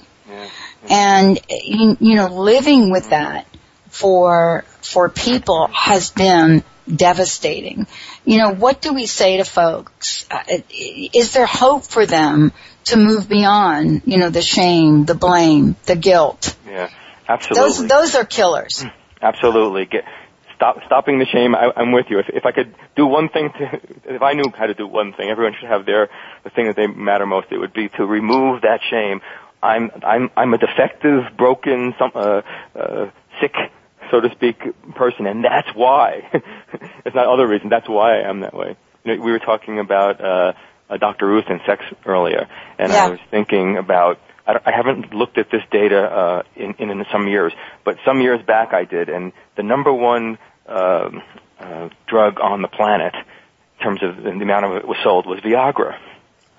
And, 0.90 1.40
you, 1.50 2.16
know, 2.16 2.28
living 2.28 2.92
with 2.92 3.10
that 3.10 3.46
for, 3.90 4.66
for 4.82 5.10
people 5.10 5.68
has 5.68 6.10
been 6.12 6.64
devastating. 6.94 7.88
You 8.26 8.40
know, 8.40 8.52
what 8.54 8.82
do 8.82 8.94
we 8.94 9.06
say 9.06 9.38
to 9.38 9.44
folks? 9.44 10.26
Uh, 10.30 10.44
Is 10.70 11.34
there 11.34 11.46
hope 11.46 11.84
for 11.84 12.06
them 12.06 12.52
to 12.86 12.98
move 12.98 13.30
beyond, 13.30 14.02
you 14.06 14.18
know, 14.18 14.30
the 14.30 14.42
shame, 14.42 15.06
the 15.06 15.16
blame, 15.16 15.76
the 15.86 15.96
guilt? 15.96 16.56
Yeah. 16.68 16.90
Absolutely. 17.28 17.62
Those, 17.62 17.88
those 17.88 18.16
are 18.16 18.26
killers. 18.26 18.84
Absolutely. 19.22 19.86
Get, 19.86 20.04
stop, 20.56 20.78
stopping 20.86 21.20
the 21.20 21.26
shame. 21.26 21.56
I, 21.56 21.72
I'm 21.76 21.92
with 21.92 22.08
you. 22.10 22.20
If, 22.20 22.26
if 22.30 22.46
I 22.46 22.52
could 22.52 22.76
do 22.96 23.06
one 23.06 23.30
thing 23.30 23.52
to, 23.58 23.80
if 24.16 24.22
I 24.22 24.34
knew 24.34 24.52
how 24.54 24.66
to 24.66 24.74
do 24.74 24.88
one 24.88 25.14
thing, 25.14 25.30
everyone 25.30 25.56
should 25.60 25.70
have 25.70 25.86
their, 25.86 26.10
the 26.44 26.50
thing 26.50 26.66
that 26.68 26.76
they 26.76 26.88
matter 26.88 27.26
most. 27.26 27.48
It 27.52 27.58
would 27.58 27.74
be 27.74 27.90
to 27.90 28.06
remove 28.06 28.62
that 28.62 28.80
shame. 28.90 29.22
I'm, 29.62 29.91
I'm, 30.03 30.30
I'm 30.36 30.53
a 30.53 30.57
defective, 30.57 31.24
broken, 31.38 31.93
some, 31.99 32.12
uh, 32.16 32.41
uh, 32.76 33.12
sick, 33.39 33.53
so 34.09 34.20
to 34.22 34.30
speak, 34.32 34.57
person, 34.95 35.28
and 35.28 35.43
that's 35.43 35.70
why. 35.76 36.30
it's 37.05 37.16
not 37.16 37.28
other 37.28 37.47
reason. 37.47 37.70
That's 37.70 37.88
why 37.88 38.20
I 38.20 38.30
am 38.30 38.41
that 38.41 38.53
way. 38.53 38.76
You 39.03 39.18
know, 39.18 39.24
we 39.24 39.32
were 39.32 39.39
talking 39.39 39.80
about, 39.80 40.20
uh, 40.22 40.53
uh, 40.89 40.97
Dr. 40.97 41.26
Ruth 41.26 41.45
and 41.49 41.62
sex 41.66 41.84
earlier, 42.05 42.47
and 42.78 42.91
Yeah. 42.91 43.05
I 43.05 43.09
was 43.12 43.20
thinking 43.30 43.78
about 43.78 44.20
I, 44.45 44.59
I 44.66 44.72
haven't 44.76 45.14
looked 45.14 45.38
at 45.38 45.49
this 45.51 45.62
data 45.72 46.01
uh, 46.03 46.43
in, 46.55 46.74
in, 46.80 46.89
in 46.89 47.05
some 47.12 47.28
years, 47.28 47.53
but 47.86 47.97
some 48.05 48.20
years 48.22 48.41
back 48.45 48.74
I 48.74 48.86
did, 48.86 49.07
and 49.07 49.32
the 49.55 49.64
number 49.64 49.93
one 49.93 50.38
um 50.68 51.22
uh, 51.59 51.89
drug 52.07 52.39
on 52.41 52.62
the 52.62 52.68
planet 52.68 53.14
in 53.16 53.84
terms 53.84 54.01
of 54.03 54.24
the 54.24 54.30
amount 54.30 54.66
of 54.66 54.76
it 54.78 54.88
was 54.88 54.97
sold 55.03 55.26
was 55.28 55.39
Viagra. 55.39 55.95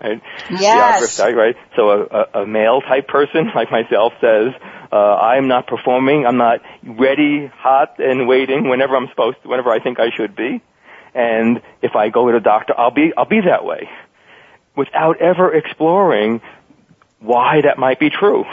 Right? 0.02 0.20
Yes. 0.50 1.20
Right? 1.20 1.56
So 1.76 1.90
a, 1.90 2.02
a, 2.02 2.42
a 2.42 2.46
male 2.46 2.80
type 2.80 3.08
person 3.08 3.50
like 3.54 3.70
myself 3.70 4.12
says, 4.20 4.52
uh, 4.90 4.96
I'm 4.96 5.48
not 5.48 5.66
performing, 5.66 6.26
I'm 6.26 6.36
not 6.36 6.60
ready, 6.82 7.46
hot, 7.46 7.98
and 7.98 8.28
waiting 8.28 8.68
whenever 8.68 8.96
I'm 8.96 9.08
supposed 9.08 9.42
to, 9.42 9.48
whenever 9.48 9.70
I 9.70 9.80
think 9.80 10.00
I 10.00 10.10
should 10.10 10.36
be. 10.36 10.60
And 11.14 11.62
if 11.82 11.94
I 11.94 12.08
go 12.08 12.30
to 12.30 12.36
a 12.36 12.40
doctor, 12.40 12.74
I'll 12.76 12.90
be, 12.90 13.12
I'll 13.16 13.26
be 13.26 13.40
that 13.42 13.64
way. 13.64 13.88
Without 14.76 15.20
ever 15.20 15.54
exploring 15.54 16.40
why 17.20 17.60
that 17.62 17.78
might 17.78 18.00
be 18.00 18.10
true. 18.10 18.44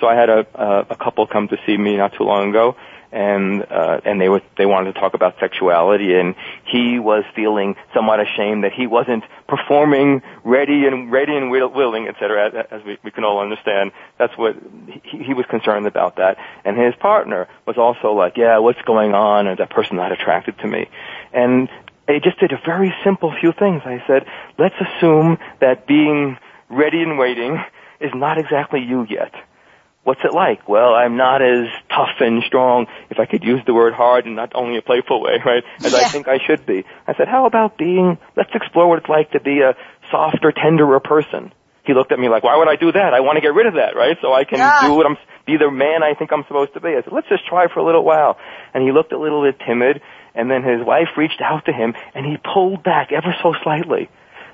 So 0.00 0.06
I 0.06 0.14
had 0.14 0.28
a, 0.28 0.46
a, 0.54 0.86
a 0.90 0.96
couple 0.96 1.26
come 1.26 1.48
to 1.48 1.56
see 1.66 1.76
me 1.76 1.96
not 1.96 2.14
too 2.14 2.24
long 2.24 2.50
ago, 2.50 2.76
and 3.14 3.62
uh, 3.70 4.00
and 4.04 4.20
they 4.20 4.28
were 4.28 4.42
they 4.58 4.66
wanted 4.66 4.92
to 4.92 5.00
talk 5.00 5.14
about 5.14 5.36
sexuality, 5.38 6.12
and 6.14 6.34
he 6.66 6.98
was 6.98 7.22
feeling 7.34 7.76
somewhat 7.94 8.18
ashamed 8.20 8.64
that 8.64 8.72
he 8.72 8.86
wasn't 8.86 9.24
performing 9.48 10.20
ready 10.42 10.86
and 10.86 11.12
ready 11.12 11.34
and 11.36 11.50
will, 11.50 11.68
willing, 11.68 12.08
et 12.08 12.16
cetera, 12.18 12.66
as, 12.70 12.82
we, 12.84 12.98
we 13.04 13.10
can 13.10 13.24
all 13.24 13.38
understand. 13.40 13.92
That's 14.18 14.36
what 14.36 14.56
he, 15.04 15.24
he 15.28 15.34
was 15.34 15.46
concerned 15.46 15.86
about 15.86 16.16
that, 16.16 16.36
and 16.64 16.76
his 16.76 16.94
partner 16.96 17.48
was 17.66 17.78
also 17.78 18.12
like, 18.12 18.36
yeah, 18.36 18.58
what's 18.58 18.82
going 18.82 19.14
on? 19.14 19.46
Is 19.46 19.58
that 19.58 19.70
person 19.70 19.96
not 19.96 20.10
attracted 20.10 20.58
to 20.58 20.66
me? 20.66 20.90
And 21.32 21.68
I 22.08 22.18
just 22.18 22.38
did 22.40 22.52
a 22.52 22.60
very 22.66 22.92
simple 23.04 23.32
few 23.40 23.52
things. 23.52 23.82
I 23.86 24.02
said, 24.06 24.26
let's 24.58 24.74
assume 24.80 25.38
that 25.60 25.86
being 25.86 26.36
ready 26.68 27.00
and 27.00 27.16
waiting 27.16 27.62
is 28.00 28.10
not 28.14 28.38
exactly 28.38 28.80
you 28.80 29.06
yet. 29.08 29.32
What's 30.04 30.20
it 30.22 30.34
like? 30.34 30.68
Well, 30.68 30.94
I'm 30.94 31.16
not 31.16 31.40
as 31.40 31.66
tough 31.88 32.20
and 32.20 32.42
strong, 32.46 32.86
if 33.10 33.18
I 33.18 33.24
could 33.24 33.42
use 33.42 33.62
the 33.66 33.72
word 33.72 33.94
hard 33.94 34.26
and 34.26 34.36
not 34.36 34.52
only 34.54 34.76
a 34.76 34.82
playful 34.82 35.22
way, 35.22 35.40
right, 35.44 35.64
as 35.82 35.94
I 35.94 36.12
think 36.12 36.28
I 36.28 36.38
should 36.46 36.66
be. 36.66 36.84
I 37.08 37.14
said, 37.16 37.26
how 37.26 37.46
about 37.46 37.78
being, 37.78 38.18
let's 38.36 38.50
explore 38.54 38.86
what 38.86 38.98
it's 38.98 39.08
like 39.08 39.30
to 39.32 39.40
be 39.40 39.60
a 39.60 39.74
softer, 40.10 40.52
tenderer 40.52 41.00
person. 41.00 41.52
He 41.84 41.94
looked 41.94 42.12
at 42.12 42.18
me 42.18 42.28
like, 42.28 42.44
why 42.44 42.56
would 42.56 42.68
I 42.68 42.76
do 42.76 42.92
that? 42.92 43.14
I 43.14 43.20
want 43.20 43.36
to 43.36 43.40
get 43.42 43.54
rid 43.54 43.66
of 43.66 43.74
that, 43.74 43.96
right? 43.96 44.16
So 44.20 44.32
I 44.32 44.44
can 44.44 44.58
Yeah. 44.58 44.88
do 44.88 44.94
what 44.94 45.06
I'm, 45.06 45.16
be 45.46 45.56
the 45.56 45.70
man 45.70 46.02
I 46.02 46.14
think 46.14 46.32
I'm 46.32 46.44
supposed 46.44 46.74
to 46.74 46.80
be. 46.80 46.90
I 46.90 47.02
said, 47.02 47.12
let's 47.12 47.28
just 47.28 47.46
try 47.46 47.68
for 47.68 47.80
a 47.80 47.84
little 47.84 48.04
while. 48.04 48.38
And 48.72 48.84
he 48.84 48.92
looked 48.92 49.12
a 49.12 49.18
little 49.18 49.42
bit 49.42 49.58
timid, 49.66 50.00
and 50.34 50.50
then 50.50 50.62
his 50.62 50.84
wife 50.84 51.08
reached 51.16 51.40
out 51.40 51.64
to 51.66 51.72
him, 51.72 51.94
and 52.14 52.24
he 52.26 52.36
pulled 52.36 52.82
back 52.82 53.12
ever 53.12 53.34
so 53.42 53.54
slightly. 53.62 54.08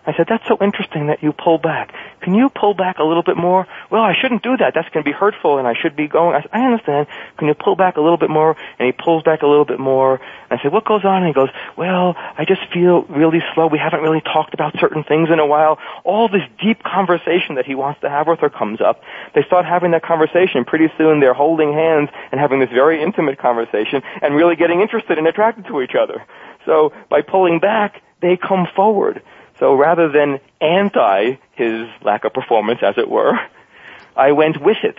I 0.06 0.16
said, 0.16 0.26
that's 0.28 0.46
so 0.48 0.56
interesting 0.60 1.08
that 1.08 1.22
you 1.22 1.32
pull 1.32 1.58
back. 1.58 1.94
Can 2.22 2.34
you 2.34 2.48
pull 2.48 2.74
back 2.74 2.98
a 2.98 3.04
little 3.04 3.22
bit 3.22 3.36
more? 3.36 3.66
Well, 3.90 4.02
I 4.02 4.14
shouldn't 4.20 4.42
do 4.42 4.56
that. 4.56 4.72
That's 4.74 4.88
going 4.88 5.04
to 5.04 5.08
be 5.08 5.14
hurtful 5.14 5.58
and 5.58 5.68
I 5.68 5.74
should 5.74 5.94
be 5.94 6.08
going. 6.08 6.34
I 6.34 6.40
said, 6.42 6.50
I 6.52 6.64
understand. 6.64 7.06
Can 7.36 7.48
you 7.48 7.54
pull 7.54 7.76
back 7.76 7.96
a 7.96 8.00
little 8.00 8.16
bit 8.16 8.30
more? 8.30 8.56
And 8.78 8.86
he 8.86 8.92
pulls 8.92 9.22
back 9.22 9.42
a 9.42 9.46
little 9.46 9.64
bit 9.64 9.78
more. 9.78 10.20
I 10.50 10.60
said, 10.62 10.72
what 10.72 10.84
goes 10.84 11.04
on? 11.04 11.18
And 11.18 11.26
he 11.26 11.32
goes, 11.32 11.50
well, 11.76 12.16
I 12.16 12.44
just 12.44 12.62
feel 12.72 13.02
really 13.02 13.40
slow. 13.54 13.66
We 13.66 13.78
haven't 13.78 14.00
really 14.00 14.20
talked 14.20 14.54
about 14.54 14.78
certain 14.80 15.04
things 15.04 15.28
in 15.30 15.38
a 15.38 15.46
while. 15.46 15.78
All 16.04 16.28
this 16.28 16.42
deep 16.60 16.82
conversation 16.82 17.56
that 17.56 17.66
he 17.66 17.74
wants 17.74 18.00
to 18.00 18.08
have 18.10 18.26
with 18.26 18.40
her 18.40 18.50
comes 18.50 18.80
up. 18.80 19.02
They 19.34 19.42
start 19.42 19.66
having 19.66 19.90
that 19.92 20.02
conversation. 20.02 20.64
Pretty 20.64 20.88
soon 20.96 21.20
they're 21.20 21.34
holding 21.34 21.72
hands 21.72 22.08
and 22.32 22.40
having 22.40 22.60
this 22.60 22.70
very 22.70 23.02
intimate 23.02 23.38
conversation 23.38 24.02
and 24.22 24.34
really 24.34 24.56
getting 24.56 24.80
interested 24.80 25.18
and 25.18 25.26
attracted 25.26 25.66
to 25.66 25.82
each 25.82 25.94
other. 25.94 26.24
So 26.66 26.92
by 27.08 27.22
pulling 27.22 27.60
back, 27.60 28.02
they 28.20 28.36
come 28.36 28.66
forward. 28.74 29.22
So 29.60 29.74
rather 29.74 30.10
than 30.10 30.40
anti 30.60 31.38
his 31.54 31.86
lack 32.02 32.24
of 32.24 32.32
performance, 32.32 32.80
as 32.82 32.94
it 32.96 33.08
were, 33.08 33.32
I 34.16 34.32
went 34.32 34.60
with 34.60 34.78
it. 34.82 34.96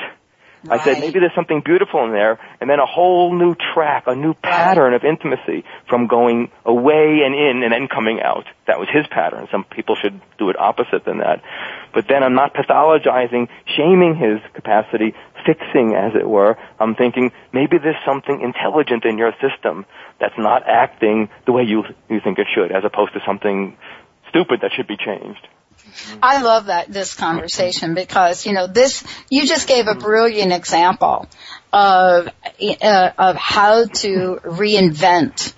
I 0.69 0.77
said 0.83 0.99
maybe 0.99 1.17
there's 1.17 1.33
something 1.33 1.61
beautiful 1.65 2.05
in 2.05 2.11
there, 2.11 2.39
and 2.59 2.69
then 2.69 2.79
a 2.79 2.85
whole 2.85 3.33
new 3.33 3.55
track, 3.73 4.03
a 4.05 4.15
new 4.15 4.35
pattern 4.35 4.93
of 4.93 5.03
intimacy 5.03 5.63
from 5.89 6.05
going 6.05 6.51
away 6.63 7.21
and 7.25 7.33
in 7.33 7.63
and 7.63 7.73
then 7.73 7.87
coming 7.87 8.21
out. 8.21 8.45
That 8.67 8.77
was 8.77 8.87
his 8.93 9.07
pattern. 9.07 9.47
Some 9.51 9.63
people 9.63 9.95
should 9.95 10.21
do 10.37 10.51
it 10.51 10.59
opposite 10.59 11.03
than 11.03 11.17
that. 11.17 11.41
But 11.95 12.07
then 12.07 12.21
I'm 12.21 12.35
not 12.35 12.53
pathologizing, 12.53 13.49
shaming 13.75 14.15
his 14.15 14.39
capacity, 14.53 15.15
fixing 15.47 15.95
as 15.95 16.13
it 16.13 16.29
were. 16.29 16.57
I'm 16.79 16.93
thinking 16.93 17.31
maybe 17.51 17.79
there's 17.79 17.95
something 18.05 18.41
intelligent 18.41 19.03
in 19.03 19.17
your 19.17 19.33
system 19.41 19.87
that's 20.19 20.37
not 20.37 20.61
acting 20.67 21.29
the 21.47 21.53
way 21.53 21.63
you, 21.63 21.83
you 22.07 22.19
think 22.23 22.37
it 22.37 22.47
should, 22.53 22.71
as 22.71 22.83
opposed 22.85 23.13
to 23.13 23.19
something 23.25 23.75
stupid 24.31 24.61
that 24.61 24.71
should 24.75 24.87
be 24.87 24.97
changed. 24.97 25.47
I 26.21 26.41
love 26.41 26.65
that 26.65 26.91
this 26.91 27.15
conversation 27.15 27.93
because 27.95 28.45
you 28.45 28.53
know 28.53 28.67
this. 28.67 29.03
You 29.29 29.45
just 29.45 29.67
gave 29.67 29.87
a 29.87 29.95
brilliant 29.95 30.53
example 30.53 31.27
of 31.73 32.27
uh, 32.27 33.09
of 33.17 33.35
how 33.35 33.85
to 33.85 34.39
reinvent 34.43 35.53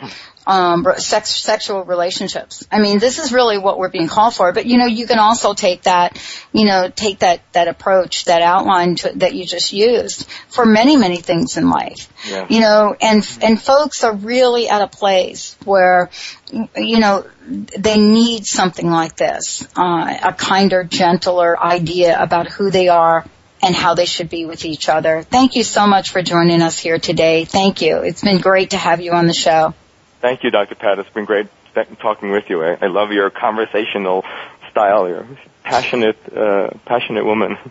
um, 0.45 0.85
sex, 0.97 1.35
sexual 1.35 1.83
relationships. 1.85 2.67
I 2.71 2.79
mean, 2.79 2.99
this 2.99 3.19
is 3.19 3.31
really 3.31 3.57
what 3.57 3.77
we're 3.77 3.89
being 3.89 4.07
called 4.07 4.33
for. 4.33 4.51
But 4.51 4.65
you 4.65 4.77
know, 4.77 4.85
you 4.85 5.07
can 5.07 5.19
also 5.19 5.53
take 5.53 5.83
that, 5.83 6.21
you 6.51 6.65
know, 6.65 6.89
take 6.93 7.19
that 7.19 7.41
that 7.53 7.67
approach, 7.67 8.25
that 8.25 8.41
outline 8.41 8.95
to, 8.95 9.11
that 9.15 9.33
you 9.33 9.45
just 9.45 9.73
used 9.73 10.27
for 10.49 10.65
many 10.65 10.97
many 10.97 11.17
things 11.17 11.57
in 11.57 11.69
life. 11.69 12.11
Yeah. 12.27 12.47
You 12.49 12.59
know, 12.59 12.95
and 12.99 13.27
and 13.41 13.61
folks 13.61 14.03
are 14.03 14.13
really 14.15 14.69
at 14.69 14.81
a 14.81 14.87
place 14.87 15.55
where, 15.63 16.09
you 16.75 16.99
know, 16.99 17.25
they 17.45 17.97
need 17.97 18.45
something 18.45 18.89
like 18.89 19.15
this, 19.15 19.67
uh, 19.77 20.17
a 20.23 20.33
kinder, 20.33 20.83
gentler 20.83 21.59
idea 21.59 22.21
about 22.21 22.47
who 22.47 22.69
they 22.71 22.87
are 22.87 23.25
and 23.61 23.73
how 23.73 23.93
they 23.93 24.05
should 24.05 24.29
be 24.29 24.45
with 24.45 24.65
each 24.65 24.89
other. 24.89 25.23
Thank 25.23 25.55
you 25.55 25.63
so 25.63 25.87
much 25.87 26.11
for 26.11 26.21
joining 26.21 26.61
us 26.61 26.77
here 26.77 26.99
today. 26.99 27.45
Thank 27.45 27.81
you. 27.81 27.99
It's 27.99 28.21
been 28.21 28.41
great 28.41 28.71
to 28.71 28.77
have 28.77 28.99
you 28.99 29.13
on 29.13 29.25
the 29.25 29.33
show. 29.33 29.73
Thank 30.23 30.45
you, 30.45 30.51
Dr. 30.51 30.75
Pat. 30.75 30.99
It's 30.99 31.09
been 31.09 31.25
great 31.25 31.47
talking 31.99 32.31
with 32.31 32.49
you. 32.49 32.63
I, 32.63 32.77
I 32.81 32.87
love 32.87 33.11
your 33.11 33.29
conversational 33.29 34.23
style. 34.71 35.09
You're 35.09 35.19
a 35.19 35.37
passionate, 35.63 36.15
uh, 36.33 36.69
passionate 36.85 37.25
woman. 37.25 37.57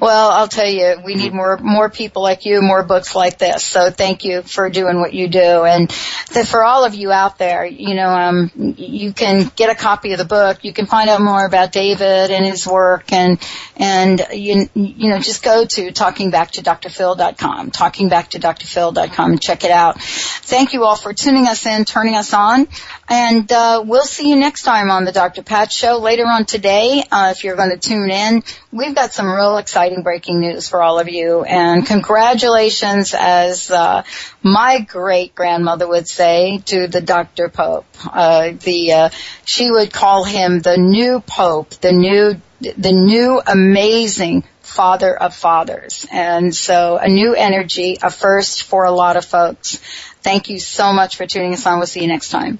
Well, 0.00 0.30
I'll 0.30 0.48
tell 0.48 0.68
you, 0.68 0.96
we 1.04 1.14
need 1.14 1.32
more 1.32 1.58
more 1.58 1.90
people 1.90 2.22
like 2.22 2.44
you, 2.44 2.62
more 2.62 2.82
books 2.82 3.14
like 3.14 3.38
this. 3.38 3.64
So 3.64 3.90
thank 3.90 4.24
you 4.24 4.42
for 4.42 4.70
doing 4.70 5.00
what 5.00 5.14
you 5.14 5.28
do, 5.28 5.64
and 5.64 5.92
for 5.92 6.64
all 6.64 6.84
of 6.84 6.94
you 6.94 7.12
out 7.12 7.38
there, 7.38 7.64
you 7.64 7.94
know, 7.94 8.08
um, 8.08 8.50
you 8.76 9.12
can 9.12 9.50
get 9.56 9.70
a 9.70 9.74
copy 9.74 10.12
of 10.12 10.18
the 10.18 10.24
book. 10.24 10.64
You 10.64 10.72
can 10.72 10.86
find 10.86 11.08
out 11.08 11.20
more 11.20 11.44
about 11.44 11.72
David 11.72 12.30
and 12.30 12.44
his 12.44 12.66
work, 12.66 13.12
and 13.12 13.40
and 13.76 14.20
you 14.32 14.68
you 14.74 15.10
know 15.10 15.18
just 15.18 15.42
go 15.42 15.64
to 15.64 15.92
talkingbackto 15.92 16.64
talkingbackto.drphil.com, 16.64 19.30
and 19.30 19.40
check 19.40 19.64
it 19.64 19.70
out. 19.70 20.00
Thank 20.00 20.72
you 20.72 20.84
all 20.84 20.96
for 20.96 21.12
tuning 21.12 21.46
us 21.46 21.66
in, 21.66 21.84
turning 21.84 22.14
us 22.14 22.32
on, 22.32 22.66
and 23.08 23.50
uh, 23.52 23.84
we'll 23.86 24.04
see 24.04 24.28
you 24.28 24.36
next 24.36 24.62
time 24.62 24.90
on 24.90 25.04
the 25.04 25.12
Dr. 25.12 25.42
Pat 25.42 25.72
Show 25.72 25.98
later 25.98 26.26
on 26.26 26.44
today. 26.44 27.02
Uh, 27.10 27.32
if 27.36 27.44
you're 27.44 27.56
going 27.56 27.70
to 27.70 27.78
tune 27.78 28.10
in, 28.10 28.42
we've 28.72 28.94
got 28.94 29.12
some 29.12 29.30
real 29.30 29.58
exciting 29.58 29.83
breaking 30.02 30.40
news 30.40 30.68
for 30.68 30.82
all 30.82 30.98
of 30.98 31.08
you. 31.08 31.42
And 31.42 31.86
congratulations, 31.86 33.14
as 33.14 33.70
uh, 33.70 34.02
my 34.42 34.80
great 34.80 35.34
grandmother 35.34 35.86
would 35.86 36.08
say, 36.08 36.58
to 36.66 36.86
the 36.86 37.00
Dr. 37.00 37.48
Pope. 37.48 37.86
Uh, 38.04 38.52
the 38.60 38.92
uh, 38.92 39.08
she 39.44 39.70
would 39.70 39.92
call 39.92 40.24
him 40.24 40.60
the 40.60 40.76
new 40.76 41.20
Pope, 41.20 41.70
the 41.70 41.92
new 41.92 42.40
the 42.60 42.92
new 42.92 43.40
amazing 43.46 44.44
father 44.62 45.14
of 45.14 45.34
fathers. 45.34 46.06
And 46.10 46.54
so 46.54 46.96
a 46.96 47.08
new 47.08 47.34
energy, 47.34 47.98
a 48.02 48.10
first 48.10 48.64
for 48.64 48.84
a 48.84 48.90
lot 48.90 49.16
of 49.16 49.24
folks. 49.24 49.76
Thank 50.22 50.48
you 50.48 50.58
so 50.58 50.92
much 50.92 51.16
for 51.16 51.26
tuning 51.26 51.52
us 51.52 51.66
on. 51.66 51.78
We'll 51.78 51.86
see 51.86 52.00
you 52.00 52.08
next 52.08 52.30
time. 52.30 52.58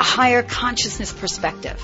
A 0.00 0.02
higher 0.02 0.42
consciousness 0.42 1.12
perspective. 1.12 1.80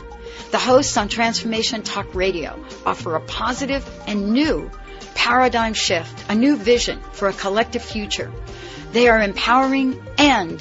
The 0.50 0.58
hosts 0.58 0.96
on 0.96 1.06
Transformation 1.06 1.82
Talk 1.82 2.16
Radio 2.16 2.60
offer 2.84 3.14
a 3.14 3.20
positive 3.20 3.88
and 4.08 4.32
new 4.32 4.68
paradigm 5.14 5.74
shift, 5.74 6.24
a 6.28 6.34
new 6.34 6.56
vision 6.56 7.00
for 7.12 7.28
a 7.28 7.32
collective 7.32 7.82
future. 7.82 8.32
They 8.90 9.08
are 9.08 9.22
empowering 9.22 10.04
and 10.18 10.60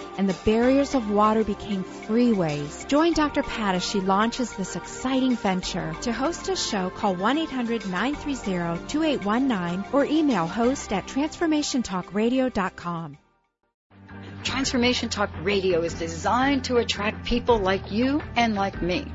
and 0.17 0.27
the 0.29 0.37
barriers 0.45 0.95
of 0.95 1.09
water 1.09 1.43
became 1.43 1.83
freeways. 1.83 2.87
Join 2.87 3.11
Dr. 3.13 3.43
Pat 3.43 3.75
as 3.75 3.83
she 3.83 3.99
launches 4.01 4.53
this 4.53 4.75
exciting 4.75 5.35
venture. 5.35 5.95
To 6.01 6.11
host 6.11 6.49
a 6.49 6.55
show, 6.55 6.89
call 6.89 7.15
1-800-930-2819 7.15 9.93
or 9.93 10.05
email 10.05 10.47
host 10.47 10.91
at 10.93 11.07
transformationtalkradio.com. 11.07 13.17
Transformation 14.43 15.09
Talk 15.09 15.29
Radio 15.43 15.81
is 15.81 15.93
designed 15.93 16.63
to 16.65 16.77
attract 16.77 17.25
people 17.25 17.59
like 17.59 17.91
you 17.91 18.21
and 18.35 18.55
like 18.55 18.81
me. 18.81 19.05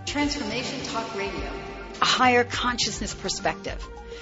Transformation 0.05 0.85
Talk 0.85 1.16
Radio, 1.16 1.51
a 2.03 2.05
higher 2.05 2.45
consciousness 2.45 3.14
perspective. 3.14 3.82